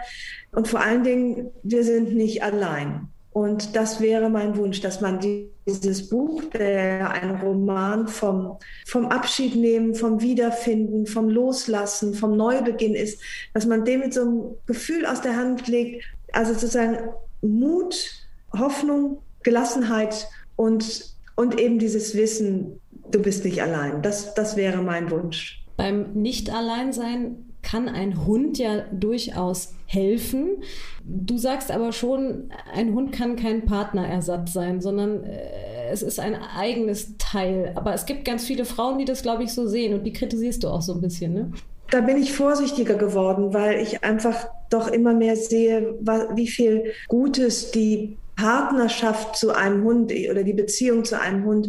Und 0.53 0.69
vor 0.69 0.81
allen 0.81 1.03
Dingen, 1.03 1.51
wir 1.63 1.85
sind 1.85 2.15
nicht 2.15 2.43
allein. 2.43 3.09
Und 3.33 3.77
das 3.77 4.01
wäre 4.01 4.29
mein 4.29 4.57
Wunsch, 4.57 4.81
dass 4.81 5.01
man 5.01 5.21
dieses 5.67 6.09
Buch, 6.09 6.43
der 6.53 7.11
ein 7.11 7.37
Roman 7.37 8.09
vom, 8.09 8.59
vom 8.87 9.07
Abschied 9.07 9.55
nehmen, 9.55 9.95
vom 9.95 10.21
Wiederfinden, 10.21 11.07
vom 11.07 11.29
Loslassen, 11.29 12.15
vom 12.15 12.37
Neubeginn 12.37 12.95
ist, 12.95 13.21
dass 13.55 13.67
man 13.67 13.85
dem 13.85 14.01
mit 14.01 14.15
so 14.15 14.23
einem 14.23 14.43
Gefühl 14.67 15.07
aus 15.07 15.21
der 15.21 15.37
Hand 15.37 15.69
legt, 15.69 16.05
also 16.33 16.55
sozusagen 16.55 16.99
Mut, 17.41 18.11
Hoffnung, 18.53 19.19
Gelassenheit 19.45 20.27
und, 20.57 21.15
und 21.37 21.59
eben 21.61 21.79
dieses 21.79 22.17
Wissen, 22.17 22.81
du 23.13 23.23
bist 23.23 23.45
nicht 23.45 23.63
allein. 23.63 24.03
Das, 24.03 24.35
das 24.35 24.57
wäre 24.57 24.83
mein 24.83 25.11
Wunsch. 25.11 25.65
Beim 25.77 26.13
Nicht-Allein-Sein 26.15 27.50
kann 27.63 27.89
ein 27.89 28.27
Hund 28.27 28.59
ja 28.59 28.85
durchaus 28.93 29.75
helfen. 29.87 30.63
Du 31.05 31.39
sagst 31.39 31.71
aber 31.71 31.93
schon, 31.93 32.51
ein 32.73 32.95
Hund 32.95 33.13
kann 33.13 33.37
kein 33.37 33.65
Partnerersatz 33.65 34.53
sein, 34.53 34.81
sondern 34.81 35.25
äh, 35.25 35.89
es 35.91 36.03
ist 36.03 36.21
ein 36.21 36.37
eigenes 36.37 37.17
Teil. 37.19 37.73
Aber 37.75 37.93
es 37.93 38.07
gibt 38.07 38.25
ganz 38.25 38.47
viele 38.47 38.65
Frauen, 38.65 38.99
die 38.99 39.05
das, 39.05 39.23
glaube 39.23 39.43
ich, 39.43 39.53
so 39.53 39.67
sehen 39.67 39.95
und 39.95 40.05
die 40.05 40.13
kritisierst 40.13 40.63
du 40.63 40.69
auch 40.69 40.83
so 40.83 40.95
ein 40.95 41.01
bisschen, 41.01 41.35
ne? 41.35 41.53
Da 41.91 42.01
bin 42.01 42.17
ich 42.19 42.33
vorsichtiger 42.33 42.95
geworden, 42.95 43.53
weil 43.53 43.81
ich 43.81 44.05
einfach 44.05 44.49
doch 44.71 44.87
immer 44.87 45.13
mehr 45.13 45.35
sehe, 45.35 45.99
wie 46.35 46.47
viel 46.47 46.93
Gutes 47.09 47.73
die 47.73 48.17
Partnerschaft 48.37 49.37
zu 49.37 49.55
einem 49.55 49.83
Hund 49.85 50.13
oder 50.31 50.45
die 50.45 50.53
Beziehung 50.53 51.05
zu 51.05 51.21
einem 51.21 51.45
Hund 51.45 51.69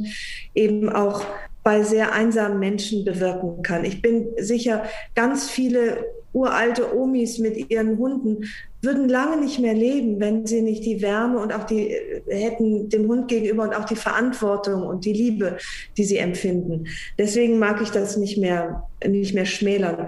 eben 0.54 0.90
auch 0.90 1.26
bei 1.64 1.84
sehr 1.84 2.14
einsamen 2.14 2.60
Menschen 2.60 3.06
bewirken 3.06 3.62
kann. 3.62 3.86
Ich 3.86 4.02
bin 4.02 4.28
sicher, 4.38 4.84
ganz 5.16 5.50
viele 5.50 6.06
uralte 6.34 6.96
Omis 6.96 7.40
mit 7.40 7.70
ihren 7.70 7.98
Hunden 7.98 8.46
würden 8.82 9.08
lange 9.08 9.38
nicht 9.38 9.60
mehr 9.60 9.74
leben, 9.74 10.20
wenn 10.20 10.46
sie 10.46 10.62
nicht 10.62 10.86
die 10.86 11.02
Wärme 11.02 11.40
und 11.40 11.54
auch 11.54 11.66
die 11.66 11.96
hätten 12.28 12.90
dem 12.90 13.08
Hund 13.08 13.28
gegenüber 13.28 13.64
und 13.64 13.76
auch 13.76 13.86
die 13.86 13.96
Verantwortung 13.96 14.84
und 14.84 15.06
die 15.06 15.14
Liebe, 15.14 15.58
die 15.98 16.04
sie 16.04 16.18
empfinden. 16.18 16.88
Deswegen 17.18 17.60
mag 17.60 17.82
ich 17.82 17.92
das 17.92 18.18
nicht 18.18 18.38
mehr, 18.38 18.88
nicht 19.08 19.36
mehr 19.36 19.46
schmälern. 19.46 20.08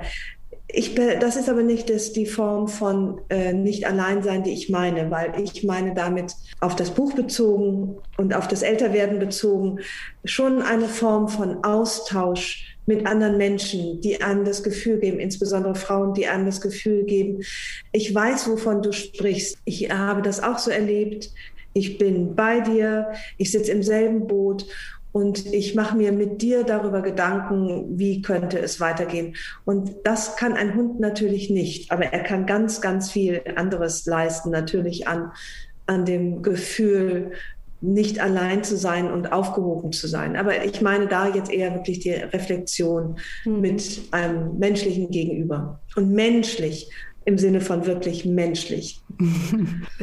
Ich, 0.75 0.95
das 0.95 1.35
ist 1.35 1.49
aber 1.49 1.61
nicht 1.61 1.87
das, 1.91 2.13
die 2.13 2.25
Form 2.25 2.67
von 2.67 3.21
äh, 3.29 3.53
nicht 3.53 3.85
allein 3.85 4.23
sein, 4.23 4.41
die 4.41 4.53
ich 4.53 4.69
meine, 4.69 5.11
weil 5.11 5.39
ich 5.39 5.63
meine 5.63 5.93
damit 5.93 6.33
auf 6.61 6.75
das 6.75 6.89
Buch 6.89 7.13
bezogen 7.13 7.97
und 8.17 8.33
auf 8.33 8.47
das 8.47 8.63
Älterwerden 8.63 9.19
bezogen 9.19 9.81
schon 10.25 10.63
eine 10.63 10.87
Form 10.87 11.27
von 11.27 11.63
Austausch 11.63 12.75
mit 12.87 13.05
anderen 13.05 13.37
Menschen, 13.37 14.01
die 14.01 14.23
einem 14.23 14.45
das 14.45 14.63
Gefühl 14.63 14.99
geben, 14.99 15.19
insbesondere 15.19 15.75
Frauen, 15.75 16.15
die 16.15 16.25
einem 16.25 16.47
das 16.47 16.59
Gefühl 16.59 17.03
geben, 17.03 17.43
ich 17.91 18.13
weiß, 18.13 18.49
wovon 18.49 18.81
du 18.81 18.91
sprichst. 18.91 19.59
Ich 19.65 19.91
habe 19.91 20.23
das 20.23 20.41
auch 20.41 20.57
so 20.57 20.71
erlebt. 20.71 21.29
Ich 21.73 21.99
bin 21.99 22.35
bei 22.35 22.61
dir, 22.61 23.13
ich 23.37 23.51
sitze 23.51 23.71
im 23.71 23.83
selben 23.83 24.25
Boot 24.25 24.65
und 25.13 25.45
ich 25.53 25.75
mache 25.75 25.95
mir 25.95 26.11
mit 26.11 26.41
dir 26.41 26.63
darüber 26.63 27.01
Gedanken, 27.01 27.99
wie 27.99 28.21
könnte 28.21 28.59
es 28.59 28.79
weitergehen. 28.79 29.35
Und 29.63 29.91
das 30.03 30.35
kann 30.35 30.53
ein 30.53 30.75
Hund 30.75 30.99
natürlich 30.99 31.49
nicht, 31.51 31.91
aber 31.91 32.05
er 32.05 32.23
kann 32.23 32.47
ganz, 32.47 32.81
ganz 32.81 33.11
viel 33.11 33.41
anderes 33.55 34.05
leisten, 34.07 34.49
natürlich 34.49 35.07
an, 35.07 35.31
an 35.85 36.05
dem 36.05 36.41
Gefühl, 36.41 37.31
nicht 37.79 38.19
allein 38.19 38.63
zu 38.63 38.75
sein 38.75 39.11
und 39.11 39.31
aufgehoben 39.31 39.91
zu 39.91 40.07
sein. 40.07 40.35
Aber 40.35 40.63
ich 40.65 40.81
meine 40.81 41.07
da 41.07 41.27
jetzt 41.27 41.51
eher 41.51 41.75
wirklich 41.75 41.99
die 41.99 42.11
Reflexion 42.11 43.17
mhm. 43.45 43.61
mit 43.61 44.01
einem 44.11 44.57
menschlichen 44.57 45.11
Gegenüber. 45.11 45.81
Und 45.95 46.11
menschlich 46.11 46.89
im 47.25 47.37
Sinne 47.37 47.61
von 47.61 47.85
wirklich 47.85 48.25
menschlich. 48.25 49.01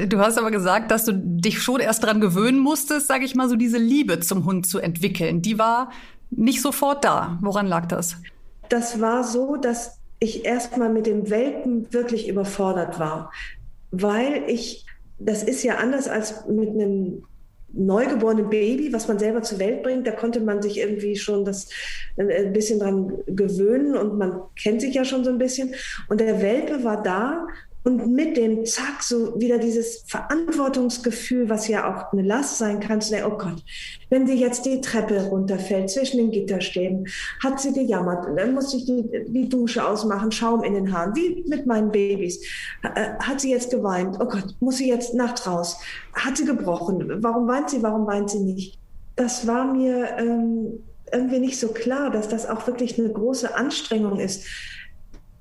Du 0.08 0.18
hast 0.18 0.38
aber 0.38 0.50
gesagt, 0.50 0.90
dass 0.90 1.04
du 1.04 1.12
dich 1.14 1.62
schon 1.62 1.80
erst 1.80 2.02
daran 2.02 2.20
gewöhnen 2.20 2.58
musstest, 2.58 3.08
sage 3.08 3.24
ich 3.24 3.34
mal, 3.34 3.48
so 3.48 3.56
diese 3.56 3.78
Liebe 3.78 4.20
zum 4.20 4.44
Hund 4.44 4.66
zu 4.66 4.78
entwickeln. 4.78 5.42
Die 5.42 5.58
war 5.58 5.90
nicht 6.30 6.62
sofort 6.62 7.04
da. 7.04 7.38
Woran 7.42 7.66
lag 7.66 7.86
das? 7.86 8.16
Das 8.68 9.00
war 9.00 9.24
so, 9.24 9.56
dass 9.56 9.98
ich 10.20 10.44
erst 10.44 10.76
mal 10.76 10.90
mit 10.90 11.06
dem 11.06 11.28
Welpen 11.28 11.92
wirklich 11.92 12.28
überfordert 12.28 12.98
war, 12.98 13.32
weil 13.90 14.44
ich 14.46 14.86
das 15.20 15.42
ist 15.42 15.62
ja 15.62 15.76
anders 15.76 16.08
als 16.08 16.46
mit 16.48 16.70
einem 16.70 17.22
neugeborenen 17.72 18.50
Baby, 18.50 18.92
was 18.92 19.08
man 19.08 19.18
selber 19.18 19.42
zur 19.42 19.58
Welt 19.58 19.82
bringt, 19.82 20.06
da 20.06 20.12
konnte 20.12 20.40
man 20.40 20.62
sich 20.62 20.78
irgendwie 20.78 21.16
schon 21.16 21.44
das 21.44 21.68
äh, 22.16 22.46
ein 22.46 22.52
bisschen 22.52 22.80
dran 22.80 23.12
gewöhnen 23.26 23.96
und 23.96 24.18
man 24.18 24.40
kennt 24.56 24.80
sich 24.80 24.94
ja 24.94 25.04
schon 25.04 25.24
so 25.24 25.30
ein 25.30 25.38
bisschen. 25.38 25.74
Und 26.08 26.20
der 26.20 26.42
Welpe 26.42 26.84
war 26.84 27.02
da 27.02 27.46
und 27.82 28.12
mit 28.14 28.36
dem 28.36 28.66
Zack, 28.66 29.02
so 29.02 29.40
wieder 29.40 29.58
dieses 29.58 30.04
Verantwortungsgefühl, 30.06 31.48
was 31.48 31.66
ja 31.66 31.88
auch 31.88 32.12
eine 32.12 32.22
Last 32.22 32.58
sein 32.58 32.78
kann, 32.78 33.00
zu 33.00 33.10
sagen, 33.10 33.24
oh 33.26 33.38
Gott, 33.38 33.62
wenn 34.10 34.26
sie 34.26 34.34
jetzt 34.34 34.66
die 34.66 34.80
Treppe 34.82 35.22
runterfällt 35.24 35.88
zwischen 35.88 36.18
den 36.18 36.30
Gitterstäben, 36.30 37.06
hat 37.42 37.60
sie 37.60 37.72
gejammert, 37.72 38.26
dann 38.36 38.52
muss 38.54 38.74
ich 38.74 38.84
die, 38.84 39.08
die 39.28 39.48
Dusche 39.48 39.86
ausmachen, 39.86 40.30
Schaum 40.30 40.62
in 40.62 40.74
den 40.74 40.92
Haaren, 40.92 41.14
wie 41.16 41.42
mit 41.48 41.66
meinen 41.66 41.90
Babys. 41.90 42.44
Äh, 42.82 43.14
hat 43.18 43.40
sie 43.40 43.50
jetzt 43.50 43.70
geweint? 43.70 44.16
Oh 44.20 44.26
Gott, 44.26 44.54
muss 44.60 44.76
sie 44.76 44.88
jetzt 44.88 45.14
nachts 45.14 45.46
raus? 45.46 45.78
Hat 46.12 46.36
sie 46.36 46.44
gebrochen? 46.44 47.22
Warum 47.22 47.48
weint 47.48 47.70
sie? 47.70 47.82
Warum 47.82 48.06
weint 48.06 48.30
sie 48.30 48.40
nicht? 48.40 48.78
Das 49.16 49.46
war 49.46 49.64
mir 49.64 50.16
ähm, 50.18 50.82
irgendwie 51.12 51.38
nicht 51.38 51.58
so 51.58 51.68
klar, 51.68 52.10
dass 52.10 52.28
das 52.28 52.46
auch 52.46 52.66
wirklich 52.66 52.98
eine 52.98 53.10
große 53.10 53.54
Anstrengung 53.54 54.18
ist 54.20 54.44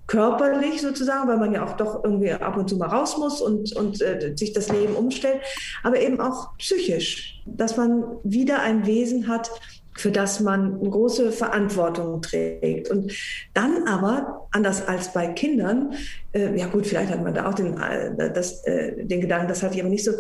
körperlich 0.10 0.82
sozusagen, 0.82 1.30
weil 1.30 1.38
man 1.38 1.54
ja 1.54 1.64
auch 1.64 1.78
doch 1.78 2.04
irgendwie 2.04 2.32
ab 2.32 2.58
und 2.58 2.68
zu 2.68 2.78
mal 2.78 2.88
raus 2.88 3.18
muss 3.18 3.42
und, 3.42 3.76
und 3.76 4.02
äh, 4.02 4.34
sich 4.36 4.54
das 4.54 4.70
Leben 4.70 4.96
umstellt, 4.96 5.40
aber 5.84 6.02
eben 6.02 6.20
auch 6.20 6.58
psychisch, 6.58 7.42
dass 7.46 7.78
man 7.78 8.04
wieder 8.24 8.60
ein 8.62 8.88
Wesen 8.88 9.28
hat, 9.28 9.52
für 9.96 10.12
das 10.12 10.40
man 10.40 10.80
eine 10.80 10.90
große 10.90 11.32
Verantwortung 11.32 12.22
trägt. 12.22 12.90
Und 12.90 13.12
dann 13.54 13.86
aber, 13.88 14.48
anders 14.52 14.88
als 14.88 15.14
bei 15.14 15.28
Kindern, 15.28 15.94
äh, 16.32 16.58
ja 16.58 16.68
gut, 16.68 16.88
vielleicht 16.88 17.12
hat 17.12 17.22
man 17.22 17.34
da 17.34 17.48
auch 17.48 17.54
den, 17.54 17.78
äh, 17.78 18.34
das, 18.34 18.66
äh, 18.66 19.06
den 19.06 19.22
Gedanken, 19.22 19.50
das 19.50 19.62
hatte 19.62 19.76
ich 19.76 19.82
aber 19.82 19.90
nicht 19.90 20.06
so, 20.06 20.14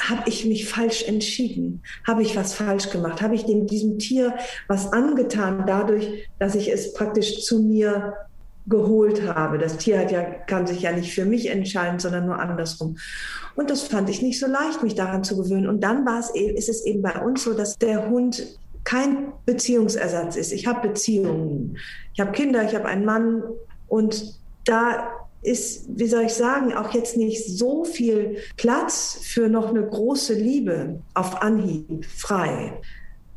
habe 0.00 0.28
ich 0.28 0.44
mich 0.44 0.68
falsch 0.68 1.08
entschieden? 1.08 1.82
Habe 2.06 2.22
ich 2.22 2.36
was 2.36 2.54
falsch 2.54 2.90
gemacht? 2.90 3.22
Habe 3.22 3.34
ich 3.34 3.46
dem, 3.46 3.66
diesem 3.66 3.98
Tier 3.98 4.34
was 4.68 4.92
angetan, 4.92 5.64
dadurch, 5.66 6.28
dass 6.38 6.54
ich 6.54 6.70
es 6.70 6.92
praktisch 6.92 7.42
zu 7.44 7.62
mir 7.62 8.14
geholt 8.66 9.22
habe. 9.22 9.58
Das 9.58 9.76
Tier 9.76 9.98
hat 9.98 10.10
ja, 10.10 10.22
kann 10.22 10.66
sich 10.66 10.82
ja 10.82 10.92
nicht 10.92 11.14
für 11.14 11.24
mich 11.24 11.50
entscheiden, 11.50 11.98
sondern 11.98 12.26
nur 12.26 12.38
andersrum. 12.38 12.96
Und 13.54 13.70
das 13.70 13.82
fand 13.82 14.08
ich 14.08 14.22
nicht 14.22 14.40
so 14.40 14.46
leicht, 14.46 14.82
mich 14.82 14.94
daran 14.94 15.24
zu 15.24 15.36
gewöhnen. 15.36 15.68
Und 15.68 15.82
dann 15.82 16.06
war 16.06 16.18
es, 16.18 16.30
ist 16.30 16.68
es 16.68 16.84
eben 16.86 17.02
bei 17.02 17.20
uns 17.20 17.44
so, 17.44 17.52
dass 17.52 17.76
der 17.78 18.08
Hund 18.08 18.58
kein 18.84 19.32
Beziehungsersatz 19.46 20.36
ist. 20.36 20.52
Ich 20.52 20.66
habe 20.66 20.88
Beziehungen. 20.88 21.78
Ich 22.12 22.20
habe 22.20 22.32
Kinder, 22.32 22.62
ich 22.64 22.74
habe 22.74 22.86
einen 22.86 23.04
Mann 23.04 23.42
und 23.88 24.38
da 24.64 25.08
ist, 25.42 25.84
wie 25.88 26.06
soll 26.06 26.24
ich 26.24 26.32
sagen, 26.32 26.72
auch 26.72 26.94
jetzt 26.94 27.16
nicht 27.16 27.46
so 27.46 27.84
viel 27.84 28.38
Platz 28.56 29.18
für 29.22 29.48
noch 29.48 29.68
eine 29.68 29.86
große 29.86 30.32
Liebe 30.34 31.00
auf 31.12 31.42
Anhieb 31.42 32.06
frei. 32.06 32.80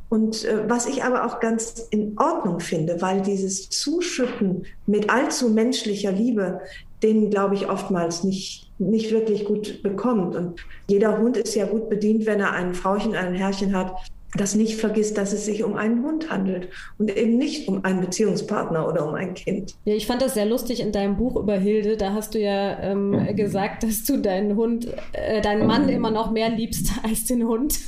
Und 0.10 0.46
äh, 0.46 0.70
was 0.70 0.86
ich 0.86 1.04
aber 1.04 1.26
auch 1.26 1.40
ganz 1.40 1.88
in 1.90 2.18
Ordnung 2.18 2.60
finde, 2.60 3.02
weil 3.02 3.22
dieses 3.22 3.70
Zuschütten 3.70 4.66
mit 4.86 5.10
allzu 5.10 5.50
menschlicher 5.50 6.12
Liebe, 6.12 6.62
den 7.04 7.30
glaube 7.30 7.56
ich 7.56 7.70
oftmals 7.70 8.24
nicht, 8.24 8.72
nicht 8.80 9.12
wirklich 9.12 9.46
gut 9.46 9.84
bekommt. 9.84 10.36
Und 10.36 10.60
jeder 10.90 11.18
Hund 11.18 11.38
ist 11.38 11.56
ja 11.56 11.66
gut 11.66 11.90
bedient, 11.90 12.26
wenn 12.26 12.40
er 12.40 12.54
ein 12.54 12.74
Frauchen, 12.74 13.16
ein 13.16 13.34
Herrchen 13.34 13.76
hat, 13.76 13.94
das 14.36 14.56
nicht 14.56 14.80
vergisst, 14.80 15.18
dass 15.18 15.32
es 15.32 15.46
sich 15.46 15.64
um 15.64 15.76
einen 15.76 16.04
Hund 16.04 16.30
handelt 16.30 16.68
und 16.98 17.16
eben 17.16 17.38
nicht 17.38 17.68
um 17.68 17.86
einen 17.86 18.02
Beziehungspartner 18.02 18.88
oder 18.88 19.08
um 19.08 19.16
ein 19.16 19.34
Kind. 19.34 19.76
Ja, 19.86 19.94
ich 19.94 20.06
fand 20.06 20.22
das 20.22 20.34
sehr 20.34 20.46
lustig 20.46 20.82
in 20.82 20.92
deinem 20.92 21.16
Buch 21.16 21.38
über 21.38 21.54
Hilde. 21.54 21.96
Da 21.96 22.14
hast 22.14 22.36
du 22.36 22.40
ja 22.40 22.78
ähm, 22.80 23.36
gesagt, 23.36 23.84
dass 23.84 24.04
du 24.04 24.18
deinen 24.18 24.58
Hund, 24.58 24.88
äh, 25.14 25.42
deinen 25.42 25.66
Mann 25.66 25.88
immer 25.88 26.12
noch 26.12 26.32
mehr 26.32 26.50
liebst 26.50 26.92
als 27.04 27.26
den 27.26 27.48
Hund. 27.48 27.80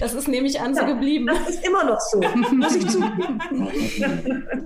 Das 0.00 0.14
ist 0.14 0.28
nämlich 0.28 0.60
an 0.60 0.74
so 0.74 0.82
ja, 0.82 0.88
geblieben. 0.88 1.26
Das 1.26 1.48
ist 1.48 1.66
immer 1.66 1.84
noch 1.84 1.98
so, 2.00 2.20
muss 2.54 2.76
ich 2.76 2.86
zugeben. 2.88 3.38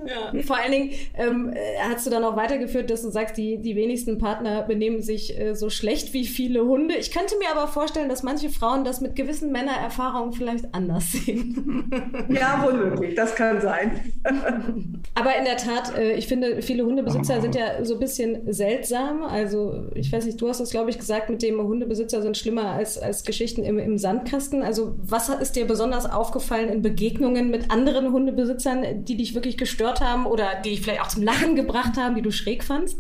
ja, 0.07 0.43
vor 0.43 0.57
allen 0.57 0.73
Dingen 0.73 0.91
ähm, 1.15 1.55
hast 1.89 2.07
du 2.07 2.11
dann 2.11 2.25
auch 2.25 2.37
weitergeführt, 2.37 2.91
dass 2.91 3.03
du 3.03 3.11
sagst, 3.11 3.37
die, 3.37 3.59
die 3.59 3.77
wenigsten 3.77 4.19
Partner 4.19 4.63
benehmen 4.63 5.03
sich 5.03 5.39
äh, 5.39 5.55
so 5.55 5.71
schlecht 5.71 6.13
wie 6.13 6.27
viele 6.27 6.65
Hunde. 6.65 6.97
Ich 6.97 7.11
könnte 7.11 7.37
mir 7.39 7.51
aber 7.51 7.69
vorstellen, 7.69 8.09
dass 8.09 8.23
manche 8.23 8.51
Frauen 8.51 8.85
das 8.85 9.01
mit 9.01 9.17
gewissen 9.17 9.53
Männererfahrungen 9.53 10.33
vielleicht 10.33 10.75
anders 10.75 11.00
aussehen. 11.01 11.91
Ja, 12.29 12.63
wohl 12.65 12.75
möglich, 12.75 13.15
das 13.15 13.35
kann 13.35 13.61
sein. 13.61 14.13
Aber 15.15 15.37
in 15.37 15.45
der 15.45 15.57
Tat, 15.57 15.97
äh, 15.97 16.13
ich 16.13 16.29
finde, 16.29 16.63
viele 16.63 16.85
Hundebesitzer 16.85 17.41
sind 17.41 17.55
ja 17.55 17.85
so 17.85 17.95
ein 17.95 18.01
bisschen 18.01 18.53
seltsam. 18.53 19.23
Also, 19.23 19.87
ich 19.95 20.13
weiß 20.13 20.27
nicht, 20.27 20.41
du 20.41 20.49
hast 20.49 20.61
das, 20.61 20.71
glaube 20.71 20.91
ich, 20.91 20.99
gesagt, 20.99 21.29
mit 21.29 21.43
dem 21.43 21.61
Hundebesitzer 21.61 22.23
sind 22.23 22.37
schlimmer 22.37 22.71
als, 22.71 22.99
als 22.99 23.25
Geschichten 23.25 23.65
im, 23.65 23.79
im 23.79 23.99
Sandkasten. 23.99 24.63
Also, 24.63 24.95
was 25.03 25.29
ist 25.29 25.57
dir 25.57 25.67
besonders 25.67 26.11
aufgefallen 26.11 26.69
in 26.69 26.83
Begegnungen 26.83 27.51
mit 27.51 27.71
anderen 27.71 28.13
Hundebesitzern, 28.13 29.05
die 29.05 29.17
dich 29.17 29.35
wirklich 29.35 29.57
gestört 29.57 30.01
haben 30.01 30.27
oder 30.27 30.61
die 30.65 30.71
dich 30.71 30.83
vielleicht 30.83 31.01
auch 31.01 31.09
zum 31.09 31.23
Lachen 31.23 31.57
gebracht 31.57 31.97
haben, 31.97 32.15
die 32.15 32.23
du 32.23 32.31
schräg 32.31 32.63
fandst? 32.65 32.99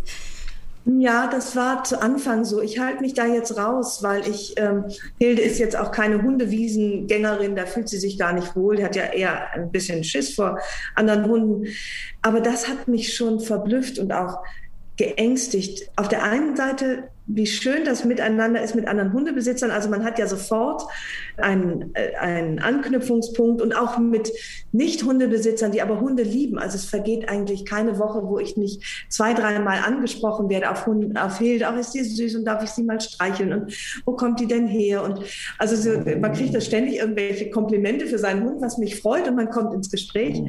Ja, 0.85 1.27
das 1.27 1.57
war 1.57 1.85
zu 1.85 2.01
Anfang 2.01 2.45
so. 2.45 2.63
Ich 2.63 2.79
halte 2.79 3.03
mich 3.03 3.13
da 3.15 3.27
jetzt 3.27 3.57
raus, 3.57 4.03
weil 4.03 4.27
ich, 4.27 4.55
ähm, 4.57 4.85
Hilde 5.19 5.43
ist 5.43 5.59
jetzt 5.59 5.77
auch 5.77 5.93
keine 5.93 6.23
Hundewiesengängerin, 6.23 7.55
da 7.55 7.67
fühlt 7.67 7.89
sie 7.89 7.99
sich 7.99 8.19
gar 8.19 8.33
nicht 8.33 8.57
wohl. 8.57 8.77
Die 8.77 8.85
hat 8.85 8.97
ja 8.97 9.05
eher 9.05 9.53
ein 9.53 9.71
bisschen 9.71 10.03
Schiss 10.05 10.35
vor 10.35 10.59
anderen 10.95 11.27
Hunden. 11.27 11.67
Aber 12.23 12.41
das 12.41 12.67
hat 12.67 12.89
mich 12.89 13.15
schon 13.15 13.41
verblüfft 13.41 13.99
und 13.99 14.13
auch 14.13 14.39
geängstigt. 14.97 15.91
Auf 15.97 16.09
der 16.09 16.23
einen 16.23 16.57
Seite 16.57 17.11
wie 17.35 17.47
schön 17.47 17.85
das 17.85 18.05
miteinander 18.05 18.63
ist 18.63 18.75
mit 18.75 18.89
anderen 18.89 19.13
Hundebesitzern. 19.13 19.71
Also 19.71 19.89
man 19.89 20.05
hat 20.05 20.19
ja 20.19 20.27
sofort 20.27 20.83
einen, 21.37 21.95
äh, 21.95 22.17
einen 22.17 22.59
Anknüpfungspunkt 22.59 23.63
und 23.63 23.73
auch 23.73 23.99
mit 23.99 24.31
Nicht-Hundebesitzern, 24.73 25.73
die 25.73 25.83
aber 25.83 26.01
Hunde 26.01 26.23
lieben. 26.23 26.59
Also 26.59 26.77
es 26.77 26.85
vergeht 26.85 27.29
eigentlich 27.29 27.65
keine 27.65 27.99
Woche, 27.99 28.23
wo 28.25 28.39
ich 28.39 28.57
nicht 28.57 28.83
zwei, 29.09 29.35
dreimal 29.35 29.79
angesprochen 29.87 30.49
werde 30.49 30.71
auf 30.71 30.87
Hund, 30.87 31.19
auf 31.19 31.39
Hilde. 31.39 31.69
Auch 31.71 31.77
ist 31.77 31.93
die 31.93 32.03
süß 32.03 32.37
und 32.37 32.45
darf 32.45 32.63
ich 32.63 32.71
sie 32.71 32.83
mal 32.83 33.01
streicheln 33.01 33.53
und 33.53 33.75
wo 34.05 34.13
kommt 34.13 34.41
die 34.41 34.47
denn 34.47 34.67
her? 34.67 35.03
Und 35.03 35.21
also 35.59 35.77
so, 35.77 35.99
man 36.19 36.33
kriegt 36.33 36.55
da 36.55 36.61
ständig 36.61 36.99
irgendwelche 36.99 37.51
Komplimente 37.51 38.07
für 38.07 38.19
seinen 38.19 38.45
Hund, 38.45 38.61
was 38.61 38.79
mich 38.79 39.01
freut 39.01 39.29
und 39.29 39.37
man 39.37 39.51
kommt 39.51 39.75
ins 39.75 39.91
Gespräch 39.91 40.41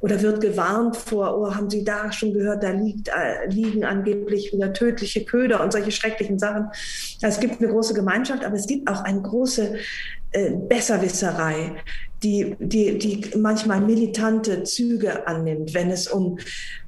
oder 0.00 0.20
wird 0.22 0.40
gewarnt 0.40 0.96
vor, 0.96 1.38
oh, 1.38 1.54
haben 1.54 1.70
Sie 1.70 1.84
da 1.84 2.12
schon 2.12 2.32
gehört, 2.32 2.62
da 2.62 2.70
liegt, 2.70 3.08
äh, 3.08 3.48
liegen 3.48 3.84
angeblich 3.84 4.52
wieder 4.52 4.72
tödliche 4.72 5.24
Köder 5.24 5.62
und 5.62 5.72
solche 5.72 5.90
schrecklichen 5.90 6.27
solchen 6.28 6.38
Sachen. 6.38 6.68
Es 7.22 7.40
gibt 7.40 7.60
eine 7.60 7.70
große 7.70 7.94
Gemeinschaft, 7.94 8.44
aber 8.44 8.56
es 8.56 8.66
gibt 8.66 8.88
auch 8.88 9.02
eine 9.04 9.22
große 9.22 9.76
äh, 10.32 10.50
Besserwisserei, 10.50 11.76
die, 12.22 12.56
die, 12.58 12.98
die 12.98 13.38
manchmal 13.38 13.80
militante 13.80 14.64
Züge 14.64 15.26
annimmt, 15.26 15.72
wenn 15.72 15.90
es 15.90 16.08
um 16.08 16.38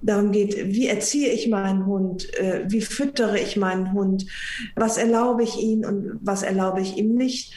darum 0.03 0.33
geht, 0.33 0.57
wie 0.67 0.89
erziehe 0.89 1.31
ich 1.33 1.49
meinen 1.49 1.87
Hund, 1.87 2.35
äh, 2.35 2.65
wie 2.67 2.81
füttere 2.81 3.39
ich 3.39 3.57
meinen 3.57 3.93
Hund, 3.93 4.27
was 4.75 4.99
erlaube 4.99 5.45
ich 5.45 5.57
ihm 5.57 5.85
und 5.85 6.19
was 6.21 6.43
erlaube 6.43 6.81
ich 6.81 6.97
ihm 6.97 7.15
nicht 7.15 7.55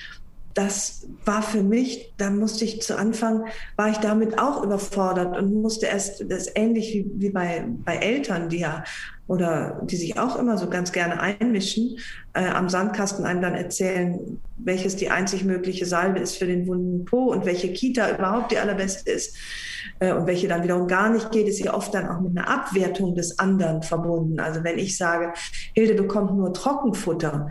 das 0.53 1.07
war 1.25 1.41
für 1.41 1.63
mich, 1.63 2.13
da 2.17 2.29
musste 2.29 2.65
ich 2.65 2.81
zu 2.81 2.97
Anfang, 2.97 3.45
war 3.75 3.89
ich 3.89 3.97
damit 3.97 4.39
auch 4.39 4.63
überfordert 4.63 5.37
und 5.37 5.53
musste 5.61 5.87
erst, 5.87 6.29
das 6.29 6.47
ähnlich 6.55 6.93
wie, 6.93 7.11
wie 7.15 7.29
bei, 7.29 7.65
bei 7.83 7.95
Eltern, 7.95 8.49
die 8.49 8.59
ja 8.59 8.83
oder 9.27 9.81
die 9.83 9.95
sich 9.95 10.19
auch 10.19 10.37
immer 10.37 10.57
so 10.57 10.69
ganz 10.69 10.91
gerne 10.91 11.19
einmischen, 11.19 11.97
äh, 12.33 12.45
am 12.45 12.69
Sandkasten 12.69 13.25
einem 13.25 13.41
dann 13.41 13.55
erzählen, 13.55 14.39
welches 14.57 14.95
die 14.95 15.09
einzig 15.09 15.45
mögliche 15.45 15.85
Salbe 15.85 16.19
ist 16.19 16.37
für 16.37 16.45
den 16.45 16.67
wunden 16.67 17.05
Po 17.05 17.31
und 17.31 17.45
welche 17.45 17.71
Kita 17.71 18.11
überhaupt 18.11 18.51
die 18.51 18.57
allerbeste 18.57 19.09
ist 19.11 19.37
und 19.99 20.27
welche 20.27 20.47
dann 20.47 20.63
wiederum 20.63 20.87
gar 20.87 21.09
nicht 21.09 21.31
geht, 21.31 21.47
ist 21.47 21.59
ja 21.59 21.73
oft 21.73 21.93
dann 21.93 22.07
auch 22.07 22.21
mit 22.21 22.37
einer 22.37 22.49
Abwertung 22.49 23.15
des 23.15 23.39
anderen 23.39 23.83
verbunden. 23.83 24.39
Also 24.39 24.63
wenn 24.63 24.77
ich 24.77 24.97
sage, 24.97 25.33
Hilde 25.73 25.95
bekommt 25.95 26.35
nur 26.35 26.53
Trockenfutter, 26.53 27.49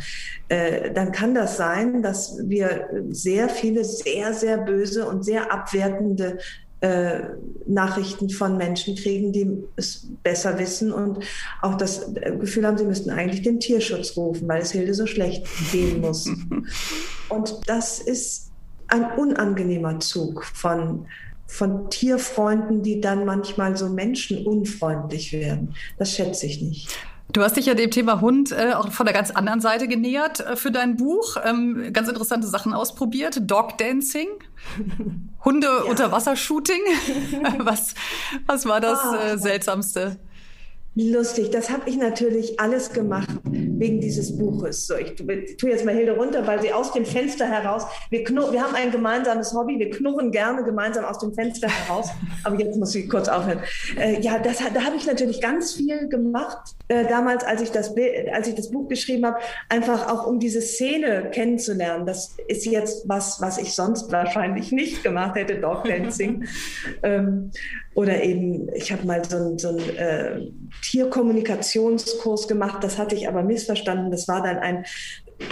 äh, 0.49 0.93
dann 0.93 1.13
kann 1.13 1.35
das 1.35 1.57
sein, 1.57 2.03
dass 2.03 2.39
wir 2.45 2.89
sehr 3.11 3.49
viele 3.49 3.85
sehr, 3.85 4.35
sehr 4.35 4.59
böse 4.59 5.07
und 5.07 5.25
sehr 5.25 5.53
abwertende 5.53 6.39
äh, 6.83 7.21
Nachrichten 7.67 8.29
von 8.29 8.57
Menschen 8.57 8.97
kriegen, 8.97 9.33
die 9.33 9.63
es 9.77 10.09
besser 10.25 10.59
wissen 10.59 10.93
und 10.93 11.25
auch 11.61 11.77
das 11.77 12.13
Gefühl 12.41 12.67
haben, 12.67 12.77
sie 12.77 12.85
müssten 12.85 13.11
eigentlich 13.11 13.43
den 13.43 13.61
Tierschutz 13.61 14.17
rufen, 14.17 14.49
weil 14.49 14.63
es 14.63 14.73
Hilde 14.73 14.93
so 14.93 15.07
schlecht 15.07 15.47
gehen 15.71 16.01
muss. 16.01 16.29
und 17.29 17.61
das 17.67 18.01
ist 18.01 18.51
ein 18.89 19.13
unangenehmer 19.17 20.01
Zug 20.01 20.45
von 20.45 21.07
von 21.53 21.91
Tierfreunden, 21.91 22.83
die 22.83 23.01
dann 23.01 23.27
manchmal 23.27 23.77
so 23.77 23.91
menschenunfreundlich 23.91 25.33
werden. 25.33 25.75
Das 25.99 26.13
schätze 26.13 26.47
ich 26.47 26.63
nicht. 26.63 26.89
Du 27.31 27.43
hast 27.43 27.57
dich 27.57 27.67
ja 27.67 27.75
dem 27.75 27.91
Thema 27.91 28.21
Hund 28.21 28.53
äh, 28.53 28.73
auch 28.73 28.91
von 28.91 29.05
der 29.07 29.15
ganz 29.15 29.31
anderen 29.31 29.61
Seite 29.61 29.87
genähert 29.87 30.41
äh, 30.41 30.57
für 30.57 30.71
dein 30.71 30.97
Buch. 30.97 31.37
Ähm, 31.45 31.93
ganz 31.93 32.09
interessante 32.09 32.47
Sachen 32.47 32.73
ausprobiert. 32.73 33.39
Dog 33.51 33.77
Dancing, 33.77 34.29
Hunde 35.45 35.67
ja. 35.67 35.91
unter 35.91 36.11
Wassershooting. 36.11 36.81
was, 37.59 37.95
was 38.47 38.65
war 38.65 38.81
das 38.81 39.01
ah. 39.01 39.33
äh, 39.33 39.39
Seltsamste? 39.39 40.19
Lustig, 40.95 41.51
das 41.51 41.71
habe 41.71 41.89
ich 41.89 41.97
natürlich 41.97 42.61
alles 42.61 42.93
gemacht 42.93 43.29
wegen 43.45 44.01
dieses 44.01 44.37
Buches. 44.37 44.87
So, 44.87 44.95
ich 44.95 45.15
tue 45.15 45.71
jetzt 45.71 45.87
mal 45.87 45.95
Hilde 45.95 46.13
runter, 46.13 46.47
weil 46.47 46.61
sie 46.61 46.71
aus 46.71 46.93
dem 46.93 47.07
Fenster 47.07 47.47
heraus, 47.47 47.85
wir, 48.11 48.23
knurren, 48.25 48.53
wir 48.53 48.63
haben 48.63 48.75
ein 48.75 48.91
gemeinsames 48.91 49.55
Hobby, 49.55 49.79
wir 49.79 49.89
knurren 49.89 50.31
gerne 50.31 50.63
gemeinsam 50.65 51.07
aus 51.07 51.19
dem 51.19 51.33
Fenster 51.33 51.69
heraus, 51.69 52.11
aber 52.45 52.61
jetzt 52.61 52.77
muss 52.77 52.95
ich 52.95 53.09
kurz 53.09 53.29
aufhören. 53.29 53.61
Äh, 53.99 54.21
ja, 54.21 54.39
das, 54.39 54.59
da 54.59 54.85
habe 54.85 54.97
ich 54.97 55.07
natürlich 55.07 55.41
ganz 55.41 55.73
viel 55.73 56.09
gemacht, 56.09 56.75
äh, 56.93 57.07
damals, 57.07 57.43
als 57.43 57.63
ich, 57.63 57.71
das, 57.71 57.95
als 58.33 58.49
ich 58.49 58.55
das 58.55 58.71
Buch 58.71 58.87
geschrieben 58.87 59.25
habe, 59.25 59.39
einfach 59.71 60.13
auch 60.13 60.27
um 60.27 60.39
diese 60.39 60.61
Szene 60.61 61.31
kennenzulernen. 61.33 62.05
Das 62.05 62.37
ist 62.49 62.67
jetzt 62.67 63.09
was, 63.09 63.41
was 63.41 63.57
ich 63.57 63.73
sonst 63.73 64.13
wahrscheinlich 64.13 64.73
nicht 64.73 65.03
gemacht 65.03 65.37
hätte, 65.37 65.59
Dog 65.59 65.85
Dancing. 65.89 66.45
ähm, 67.03 67.51
oder 67.95 68.23
eben, 68.23 68.69
ich 68.75 68.93
habe 68.93 69.07
mal 69.07 69.25
so 69.25 69.37
einen, 69.37 69.59
so 69.59 69.79
äh, 69.79 70.51
Tierkommunikationskurs 70.83 72.47
gemacht, 72.47 72.85
das 72.85 72.99
hatte 72.99 73.15
ich 73.15 73.27
aber 73.27 73.43
missverstanden. 73.43 74.11
Das 74.11 74.29
war 74.29 74.43
dann 74.43 74.59
ein 74.59 74.85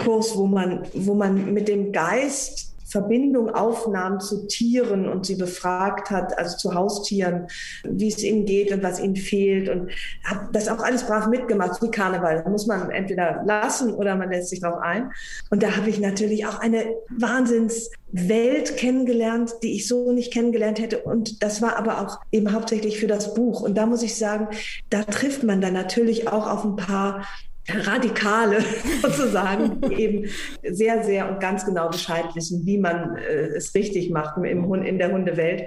Kurs, 0.03 0.37
wo 0.37 0.45
man, 0.45 0.83
wo 0.93 1.15
man 1.15 1.53
mit 1.53 1.67
dem 1.67 1.91
Geist 1.91 2.70
Verbindung 2.91 3.49
aufnahm 3.49 4.19
zu 4.19 4.47
Tieren 4.47 5.07
und 5.07 5.25
sie 5.25 5.35
befragt 5.35 6.11
hat, 6.11 6.37
also 6.37 6.57
zu 6.57 6.75
Haustieren, 6.75 7.47
wie 7.83 8.09
es 8.09 8.21
ihnen 8.21 8.45
geht 8.45 8.71
und 8.71 8.83
was 8.83 8.99
ihnen 8.99 9.15
fehlt 9.15 9.69
und 9.69 9.91
habe 10.25 10.49
das 10.51 10.67
auch 10.67 10.79
alles 10.79 11.03
brav 11.03 11.27
mitgemacht, 11.27 11.81
wie 11.81 11.89
Karneval. 11.89 12.41
Da 12.43 12.49
muss 12.49 12.67
man 12.67 12.89
entweder 12.91 13.43
lassen 13.45 13.93
oder 13.93 14.15
man 14.15 14.29
lässt 14.29 14.49
sich 14.49 14.59
drauf 14.59 14.79
ein. 14.81 15.11
Und 15.49 15.63
da 15.63 15.77
habe 15.77 15.89
ich 15.89 15.99
natürlich 15.99 16.45
auch 16.45 16.59
eine 16.59 16.83
Wahnsinnswelt 17.17 18.75
kennengelernt, 18.75 19.53
die 19.63 19.75
ich 19.75 19.87
so 19.87 20.11
nicht 20.11 20.33
kennengelernt 20.33 20.79
hätte. 20.79 20.99
Und 20.99 21.41
das 21.41 21.61
war 21.61 21.77
aber 21.77 22.01
auch 22.01 22.19
eben 22.31 22.51
hauptsächlich 22.51 22.99
für 22.99 23.07
das 23.07 23.33
Buch. 23.33 23.61
Und 23.61 23.75
da 23.75 23.85
muss 23.85 24.03
ich 24.03 24.17
sagen, 24.17 24.49
da 24.89 25.03
trifft 25.03 25.43
man 25.43 25.61
dann 25.61 25.73
natürlich 25.73 26.27
auch 26.27 26.47
auf 26.49 26.65
ein 26.65 26.75
paar 26.75 27.25
Radikale 27.69 28.57
sozusagen, 29.01 29.81
die 29.81 29.93
eben 29.93 30.29
sehr, 30.63 31.03
sehr 31.03 31.29
und 31.29 31.39
ganz 31.39 31.65
genau 31.65 31.89
Bescheid 31.89 32.25
wissen, 32.33 32.65
wie 32.65 32.77
man 32.77 33.17
äh, 33.17 33.55
es 33.55 33.73
richtig 33.75 34.09
macht 34.09 34.37
im 34.43 34.67
Hund, 34.67 34.85
in 34.85 34.97
der 34.97 35.11
Hundewelt, 35.11 35.63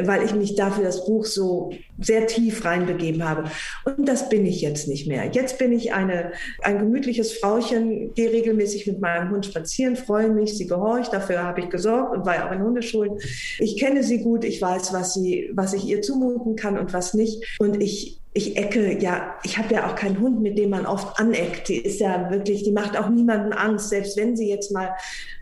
weil 0.00 0.22
ich 0.24 0.34
mich 0.34 0.54
dafür 0.54 0.84
das 0.84 1.04
Buch 1.06 1.24
so 1.24 1.70
sehr 1.98 2.26
tief 2.26 2.64
reinbegeben 2.64 3.28
habe. 3.28 3.50
Und 3.84 4.08
das 4.08 4.28
bin 4.28 4.46
ich 4.46 4.60
jetzt 4.60 4.88
nicht 4.88 5.06
mehr. 5.06 5.26
Jetzt 5.32 5.58
bin 5.58 5.72
ich 5.72 5.92
eine, 5.92 6.32
ein 6.62 6.78
gemütliches 6.78 7.32
Frauchen, 7.32 8.14
gehe 8.14 8.32
regelmäßig 8.32 8.86
mit 8.86 9.00
meinem 9.00 9.30
Hund 9.30 9.46
spazieren, 9.46 9.96
freue 9.96 10.30
mich, 10.30 10.56
sie 10.56 10.66
gehorcht, 10.66 11.12
dafür 11.12 11.42
habe 11.42 11.60
ich 11.60 11.68
gesorgt 11.68 12.16
und 12.16 12.24
war 12.24 12.36
ja 12.36 12.48
auch 12.48 12.52
in 12.52 12.62
Hundeschulen. 12.62 13.18
Ich 13.58 13.76
kenne 13.76 14.02
sie 14.02 14.22
gut, 14.22 14.44
ich 14.44 14.62
weiß, 14.62 14.92
was, 14.92 15.14
sie, 15.14 15.50
was 15.52 15.72
ich 15.74 15.84
ihr 15.84 16.00
zumuten 16.00 16.56
kann 16.56 16.78
und 16.78 16.92
was 16.92 17.14
nicht. 17.14 17.56
Und 17.58 17.82
ich 17.82 18.17
ich 18.32 18.56
ecke, 18.56 18.98
ja, 19.00 19.34
ich 19.42 19.58
habe 19.58 19.74
ja 19.74 19.86
auch 19.86 19.94
keinen 19.94 20.20
Hund, 20.20 20.40
mit 20.40 20.58
dem 20.58 20.70
man 20.70 20.86
oft 20.86 21.18
aneckt. 21.18 21.68
Die 21.68 21.78
ist 21.78 22.00
ja 22.00 22.30
wirklich, 22.30 22.62
die 22.62 22.72
macht 22.72 22.96
auch 22.96 23.08
niemanden 23.08 23.52
Angst, 23.52 23.88
selbst 23.88 24.16
wenn 24.16 24.36
sie 24.36 24.48
jetzt 24.48 24.72
mal 24.72 24.94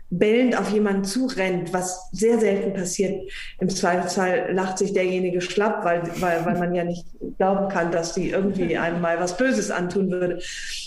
bellend 0.09 0.57
auf 0.57 0.69
jemanden 0.71 1.03
zurennt, 1.03 1.73
was 1.73 2.09
sehr 2.11 2.39
selten 2.39 2.73
passiert. 2.73 3.29
Im 3.59 3.69
Zweifelsfall 3.69 4.53
lacht 4.53 4.77
sich 4.77 4.93
derjenige 4.93 5.41
schlapp, 5.41 5.83
weil, 5.83 6.01
weil, 6.21 6.45
weil 6.45 6.57
man 6.57 6.73
ja 6.73 6.85
nicht 6.85 7.05
glauben 7.37 7.67
kann, 7.67 7.91
dass 7.91 8.13
die 8.13 8.29
irgendwie 8.29 8.77
einem 8.77 9.01
mal 9.01 9.19
was 9.19 9.37
Böses 9.37 9.69
antun 9.69 10.09
würde. 10.09 10.39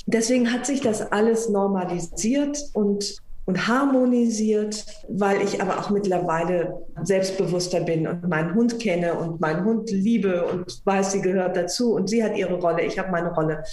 Deswegen 0.06 0.52
hat 0.52 0.64
sich 0.64 0.80
das 0.80 1.12
alles 1.12 1.48
normalisiert 1.50 2.58
und 2.72 3.20
und 3.46 3.66
harmonisiert, 3.66 4.84
weil 5.08 5.42
ich 5.42 5.60
aber 5.60 5.78
auch 5.78 5.90
mittlerweile 5.90 6.86
selbstbewusster 7.02 7.80
bin 7.80 8.06
und 8.06 8.28
meinen 8.28 8.54
Hund 8.54 8.78
kenne 8.78 9.14
und 9.14 9.40
meinen 9.40 9.64
Hund 9.64 9.90
liebe 9.90 10.44
und 10.44 10.80
weiß, 10.84 11.12
sie 11.12 11.20
gehört 11.20 11.56
dazu 11.56 11.94
und 11.94 12.08
sie 12.08 12.22
hat 12.22 12.36
ihre 12.36 12.54
Rolle, 12.54 12.82
ich 12.82 12.98
habe 12.98 13.10
meine 13.10 13.32
Rolle. 13.32 13.64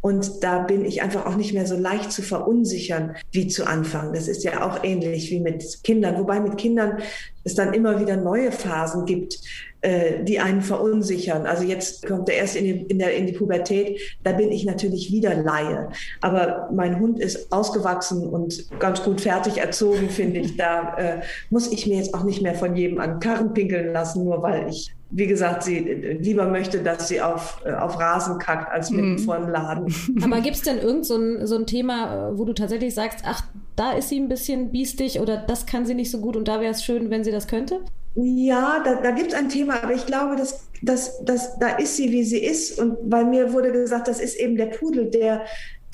Und 0.00 0.44
da 0.44 0.60
bin 0.60 0.84
ich 0.84 1.02
einfach 1.02 1.26
auch 1.26 1.36
nicht 1.36 1.54
mehr 1.54 1.66
so 1.66 1.76
leicht 1.76 2.12
zu 2.12 2.22
verunsichern 2.22 3.16
wie 3.32 3.48
zu 3.48 3.66
Anfang. 3.66 4.12
Das 4.12 4.28
ist 4.28 4.44
ja 4.44 4.64
auch 4.66 4.84
ähnlich 4.84 5.30
wie 5.30 5.40
mit 5.40 5.82
Kindern, 5.82 6.18
wobei 6.18 6.40
mit 6.40 6.56
Kindern 6.56 6.98
es 7.44 7.54
dann 7.54 7.72
immer 7.72 8.00
wieder 8.00 8.16
neue 8.16 8.52
Phasen 8.52 9.06
gibt, 9.06 9.40
äh, 9.80 10.24
die 10.24 10.40
einen 10.40 10.62
verunsichern. 10.62 11.46
Also 11.46 11.64
jetzt 11.64 12.06
kommt 12.06 12.28
er 12.28 12.36
erst 12.36 12.56
in 12.56 12.64
die, 12.64 12.82
in, 12.82 12.98
der, 12.98 13.14
in 13.14 13.26
die 13.26 13.32
Pubertät, 13.32 14.00
da 14.24 14.32
bin 14.32 14.50
ich 14.50 14.64
natürlich 14.64 15.12
wieder 15.12 15.34
Laie. 15.34 15.88
Aber 16.20 16.68
mein 16.72 16.98
Hund 17.00 17.18
ist 17.18 17.52
ausgewachsen 17.52 18.28
und 18.28 18.68
ganz 18.80 19.02
gut 19.02 19.20
fertig 19.20 19.58
erzogen, 19.58 20.10
finde 20.10 20.40
ich. 20.40 20.56
Da 20.56 20.96
äh, 20.96 21.20
muss 21.50 21.70
ich 21.72 21.86
mir 21.86 21.96
jetzt 21.96 22.14
auch 22.14 22.24
nicht 22.24 22.42
mehr 22.42 22.54
von 22.54 22.76
jedem 22.76 22.98
an 22.98 23.20
Karren 23.20 23.52
pinkeln 23.52 23.92
lassen, 23.92 24.24
nur 24.24 24.42
weil 24.42 24.68
ich 24.68 24.92
wie 25.10 25.26
gesagt, 25.26 25.62
sie 25.62 25.78
lieber 25.78 26.46
möchte, 26.46 26.82
dass 26.82 27.08
sie 27.08 27.20
auf, 27.20 27.62
äh, 27.64 27.72
auf 27.72 27.98
Rasen 27.98 28.38
kackt, 28.38 28.70
als 28.70 28.90
mitten 28.90 29.12
mhm. 29.12 29.18
vor 29.18 29.38
dem 29.38 29.48
Laden. 29.48 29.94
Aber 30.22 30.40
gibt 30.40 30.56
es 30.56 30.62
denn 30.62 30.78
irgend 30.78 31.06
so 31.06 31.16
ein, 31.16 31.46
so 31.46 31.56
ein 31.56 31.66
Thema, 31.66 32.32
wo 32.34 32.44
du 32.44 32.52
tatsächlich 32.52 32.94
sagst, 32.94 33.20
ach, 33.24 33.44
da 33.74 33.92
ist 33.92 34.10
sie 34.10 34.18
ein 34.18 34.28
bisschen 34.28 34.70
biestig 34.70 35.20
oder 35.20 35.36
das 35.38 35.66
kann 35.66 35.86
sie 35.86 35.94
nicht 35.94 36.10
so 36.10 36.20
gut 36.20 36.36
und 36.36 36.48
da 36.48 36.60
wäre 36.60 36.72
es 36.72 36.84
schön, 36.84 37.10
wenn 37.10 37.24
sie 37.24 37.30
das 37.30 37.46
könnte? 37.46 37.80
Ja, 38.14 38.82
da, 38.84 38.96
da 38.96 39.12
gibt 39.12 39.32
es 39.32 39.38
ein 39.38 39.48
Thema, 39.48 39.82
aber 39.82 39.94
ich 39.94 40.04
glaube, 40.04 40.36
dass, 40.36 40.68
dass, 40.82 41.24
dass 41.24 41.58
da 41.58 41.76
ist 41.76 41.96
sie, 41.96 42.10
wie 42.10 42.24
sie 42.24 42.42
ist. 42.42 42.78
Und 42.78 43.08
bei 43.08 43.24
mir 43.24 43.52
wurde 43.52 43.70
gesagt, 43.70 44.08
das 44.08 44.20
ist 44.20 44.36
eben 44.36 44.56
der 44.56 44.66
Pudel, 44.66 45.10
der, 45.10 45.42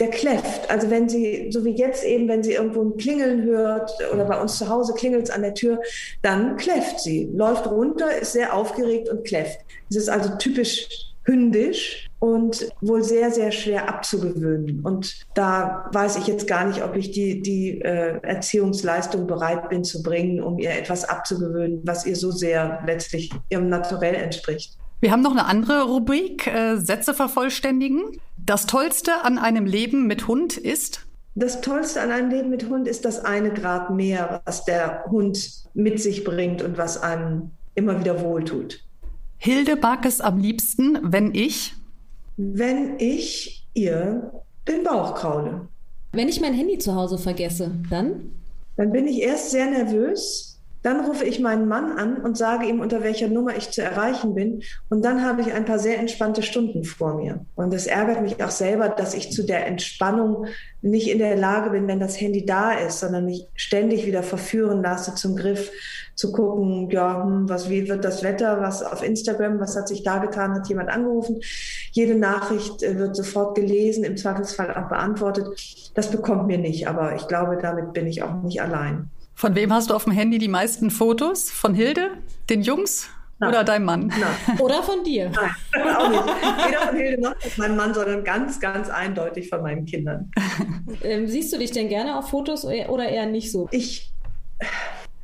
der 0.00 0.10
kläfft. 0.10 0.70
Also 0.70 0.90
wenn 0.90 1.08
sie, 1.08 1.50
so 1.52 1.64
wie 1.64 1.70
jetzt 1.70 2.04
eben, 2.04 2.28
wenn 2.28 2.42
sie 2.42 2.54
irgendwo 2.54 2.82
ein 2.82 2.96
Klingeln 2.96 3.42
hört 3.42 3.90
oder 4.12 4.24
bei 4.24 4.40
uns 4.40 4.58
zu 4.58 4.68
Hause 4.68 4.94
klingelt 4.94 5.24
es 5.24 5.30
an 5.30 5.42
der 5.42 5.54
Tür, 5.54 5.80
dann 6.22 6.56
kläfft 6.56 7.00
sie, 7.00 7.30
läuft 7.32 7.66
runter, 7.66 8.16
ist 8.16 8.32
sehr 8.32 8.54
aufgeregt 8.54 9.08
und 9.08 9.24
kläfft. 9.24 9.60
Es 9.88 9.96
ist 9.96 10.08
also 10.08 10.36
typisch 10.36 10.88
hündisch 11.26 12.10
und 12.18 12.68
wohl 12.80 13.02
sehr, 13.02 13.30
sehr 13.30 13.50
schwer 13.50 13.88
abzugewöhnen. 13.88 14.80
Und 14.80 15.26
da 15.34 15.88
weiß 15.92 16.16
ich 16.16 16.26
jetzt 16.26 16.46
gar 16.46 16.66
nicht, 16.66 16.82
ob 16.82 16.96
ich 16.96 17.12
die, 17.12 17.40
die 17.40 17.80
äh, 17.80 18.18
Erziehungsleistung 18.22 19.26
bereit 19.26 19.68
bin 19.68 19.84
zu 19.84 20.02
bringen, 20.02 20.42
um 20.42 20.58
ihr 20.58 20.70
etwas 20.70 21.08
abzugewöhnen, 21.08 21.80
was 21.84 22.04
ihr 22.04 22.16
so 22.16 22.30
sehr 22.30 22.82
letztlich 22.86 23.30
ihrem 23.48 23.68
Naturell 23.68 24.14
entspricht. 24.14 24.76
Wir 25.00 25.12
haben 25.12 25.22
noch 25.22 25.32
eine 25.32 25.44
andere 25.44 25.82
Rubrik, 25.82 26.46
äh, 26.46 26.78
Sätze 26.78 27.12
vervollständigen. 27.12 28.20
Das 28.46 28.66
Tollste 28.66 29.24
an 29.24 29.38
einem 29.38 29.64
Leben 29.64 30.06
mit 30.06 30.28
Hund 30.28 30.58
ist? 30.58 31.06
Das 31.34 31.62
Tollste 31.62 32.02
an 32.02 32.10
einem 32.10 32.30
Leben 32.30 32.50
mit 32.50 32.68
Hund 32.68 32.86
ist 32.86 33.06
das 33.06 33.24
eine 33.24 33.50
Grad 33.50 33.88
mehr, 33.90 34.42
was 34.44 34.66
der 34.66 35.06
Hund 35.10 35.64
mit 35.72 35.98
sich 35.98 36.24
bringt 36.24 36.60
und 36.60 36.76
was 36.76 37.02
einem 37.02 37.52
immer 37.74 37.98
wieder 37.98 38.20
wohltut. 38.20 38.84
Hilde 39.38 39.76
mag 39.76 40.04
es 40.04 40.20
am 40.20 40.38
liebsten, 40.38 40.98
wenn 41.02 41.34
ich? 41.34 41.72
Wenn 42.36 42.98
ich 42.98 43.66
ihr 43.72 44.30
den 44.68 44.84
Bauch 44.84 45.14
kraule. 45.14 45.68
Wenn 46.12 46.28
ich 46.28 46.40
mein 46.42 46.54
Handy 46.54 46.76
zu 46.76 46.94
Hause 46.94 47.16
vergesse, 47.16 47.70
dann? 47.88 48.30
Dann 48.76 48.92
bin 48.92 49.08
ich 49.08 49.22
erst 49.22 49.52
sehr 49.52 49.70
nervös, 49.70 50.53
dann 50.84 51.00
rufe 51.00 51.24
ich 51.24 51.40
meinen 51.40 51.66
Mann 51.66 51.92
an 51.96 52.18
und 52.18 52.36
sage 52.36 52.66
ihm, 52.66 52.80
unter 52.80 53.02
welcher 53.02 53.28
Nummer 53.28 53.56
ich 53.56 53.70
zu 53.70 53.82
erreichen 53.82 54.34
bin. 54.34 54.62
Und 54.90 55.02
dann 55.02 55.24
habe 55.24 55.40
ich 55.40 55.50
ein 55.50 55.64
paar 55.64 55.78
sehr 55.78 55.98
entspannte 55.98 56.42
Stunden 56.42 56.84
vor 56.84 57.14
mir. 57.14 57.46
Und 57.54 57.72
es 57.72 57.86
ärgert 57.86 58.20
mich 58.20 58.44
auch 58.44 58.50
selber, 58.50 58.90
dass 58.90 59.14
ich 59.14 59.32
zu 59.32 59.44
der 59.44 59.66
Entspannung 59.66 60.44
nicht 60.82 61.10
in 61.10 61.20
der 61.20 61.36
Lage 61.36 61.70
bin, 61.70 61.88
wenn 61.88 62.00
das 62.00 62.20
Handy 62.20 62.44
da 62.44 62.72
ist, 62.72 63.00
sondern 63.00 63.24
mich 63.24 63.46
ständig 63.54 64.04
wieder 64.04 64.22
verführen 64.22 64.82
lasse 64.82 65.14
zum 65.14 65.36
Griff, 65.36 65.72
zu 66.16 66.32
gucken, 66.32 66.90
ja, 66.90 67.24
hm, 67.24 67.48
was, 67.48 67.70
wie 67.70 67.88
wird 67.88 68.04
das 68.04 68.22
Wetter, 68.22 68.60
was 68.60 68.82
auf 68.82 69.02
Instagram, 69.02 69.60
was 69.60 69.76
hat 69.76 69.88
sich 69.88 70.02
da 70.02 70.18
getan, 70.18 70.52
hat 70.52 70.68
jemand 70.68 70.90
angerufen. 70.90 71.40
Jede 71.92 72.14
Nachricht 72.14 72.82
äh, 72.82 72.98
wird 72.98 73.16
sofort 73.16 73.54
gelesen, 73.54 74.04
im 74.04 74.18
Zweifelsfall 74.18 74.74
auch 74.74 74.90
beantwortet. 74.90 75.46
Das 75.94 76.10
bekommt 76.10 76.46
mir 76.46 76.58
nicht, 76.58 76.88
aber 76.88 77.16
ich 77.16 77.26
glaube, 77.26 77.56
damit 77.56 77.94
bin 77.94 78.06
ich 78.06 78.22
auch 78.22 78.42
nicht 78.42 78.60
allein. 78.60 79.08
Von 79.34 79.54
wem 79.54 79.72
hast 79.72 79.90
du 79.90 79.94
auf 79.94 80.04
dem 80.04 80.12
Handy 80.12 80.38
die 80.38 80.48
meisten 80.48 80.90
Fotos? 80.90 81.50
Von 81.50 81.74
Hilde, 81.74 82.10
den 82.48 82.62
Jungs 82.62 83.08
Nein. 83.38 83.50
oder 83.50 83.64
deinem 83.64 83.84
Mann? 83.84 84.06
Nein. 84.06 84.60
Oder 84.60 84.82
von 84.82 85.02
dir? 85.02 85.30
Nein, 85.30 85.96
auch 85.96 86.08
nicht. 86.08 86.24
Weder 86.24 86.80
von 86.80 86.96
Hilde 86.96 87.22
noch 87.22 87.40
von 87.40 87.50
meinem 87.56 87.76
Mann, 87.76 87.94
sondern 87.94 88.22
ganz, 88.24 88.60
ganz 88.60 88.88
eindeutig 88.88 89.48
von 89.48 89.62
meinen 89.62 89.84
Kindern. 89.84 90.30
Ähm, 91.02 91.26
siehst 91.26 91.52
du 91.52 91.58
dich 91.58 91.70
denn 91.72 91.88
gerne 91.88 92.16
auf 92.16 92.28
Fotos 92.28 92.64
oder 92.64 93.08
eher 93.08 93.26
nicht 93.26 93.50
so? 93.50 93.68
Ich 93.72 94.12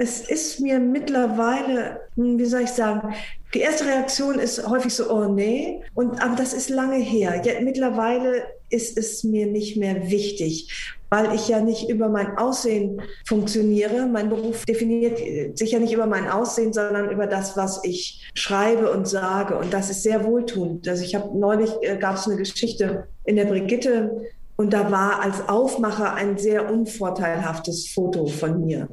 es 0.00 0.22
ist 0.22 0.60
mir 0.60 0.80
mittlerweile, 0.80 2.00
hm, 2.16 2.38
wie 2.38 2.46
soll 2.46 2.62
ich 2.62 2.70
sagen, 2.70 3.14
die 3.52 3.60
erste 3.60 3.84
Reaktion 3.84 4.38
ist 4.38 4.66
häufig 4.66 4.94
so, 4.94 5.10
oh 5.10 5.26
nee, 5.26 5.82
und, 5.92 6.22
aber 6.22 6.36
das 6.36 6.54
ist 6.54 6.70
lange 6.70 6.96
her. 6.96 7.42
Ja, 7.44 7.60
mittlerweile 7.60 8.44
ist 8.70 8.96
es 8.96 9.24
mir 9.24 9.46
nicht 9.46 9.76
mehr 9.76 10.10
wichtig, 10.10 10.96
weil 11.10 11.34
ich 11.34 11.48
ja 11.48 11.60
nicht 11.60 11.88
über 11.88 12.08
mein 12.08 12.38
Aussehen 12.38 13.02
funktioniere. 13.26 14.06
Mein 14.06 14.28
Beruf 14.28 14.64
definiert 14.64 15.18
sich 15.58 15.72
ja 15.72 15.78
nicht 15.78 15.92
über 15.92 16.06
mein 16.06 16.28
Aussehen, 16.28 16.72
sondern 16.72 17.10
über 17.10 17.26
das, 17.26 17.56
was 17.56 17.80
ich 17.84 18.30
schreibe 18.34 18.90
und 18.92 19.08
sage. 19.08 19.56
Und 19.58 19.72
das 19.72 19.90
ist 19.90 20.02
sehr 20.02 20.24
wohltuend. 20.24 20.88
Also 20.88 21.04
ich 21.04 21.14
habe 21.14 21.36
neulich, 21.36 21.70
äh, 21.82 21.96
gab 21.96 22.16
es 22.16 22.26
eine 22.26 22.36
Geschichte 22.36 23.08
in 23.24 23.36
der 23.36 23.46
Brigitte, 23.46 24.22
und 24.56 24.74
da 24.74 24.90
war 24.90 25.22
als 25.22 25.48
Aufmacher 25.48 26.12
ein 26.12 26.36
sehr 26.36 26.70
unvorteilhaftes 26.70 27.92
Foto 27.94 28.26
von 28.26 28.62
mir. 28.62 28.88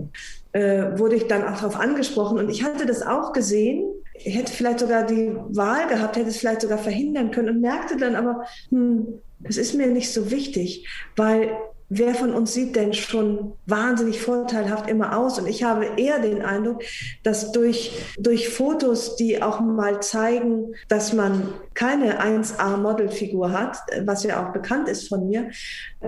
Äh, 0.53 0.97
wurde 0.97 1.17
ich 1.17 1.27
dann 1.27 1.43
auch 1.43 1.57
darauf 1.57 1.75
angesprochen. 1.75 2.39
Und 2.39 2.49
ich 2.49 2.63
hatte 2.63 2.85
das 2.85 3.01
auch 3.01 3.33
gesehen 3.33 3.83
hätte 4.23 4.51
vielleicht 4.51 4.79
sogar 4.79 5.05
die 5.05 5.35
Wahl 5.49 5.87
gehabt, 5.87 6.17
hätte 6.17 6.29
es 6.29 6.37
vielleicht 6.37 6.61
sogar 6.61 6.77
verhindern 6.77 7.31
können 7.31 7.49
und 7.49 7.61
merkte 7.61 7.97
dann 7.97 8.15
aber, 8.15 8.45
hm, 8.69 9.21
das 9.39 9.57
ist 9.57 9.73
mir 9.73 9.87
nicht 9.87 10.11
so 10.11 10.31
wichtig, 10.31 10.87
weil 11.15 11.55
wer 11.89 12.15
von 12.15 12.33
uns 12.33 12.53
sieht 12.53 12.75
denn 12.75 12.93
schon 12.93 13.53
wahnsinnig 13.65 14.21
vorteilhaft 14.21 14.89
immer 14.89 15.17
aus? 15.17 15.39
Und 15.39 15.47
ich 15.47 15.63
habe 15.63 15.85
eher 15.97 16.19
den 16.19 16.41
Eindruck, 16.41 16.83
dass 17.23 17.51
durch, 17.51 17.91
durch 18.17 18.49
Fotos, 18.49 19.15
die 19.15 19.41
auch 19.41 19.59
mal 19.59 20.01
zeigen, 20.01 20.73
dass 20.89 21.13
man 21.13 21.53
keine 21.73 22.21
1A-Modelfigur 22.21 23.51
hat, 23.51 23.77
was 24.05 24.23
ja 24.23 24.45
auch 24.45 24.53
bekannt 24.53 24.89
ist 24.89 25.07
von 25.07 25.27
mir, 25.27 25.49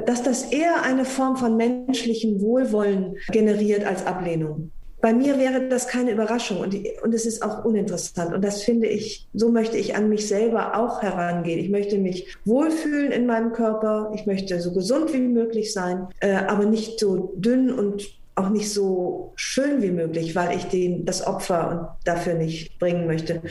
dass 0.05 0.23
das 0.23 0.51
eher 0.51 0.83
eine 0.83 1.05
Form 1.05 1.37
von 1.37 1.55
menschlichem 1.55 2.41
Wohlwollen 2.41 3.15
generiert 3.31 3.85
als 3.85 4.05
Ablehnung. 4.05 4.71
Bei 5.01 5.13
mir 5.13 5.37
wäre 5.37 5.67
das 5.69 5.87
keine 5.87 6.11
Überraschung 6.11 6.59
und, 6.59 6.75
und 7.03 7.13
es 7.13 7.25
ist 7.25 7.41
auch 7.41 7.63
uninteressant. 7.63 8.33
Und 8.33 8.43
das 8.43 8.63
finde 8.63 8.87
ich, 8.87 9.27
so 9.33 9.49
möchte 9.49 9.77
ich 9.77 9.95
an 9.95 10.09
mich 10.09 10.27
selber 10.27 10.77
auch 10.77 11.01
herangehen. 11.01 11.59
Ich 11.59 11.69
möchte 11.69 11.97
mich 11.97 12.35
wohlfühlen 12.45 13.11
in 13.11 13.25
meinem 13.25 13.53
Körper. 13.53 14.11
Ich 14.15 14.25
möchte 14.25 14.59
so 14.59 14.73
gesund 14.73 15.13
wie 15.13 15.19
möglich 15.19 15.71
sein, 15.73 16.07
äh, 16.19 16.33
aber 16.33 16.65
nicht 16.65 16.99
so 16.99 17.33
dünn 17.35 17.71
und 17.71 18.19
auch 18.35 18.49
nicht 18.49 18.71
so 18.73 19.33
schön 19.35 19.81
wie 19.81 19.91
möglich, 19.91 20.35
weil 20.35 20.55
ich 20.55 20.65
den, 20.65 21.05
das 21.05 21.25
Opfer 21.25 21.97
dafür 22.05 22.35
nicht 22.35 22.79
bringen 22.79 23.05
möchte. 23.05 23.41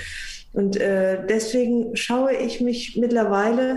Und 0.52 0.80
äh, 0.80 1.18
deswegen 1.28 1.94
schaue 1.94 2.32
ich 2.34 2.60
mich 2.60 2.96
mittlerweile 2.96 3.76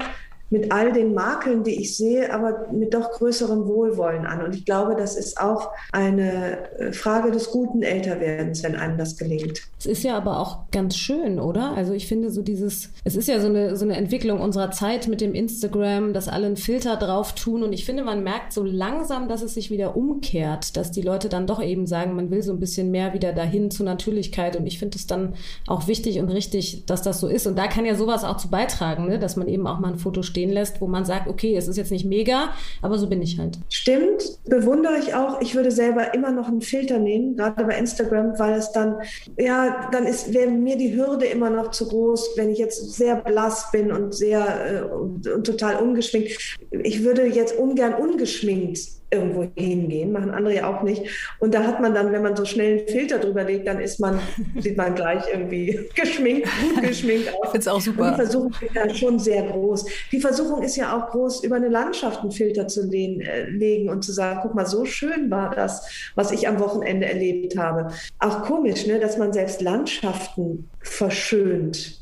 mit 0.52 0.72
all 0.72 0.92
den 0.92 1.14
Makeln, 1.14 1.64
die 1.64 1.80
ich 1.82 1.96
sehe, 1.96 2.32
aber 2.34 2.68
mit 2.74 2.94
doch 2.94 3.12
größerem 3.12 3.66
Wohlwollen 3.66 4.26
an. 4.26 4.44
Und 4.44 4.54
ich 4.54 4.66
glaube, 4.66 4.96
das 4.98 5.16
ist 5.16 5.40
auch 5.40 5.72
eine 5.94 6.58
äh, 6.78 6.92
Frage 6.92 7.32
des 7.32 7.52
guten 7.52 7.82
Älterwerdens, 7.82 8.62
wenn 8.62 8.76
einem 8.76 8.98
das 8.98 9.18
gelingt. 9.18 9.62
Es 9.80 9.86
ist 9.86 10.04
ja 10.04 10.18
aber 10.18 10.40
auch 10.40 10.70
ganz 10.72 10.98
schön, 10.98 11.40
oder? 11.40 11.74
Also 11.76 11.94
ich 11.94 12.06
finde 12.06 12.30
so 12.32 12.42
dieses, 12.42 12.90
es 13.06 13.16
ist 13.16 13.30
ja 13.30 13.40
so 13.40 13.48
eine, 13.48 13.78
so 13.78 13.86
eine 13.86 13.96
Entwicklung 13.96 14.42
unserer 14.42 14.72
Zeit 14.72 15.08
mit 15.08 15.22
dem 15.22 15.34
Instagram, 15.34 16.12
dass 16.12 16.28
alle 16.28 16.48
einen 16.48 16.58
Filter 16.58 16.98
drauf 16.98 17.34
tun. 17.34 17.64
Und 17.64 17.72
ich 17.72 17.86
finde, 17.86 18.04
man 18.04 18.22
merkt 18.22 18.52
so 18.52 18.62
langsam, 18.62 19.30
dass 19.30 19.44
es 19.44 19.54
sich 19.54 19.72
wieder 19.72 19.96
umkehrt, 19.96 20.76
dass 20.76 20.92
die 20.92 21.02
Leute 21.02 21.30
dann 21.30 21.48
doch 21.48 21.64
eben 21.64 21.88
sagen, 21.88 22.14
man 22.14 22.30
will 22.30 22.44
so 22.44 22.52
ein 22.52 22.60
bisschen 22.60 22.92
mehr 22.92 23.14
wieder 23.14 23.32
dahin 23.32 23.72
zur 23.72 23.86
Natürlichkeit. 23.86 24.58
Und 24.58 24.68
ich 24.68 24.80
finde 24.80 24.98
es 24.98 25.08
dann 25.08 25.34
auch 25.66 25.88
wichtig 25.88 26.20
und 26.20 26.28
richtig, 26.28 26.86
dass 26.88 27.02
das 27.02 27.22
so 27.22 27.30
ist. 27.30 27.48
Und 27.48 27.58
da 27.58 27.68
kann 27.68 27.86
ja 27.86 27.96
sowas 27.96 28.26
auch 28.26 28.36
zu 28.36 28.50
beitragen, 28.50 29.08
ne? 29.08 29.18
dass 29.18 29.38
man 29.38 29.48
eben 29.48 29.66
auch 29.66 29.80
mal 29.80 29.94
ein 29.94 29.98
Foto 29.98 30.22
steht 30.24 30.41
stehen 30.42 30.52
lässt, 30.52 30.82
wo 30.82 30.88
man 30.88 31.06
sagt, 31.06 31.28
okay, 31.28 31.56
es 31.56 31.68
ist 31.68 31.78
jetzt 31.78 31.92
nicht 31.92 32.06
mega, 32.06 32.54
aber 32.82 32.98
so 32.98 33.08
bin 33.08 33.22
ich 33.22 33.38
halt. 33.38 33.60
Stimmt, 33.70 34.40
bewundere 34.46 34.98
ich 34.98 35.14
auch. 35.14 35.40
Ich 35.42 35.54
würde 35.56 35.72
selber 35.72 36.14
immer 36.14 36.32
noch 36.32 36.48
einen 36.48 36.62
Filter 36.62 36.98
nehmen, 36.98 37.36
gerade 37.36 37.64
bei 37.64 37.78
Instagram, 37.78 38.40
weil 38.40 38.54
es 38.54 38.72
dann, 38.72 38.96
ja, 39.38 39.90
dann 39.92 40.08
ist, 40.08 40.34
wäre 40.34 40.50
mir 40.50 40.78
die 40.78 40.96
Hürde 40.96 41.26
immer 41.26 41.50
noch 41.50 41.72
zu 41.72 41.88
groß, 41.88 42.32
wenn 42.38 42.50
ich 42.50 42.58
jetzt 42.58 42.94
sehr 42.94 43.18
blass 43.18 43.70
bin 43.72 43.92
und 43.92 44.16
sehr 44.16 44.42
äh, 44.66 44.82
und, 44.82 45.28
und 45.28 45.46
total 45.46 45.78
ungeschminkt. 45.78 46.58
Ich 46.84 47.04
würde 47.04 47.28
jetzt 47.28 47.58
ungern 47.58 47.94
ungeschminkt 47.94 49.01
irgendwo 49.12 49.46
hingehen, 49.56 50.12
machen 50.12 50.32
andere 50.32 50.56
ja 50.56 50.68
auch 50.68 50.84
nicht. 50.84 51.04
Und 51.40 51.54
da 51.54 51.64
hat 51.64 51.82
man 51.82 51.94
dann, 51.94 52.12
wenn 52.12 52.24
man 52.24 52.36
so 52.36 52.46
schnell 52.46 52.80
einen 52.80 52.88
Filter 52.88 53.20
drüber 53.20 53.44
legt, 53.44 53.68
dann 53.68 53.80
ist 53.80 54.00
man, 54.00 54.20
sieht 54.60 54.78
man 54.78 54.96
gleich 54.96 55.24
irgendwie 55.32 55.90
geschminkt, 55.96 56.48
gut 56.62 56.84
geschminkt 56.84 57.30
aus. 57.30 57.40
Ich 57.44 57.50
finde 57.52 57.74
auch 57.74 57.82
super. 57.82 58.04
Und 58.04 58.12
die 58.12 58.16
Versuchung 58.16 58.54
ist 58.62 58.76
ja 58.76 58.96
schon 58.96 59.20
sehr 59.20 59.44
groß. 59.44 59.86
Die 60.12 60.22
Versuchung 60.22 60.64
ist 60.64 60.76
ja 60.78 60.98
auch 60.98 61.12
groß, 61.12 61.44
über 61.44 61.58
eine 61.58 61.68
Landschaft 61.68 62.22
einen 62.22 62.32
Filter 62.32 62.68
zu 62.68 62.88
lehnen, 62.88 63.22
äh, 63.22 63.50
legen 63.50 63.90
und 63.90 64.04
zu 64.04 64.14
sagen, 64.14 64.40
guck 64.42 64.56
mal, 64.56 64.66
so 64.66 64.86
schön 64.86 65.30
war 65.30 65.54
das, 65.54 66.12
was 66.16 66.32
ich 66.32 66.48
am 66.48 66.60
Wochenende 66.60 67.06
erlebt 67.06 67.58
habe. 67.58 67.92
Auch 68.20 68.44
komisch, 68.44 68.88
ne, 68.88 69.00
dass 69.00 69.18
man 69.18 69.34
selbst 69.34 69.62
Landschaften 69.62 70.70
verschönt. 70.80 72.00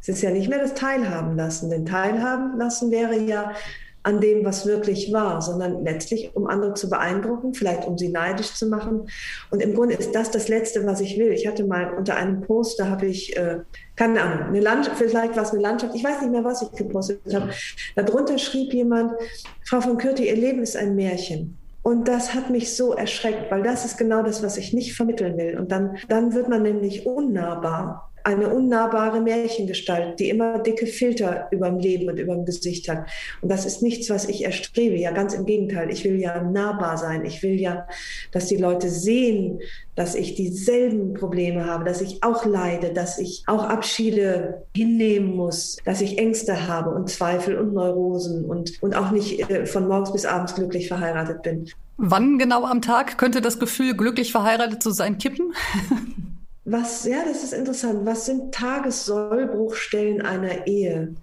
Es 0.00 0.08
ist 0.08 0.22
ja 0.22 0.30
nicht 0.30 0.48
mehr 0.48 0.58
das 0.58 0.74
Teilhaben 0.74 1.36
lassen. 1.36 1.70
Denn 1.70 1.86
Teilhaben 1.86 2.58
lassen 2.58 2.90
wäre 2.90 3.18
ja 3.18 3.52
an 4.02 4.20
dem, 4.20 4.44
was 4.44 4.66
wirklich 4.66 5.12
war, 5.12 5.42
sondern 5.42 5.84
letztlich, 5.84 6.34
um 6.34 6.46
andere 6.46 6.74
zu 6.74 6.88
beeindrucken, 6.88 7.52
vielleicht 7.52 7.86
um 7.86 7.98
sie 7.98 8.08
neidisch 8.08 8.54
zu 8.54 8.66
machen. 8.66 9.08
Und 9.50 9.60
im 9.60 9.74
Grunde 9.74 9.94
ist 9.94 10.14
das 10.14 10.30
das 10.30 10.48
Letzte, 10.48 10.86
was 10.86 11.00
ich 11.00 11.18
will. 11.18 11.32
Ich 11.32 11.46
hatte 11.46 11.64
mal 11.64 11.92
unter 11.92 12.16
einem 12.16 12.40
Post, 12.40 12.80
da 12.80 12.86
habe 12.88 13.06
ich, 13.06 13.36
äh, 13.36 13.58
keine 13.96 14.22
Ahnung, 14.22 14.48
eine 14.48 14.60
Landschaft, 14.60 14.96
vielleicht 14.96 15.36
war 15.36 15.42
es 15.42 15.50
eine 15.50 15.60
Landschaft, 15.60 15.94
ich 15.94 16.02
weiß 16.02 16.22
nicht 16.22 16.30
mehr, 16.30 16.44
was 16.44 16.62
ich 16.62 16.70
gepostet 16.72 17.20
habe. 17.34 17.50
Darunter 17.94 18.38
schrieb 18.38 18.72
jemand, 18.72 19.12
Frau 19.64 19.80
von 19.80 19.98
Kürti, 19.98 20.28
Ihr 20.28 20.36
Leben 20.36 20.62
ist 20.62 20.76
ein 20.76 20.94
Märchen. 20.94 21.58
Und 21.82 22.08
das 22.08 22.34
hat 22.34 22.50
mich 22.50 22.76
so 22.76 22.92
erschreckt, 22.92 23.50
weil 23.50 23.62
das 23.62 23.84
ist 23.84 23.96
genau 23.96 24.22
das, 24.22 24.42
was 24.42 24.58
ich 24.58 24.74
nicht 24.74 24.94
vermitteln 24.94 25.38
will. 25.38 25.58
Und 25.58 25.72
dann, 25.72 25.96
dann 26.08 26.34
wird 26.34 26.48
man 26.48 26.62
nämlich 26.62 27.06
unnahbar 27.06 28.09
eine 28.24 28.48
unnahbare 28.48 29.20
Märchengestalt, 29.20 30.18
die 30.20 30.28
immer 30.28 30.58
dicke 30.58 30.86
Filter 30.86 31.48
über 31.50 31.68
dem 31.68 31.78
Leben 31.78 32.08
und 32.08 32.18
über 32.18 32.34
dem 32.34 32.44
Gesicht 32.44 32.88
hat. 32.88 33.08
Und 33.40 33.50
das 33.50 33.66
ist 33.66 33.82
nichts, 33.82 34.10
was 34.10 34.28
ich 34.28 34.44
erstrebe. 34.44 34.96
Ja, 34.96 35.10
ganz 35.10 35.34
im 35.34 35.46
Gegenteil. 35.46 35.90
Ich 35.90 36.04
will 36.04 36.20
ja 36.20 36.42
nahbar 36.42 36.96
sein. 36.96 37.24
Ich 37.24 37.42
will 37.42 37.60
ja, 37.60 37.86
dass 38.32 38.46
die 38.46 38.56
Leute 38.56 38.88
sehen, 38.88 39.60
dass 39.96 40.14
ich 40.14 40.34
dieselben 40.34 41.14
Probleme 41.14 41.66
habe, 41.66 41.84
dass 41.84 42.00
ich 42.00 42.22
auch 42.22 42.46
leide, 42.46 42.92
dass 42.92 43.18
ich 43.18 43.44
auch 43.46 43.64
Abschiede 43.64 44.62
hinnehmen 44.74 45.36
muss, 45.36 45.76
dass 45.84 46.00
ich 46.00 46.18
Ängste 46.18 46.68
habe 46.68 46.90
und 46.90 47.10
Zweifel 47.10 47.58
und 47.58 47.74
Neurosen 47.74 48.44
und, 48.44 48.82
und 48.82 48.96
auch 48.96 49.10
nicht 49.10 49.50
äh, 49.50 49.66
von 49.66 49.88
morgens 49.88 50.12
bis 50.12 50.24
abends 50.24 50.54
glücklich 50.54 50.88
verheiratet 50.88 51.42
bin. 51.42 51.68
Wann 51.98 52.38
genau 52.38 52.64
am 52.64 52.80
Tag 52.80 53.18
könnte 53.18 53.42
das 53.42 53.58
Gefühl, 53.58 53.94
glücklich 53.94 54.32
verheiratet 54.32 54.82
zu 54.82 54.90
sein, 54.90 55.18
kippen? 55.18 55.52
Was, 56.64 57.04
ja, 57.04 57.24
das 57.24 57.42
ist 57.42 57.52
interessant. 57.52 58.04
Was 58.04 58.26
sind 58.26 58.52
Tagessollbruchstellen 58.54 60.22
einer 60.22 60.66
Ehe? 60.66 61.14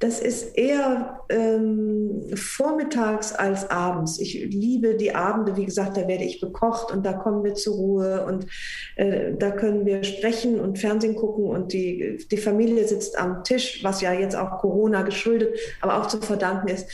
Das 0.00 0.20
ist 0.20 0.56
eher 0.56 1.20
ähm, 1.28 2.22
vormittags 2.34 3.32
als 3.32 3.68
abends. 3.68 4.20
Ich 4.20 4.34
liebe 4.34 4.94
die 4.94 5.12
Abende, 5.12 5.56
wie 5.56 5.64
gesagt, 5.64 5.96
da 5.96 6.06
werde 6.06 6.22
ich 6.22 6.40
bekocht 6.40 6.92
und 6.92 7.04
da 7.04 7.14
kommen 7.14 7.42
wir 7.42 7.54
zur 7.54 7.74
Ruhe 7.74 8.24
und 8.24 8.46
äh, 8.94 9.32
da 9.36 9.50
können 9.50 9.86
wir 9.86 10.04
sprechen 10.04 10.60
und 10.60 10.78
Fernsehen 10.78 11.16
gucken 11.16 11.46
und 11.46 11.72
die, 11.72 12.24
die 12.30 12.36
Familie 12.36 12.86
sitzt 12.86 13.18
am 13.18 13.42
Tisch, 13.42 13.82
was 13.82 14.00
ja 14.00 14.12
jetzt 14.12 14.36
auch 14.36 14.58
Corona 14.58 15.02
geschuldet, 15.02 15.58
aber 15.80 15.98
auch 15.98 16.06
zu 16.06 16.20
verdanken 16.20 16.68
ist. 16.68 16.88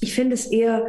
Ich 0.00 0.14
finde 0.14 0.34
es 0.34 0.46
eher 0.46 0.86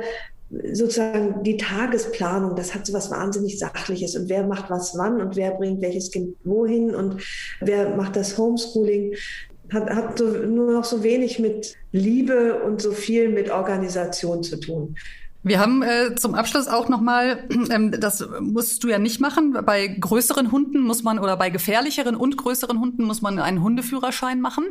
sozusagen 0.74 1.44
die 1.44 1.58
Tagesplanung, 1.58 2.56
das 2.56 2.74
hat 2.74 2.86
so 2.86 2.94
was 2.94 3.12
wahnsinnig 3.12 3.60
Sachliches. 3.60 4.16
Und 4.16 4.30
wer 4.30 4.46
macht 4.46 4.70
was 4.70 4.98
wann 4.98 5.22
und 5.22 5.36
wer 5.36 5.52
bringt 5.52 5.82
welches 5.82 6.12
Kind 6.12 6.36
wohin 6.44 6.94
und 6.94 7.24
wer 7.62 7.96
macht 7.96 8.16
das 8.16 8.38
Homeschooling, 8.38 9.16
hat, 9.72 9.90
hat 9.90 10.18
so, 10.18 10.26
nur 10.26 10.72
noch 10.72 10.84
so 10.84 11.04
wenig 11.04 11.40
mit 11.40 11.76
Liebe 11.92 12.62
und 12.64 12.82
so 12.82 12.92
viel 12.92 13.30
mit 13.30 13.50
Organisation 13.50 14.44
zu 14.44 14.60
tun. 14.60 14.96
Wir 15.46 15.60
haben 15.60 15.84
äh, 15.84 16.16
zum 16.16 16.36
Abschluss 16.36 16.70
auch 16.70 16.88
nochmal, 16.88 17.44
ähm, 17.70 17.92
das 17.92 18.26
musst 18.40 18.84
du 18.84 18.88
ja 18.88 18.98
nicht 18.98 19.20
machen, 19.20 19.58
bei 19.66 19.88
größeren 19.88 20.52
Hunden 20.52 20.80
muss 20.80 21.04
man 21.04 21.20
oder 21.20 21.36
bei 21.36 21.50
gefährlicheren 21.50 22.16
und 22.16 22.38
größeren 22.38 22.80
Hunden 22.80 23.04
muss 23.04 23.22
man 23.22 23.40
einen 23.40 23.62
Hundeführerschein 23.62 24.40
machen. 24.40 24.66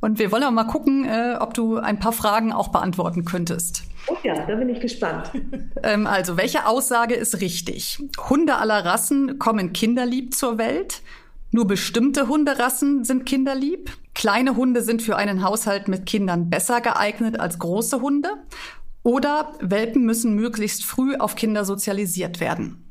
Und 0.00 0.18
wir 0.18 0.30
wollen 0.30 0.52
mal 0.54 0.64
gucken, 0.64 1.06
äh, 1.06 1.36
ob 1.40 1.54
du 1.54 1.76
ein 1.76 1.98
paar 1.98 2.12
Fragen 2.12 2.52
auch 2.52 2.68
beantworten 2.68 3.24
könntest. 3.24 3.84
Oh 4.08 4.16
ja, 4.22 4.46
da 4.46 4.54
bin 4.56 4.68
ich 4.68 4.80
gespannt. 4.80 5.30
ähm, 5.82 6.06
also, 6.06 6.36
welche 6.36 6.66
Aussage 6.66 7.14
ist 7.14 7.40
richtig? 7.40 7.98
Hunde 8.28 8.56
aller 8.56 8.84
Rassen 8.84 9.38
kommen 9.38 9.72
kinderlieb 9.72 10.34
zur 10.34 10.58
Welt. 10.58 11.02
Nur 11.50 11.66
bestimmte 11.66 12.28
Hunderassen 12.28 13.04
sind 13.04 13.26
kinderlieb. 13.26 13.90
Kleine 14.14 14.56
Hunde 14.56 14.82
sind 14.82 15.02
für 15.02 15.16
einen 15.16 15.44
Haushalt 15.44 15.86
mit 15.86 16.06
Kindern 16.06 16.48
besser 16.48 16.80
geeignet 16.80 17.38
als 17.38 17.58
große 17.58 18.00
Hunde. 18.00 18.30
Oder 19.02 19.52
Welpen 19.60 20.04
müssen 20.04 20.34
möglichst 20.34 20.84
früh 20.84 21.16
auf 21.16 21.34
Kinder 21.34 21.64
sozialisiert 21.64 22.40
werden. 22.40 22.82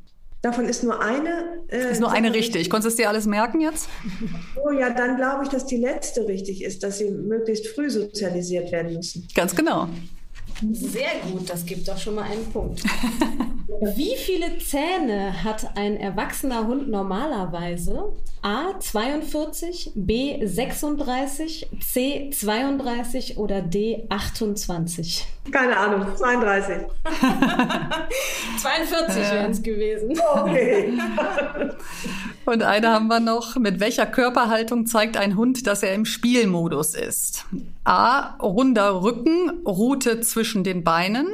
Davon 0.42 0.64
ist 0.64 0.82
nur 0.82 1.00
eine. 1.00 1.62
Äh, 1.68 1.92
ist 1.92 2.00
nur 2.00 2.10
eine 2.10 2.34
richtig. 2.34 2.68
Konntest 2.68 2.98
du 2.98 3.02
dir 3.02 3.08
alles 3.08 3.26
merken 3.26 3.60
jetzt? 3.60 3.88
Oh 4.64 4.72
ja, 4.72 4.90
dann 4.90 5.16
glaube 5.16 5.44
ich, 5.44 5.48
dass 5.48 5.66
die 5.66 5.76
letzte 5.76 6.26
richtig 6.26 6.64
ist, 6.64 6.82
dass 6.82 6.98
sie 6.98 7.10
möglichst 7.10 7.68
früh 7.68 7.88
sozialisiert 7.88 8.72
werden 8.72 8.94
müssen. 8.94 9.28
Ganz 9.34 9.54
genau. 9.54 9.88
Sehr 10.70 11.10
gut, 11.30 11.48
das 11.50 11.66
gibt 11.66 11.88
doch 11.88 11.98
schon 11.98 12.14
mal 12.14 12.24
einen 12.24 12.50
Punkt. 12.52 12.82
Wie 13.96 14.14
viele 14.16 14.58
Zähne 14.58 15.42
hat 15.42 15.76
ein 15.76 15.96
erwachsener 15.96 16.66
Hund 16.66 16.88
normalerweise? 16.88 18.12
A 18.42 18.78
42, 18.78 19.92
B 19.94 20.44
36, 20.44 21.68
C 21.80 22.30
32 22.30 23.38
oder 23.38 23.62
D 23.62 24.04
28? 24.08 25.26
Keine 25.50 25.76
Ahnung, 25.76 26.06
32. 26.16 26.76
42 28.58 29.16
wären 29.16 29.50
es 29.50 29.62
gewesen. 29.62 30.20
Okay. 30.32 30.98
Und 32.44 32.62
eine 32.62 32.88
haben 32.88 33.06
wir 33.06 33.20
noch. 33.20 33.56
Mit 33.56 33.80
welcher 33.80 34.06
Körperhaltung 34.06 34.86
zeigt 34.86 35.16
ein 35.16 35.36
Hund, 35.36 35.66
dass 35.66 35.82
er 35.82 35.94
im 35.94 36.04
Spielmodus 36.04 36.94
ist? 36.94 37.44
A. 37.84 38.36
Runder 38.40 39.02
Rücken, 39.02 39.50
Rute 39.66 40.20
zwischen 40.20 40.64
den 40.64 40.84
Beinen. 40.84 41.26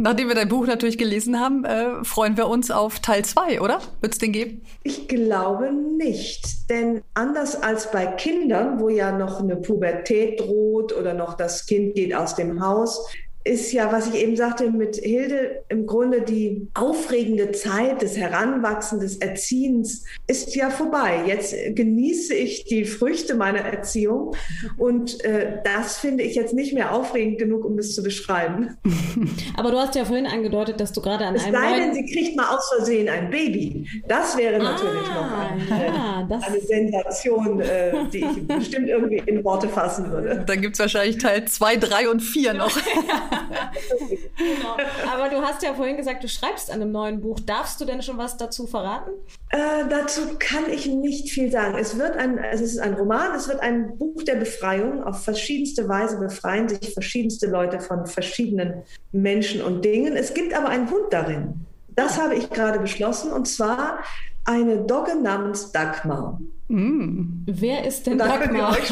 Nachdem 0.00 0.28
wir 0.28 0.34
dein 0.34 0.48
Buch 0.48 0.66
natürlich 0.66 0.96
gelesen 0.96 1.38
haben, 1.38 1.64
äh, 1.64 2.04
freuen 2.04 2.36
wir 2.38 2.48
uns 2.48 2.70
auf 2.70 3.00
Teil 3.00 3.24
2, 3.24 3.60
oder? 3.60 3.80
Wird 4.00 4.14
es 4.14 4.18
den 4.18 4.32
geben? 4.32 4.62
Ich 4.82 5.08
glaube 5.08 5.72
nicht. 5.72 6.70
Denn 6.70 7.02
anders 7.12 7.62
als 7.62 7.90
bei 7.90 8.06
Kindern, 8.06 8.80
wo 8.80 8.88
ja 8.88 9.12
noch 9.12 9.40
eine 9.40 9.56
Pubertät 9.56 10.40
droht 10.40 10.96
oder 10.96 11.12
noch 11.12 11.34
das 11.34 11.66
Kind 11.66 11.94
geht 11.94 12.14
aus 12.14 12.34
dem 12.34 12.64
Haus, 12.64 13.06
ist 13.44 13.72
ja, 13.72 13.90
was 13.90 14.08
ich 14.08 14.22
eben 14.22 14.36
sagte, 14.36 14.70
mit 14.70 14.96
Hilde 14.96 15.62
im 15.68 15.86
Grunde 15.86 16.20
die 16.20 16.68
aufregende 16.74 17.52
Zeit 17.52 18.02
des 18.02 18.16
Heranwachsens, 18.16 19.00
des 19.00 19.16
Erziehens 19.16 20.04
ist 20.26 20.54
ja 20.54 20.68
vorbei. 20.68 21.22
Jetzt 21.26 21.54
genieße 21.74 22.34
ich 22.34 22.64
die 22.64 22.84
Früchte 22.84 23.34
meiner 23.34 23.60
Erziehung 23.60 24.36
und 24.76 25.24
äh, 25.24 25.58
das 25.64 25.96
finde 25.96 26.22
ich 26.22 26.34
jetzt 26.34 26.52
nicht 26.52 26.74
mehr 26.74 26.92
aufregend 26.94 27.38
genug, 27.38 27.64
um 27.64 27.78
es 27.78 27.94
zu 27.94 28.02
beschreiben. 28.02 28.76
Aber 29.56 29.70
du 29.70 29.78
hast 29.78 29.94
ja 29.94 30.04
vorhin 30.04 30.26
angedeutet, 30.26 30.78
dass 30.78 30.92
du 30.92 31.00
gerade 31.00 31.24
an 31.24 31.34
es 31.34 31.44
einem 31.44 31.54
sei 31.54 31.78
denn, 31.78 31.94
sie 31.94 32.04
kriegt 32.12 32.36
mal 32.36 32.54
aus 32.54 32.70
Versehen 32.76 33.08
ein 33.08 33.30
Baby. 33.30 33.88
Das 34.06 34.36
wäre 34.36 34.62
natürlich 34.62 35.08
ah, 35.10 35.14
noch 35.14 35.38
ein, 35.38 35.66
ja, 35.68 36.28
äh, 36.28 36.46
eine 36.46 36.60
Sensation, 36.60 37.60
äh, 37.60 37.92
die 38.12 38.18
ich 38.18 38.46
bestimmt 38.46 38.88
irgendwie 38.88 39.22
in 39.24 39.42
Worte 39.44 39.68
fassen 39.68 40.10
würde. 40.10 40.44
Dann 40.46 40.60
gibt 40.60 40.74
es 40.74 40.80
wahrscheinlich 40.80 41.16
Teil 41.16 41.46
2, 41.46 41.76
3 41.76 42.08
und 42.10 42.20
4 42.20 42.54
noch. 42.54 42.76
genau. 44.36 44.76
Aber 45.12 45.28
du 45.28 45.40
hast 45.42 45.62
ja 45.62 45.74
vorhin 45.74 45.96
gesagt, 45.96 46.22
du 46.22 46.28
schreibst 46.28 46.70
an 46.70 46.80
einem 46.80 46.92
neuen 46.92 47.20
Buch. 47.20 47.40
Darfst 47.40 47.80
du 47.80 47.84
denn 47.84 48.02
schon 48.02 48.18
was 48.18 48.36
dazu 48.36 48.66
verraten? 48.66 49.10
Äh, 49.50 49.88
dazu 49.88 50.20
kann 50.38 50.70
ich 50.70 50.86
nicht 50.86 51.30
viel 51.30 51.50
sagen. 51.50 51.76
Es 51.78 51.98
wird 51.98 52.16
ein, 52.16 52.38
es 52.38 52.60
ist 52.60 52.78
ein 52.78 52.94
Roman, 52.94 53.34
es 53.34 53.48
wird 53.48 53.60
ein 53.60 53.98
Buch 53.98 54.22
der 54.22 54.36
Befreiung. 54.36 55.02
Auf 55.04 55.24
verschiedenste 55.24 55.88
Weise 55.88 56.18
befreien 56.18 56.68
sich 56.68 56.92
verschiedenste 56.92 57.46
Leute 57.46 57.80
von 57.80 58.06
verschiedenen 58.06 58.82
Menschen 59.12 59.62
und 59.62 59.84
Dingen. 59.84 60.16
Es 60.16 60.34
gibt 60.34 60.54
aber 60.54 60.68
einen 60.68 60.90
Hund 60.90 61.12
darin. 61.12 61.66
Das 61.88 62.20
habe 62.20 62.34
ich 62.34 62.50
gerade 62.50 62.78
beschlossen 62.78 63.32
und 63.32 63.46
zwar 63.46 63.98
eine 64.44 64.78
Dogge 64.78 65.16
namens 65.16 65.72
Dagmar. 65.72 66.40
Mm. 66.68 67.44
Wer 67.46 67.86
ist 67.86 68.06
denn 68.06 68.18
Dagmar? 68.18 68.76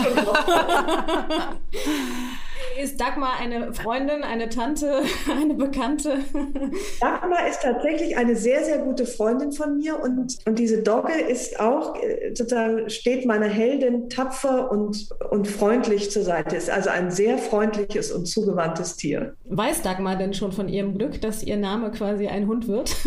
ist 2.79 3.01
Dagmar 3.01 3.39
eine 3.41 3.72
Freundin, 3.72 4.22
eine 4.22 4.49
Tante, 4.49 5.03
eine 5.31 5.55
Bekannte? 5.55 6.18
Dagmar 7.01 7.49
ist 7.49 7.62
tatsächlich 7.62 8.16
eine 8.16 8.37
sehr, 8.37 8.64
sehr 8.64 8.79
gute 8.79 9.07
Freundin 9.07 9.53
von 9.53 9.76
mir 9.76 10.01
und, 10.01 10.39
und 10.47 10.59
diese 10.59 10.83
Dogge 10.83 11.12
ist 11.12 11.59
auch, 11.61 11.97
äh, 11.97 12.35
sozusagen, 12.35 12.89
steht 12.91 13.26
meiner 13.26 13.49
Heldin 13.49 14.09
tapfer 14.09 14.70
und, 14.70 15.09
und 15.31 15.49
freundlich 15.49 16.11
zur 16.11 16.22
Seite. 16.22 16.57
Ist 16.57 16.70
also 16.70 16.91
ein 16.91 17.11
sehr 17.11 17.39
freundliches 17.39 18.12
und 18.12 18.26
zugewandtes 18.26 18.97
Tier. 18.97 19.35
Weiß 19.45 19.83
Dagmar 19.83 20.16
denn 20.16 20.35
schon 20.35 20.53
von 20.53 20.68
ihrem 20.68 20.97
Glück, 20.97 21.20
dass 21.20 21.43
ihr 21.43 21.57
Name 21.57 21.91
quasi 21.91 22.29
ein 22.29 22.47
Hund 22.47 22.68
wird? 22.68 22.95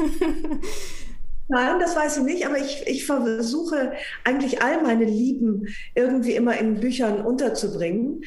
Nein, 1.51 1.81
das 1.81 1.97
weiß 1.97 2.17
ich 2.17 2.23
nicht, 2.23 2.45
aber 2.45 2.57
ich, 2.57 2.87
ich 2.87 3.05
versuche 3.05 3.91
eigentlich 4.23 4.61
all 4.61 4.81
meine 4.83 5.03
Lieben 5.03 5.67
irgendwie 5.95 6.33
immer 6.33 6.57
in 6.57 6.79
Büchern 6.79 7.25
unterzubringen. 7.25 8.23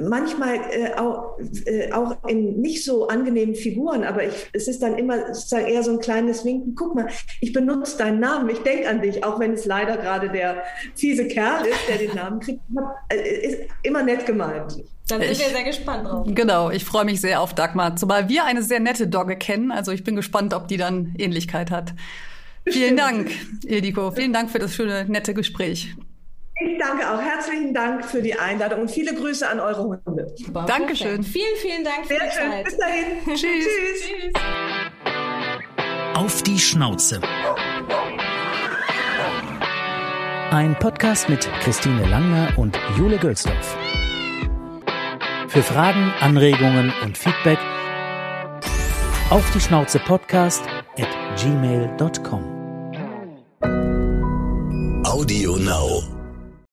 Manchmal 0.00 0.54
äh, 0.70 0.94
auch, 0.96 1.40
äh, 1.66 1.90
auch 1.90 2.16
in 2.28 2.60
nicht 2.60 2.84
so 2.84 3.08
angenehmen 3.08 3.56
Figuren, 3.56 4.04
aber 4.04 4.24
ich, 4.24 4.50
es 4.52 4.68
ist 4.68 4.84
dann 4.84 4.96
immer 4.96 5.34
sozusagen 5.34 5.66
eher 5.66 5.82
so 5.82 5.90
ein 5.90 5.98
kleines 5.98 6.44
Winken. 6.44 6.76
Guck 6.76 6.94
mal, 6.94 7.08
ich 7.40 7.52
benutze 7.52 7.98
deinen 7.98 8.20
Namen, 8.20 8.48
ich 8.48 8.60
denke 8.60 8.88
an 8.88 9.02
dich, 9.02 9.24
auch 9.24 9.40
wenn 9.40 9.54
es 9.54 9.64
leider 9.64 9.96
gerade 9.96 10.28
der 10.28 10.62
fiese 10.94 11.26
Kerl 11.26 11.66
ist, 11.66 11.88
der 11.88 11.98
den 11.98 12.14
Namen 12.14 12.38
kriegt. 12.38 12.60
Äh, 13.08 13.48
ist 13.48 13.58
immer 13.82 14.04
nett 14.04 14.26
gemeint. 14.26 14.76
Dann 15.08 15.20
sind 15.22 15.32
ich, 15.32 15.40
wir 15.40 15.48
sehr 15.48 15.64
gespannt 15.64 16.06
drauf. 16.06 16.24
Genau, 16.30 16.70
ich 16.70 16.84
freue 16.84 17.04
mich 17.04 17.20
sehr 17.20 17.40
auf 17.40 17.52
Dagmar, 17.52 17.96
zumal 17.96 18.28
wir 18.28 18.44
eine 18.44 18.62
sehr 18.62 18.78
nette 18.78 19.08
Dogge 19.08 19.34
kennen. 19.34 19.72
Also 19.72 19.90
ich 19.90 20.04
bin 20.04 20.14
gespannt, 20.14 20.54
ob 20.54 20.68
die 20.68 20.76
dann 20.76 21.16
Ähnlichkeit 21.18 21.72
hat. 21.72 21.94
Vielen 22.68 22.96
Dank, 22.96 23.30
Ildiko. 23.64 24.10
Vielen 24.10 24.32
Dank 24.32 24.50
für 24.50 24.58
das 24.58 24.74
schöne, 24.74 25.04
nette 25.06 25.34
Gespräch. 25.34 25.94
Ich 26.62 26.78
danke 26.78 27.10
auch. 27.10 27.20
Herzlichen 27.20 27.72
Dank 27.72 28.04
für 28.04 28.20
die 28.20 28.34
Einladung 28.38 28.82
und 28.82 28.90
viele 28.90 29.14
Grüße 29.14 29.48
an 29.48 29.60
eure 29.60 29.82
Hunde. 29.82 30.26
Super, 30.36 30.66
Dankeschön. 30.66 31.22
Vielen, 31.22 31.56
vielen 31.56 31.84
Dank 31.84 32.02
für 32.06 32.14
Sehr 32.14 32.20
die 32.26 32.32
schön. 32.32 32.50
Zeit. 32.50 32.64
Bis 32.64 32.76
dahin. 32.76 33.04
Tschüss. 33.26 33.66
Tschüss. 34.04 34.32
Auf 36.14 36.42
die 36.42 36.58
Schnauze. 36.58 37.20
Ein 40.50 40.76
Podcast 40.78 41.28
mit 41.30 41.48
Christine 41.62 42.06
Langner 42.08 42.52
und 42.58 42.78
Jule 42.98 43.16
Gölsdorf. 43.18 43.76
Für 45.48 45.62
Fragen, 45.62 46.12
Anregungen 46.20 46.92
und 47.02 47.16
Feedback 47.16 47.58
auf 49.30 49.48
die 49.54 49.60
Schnauze 49.60 49.98
Podcast 50.00 50.64
at 50.98 51.08
gmail.com. 51.40 52.49
Audio 53.62 55.56
Now. 55.56 56.19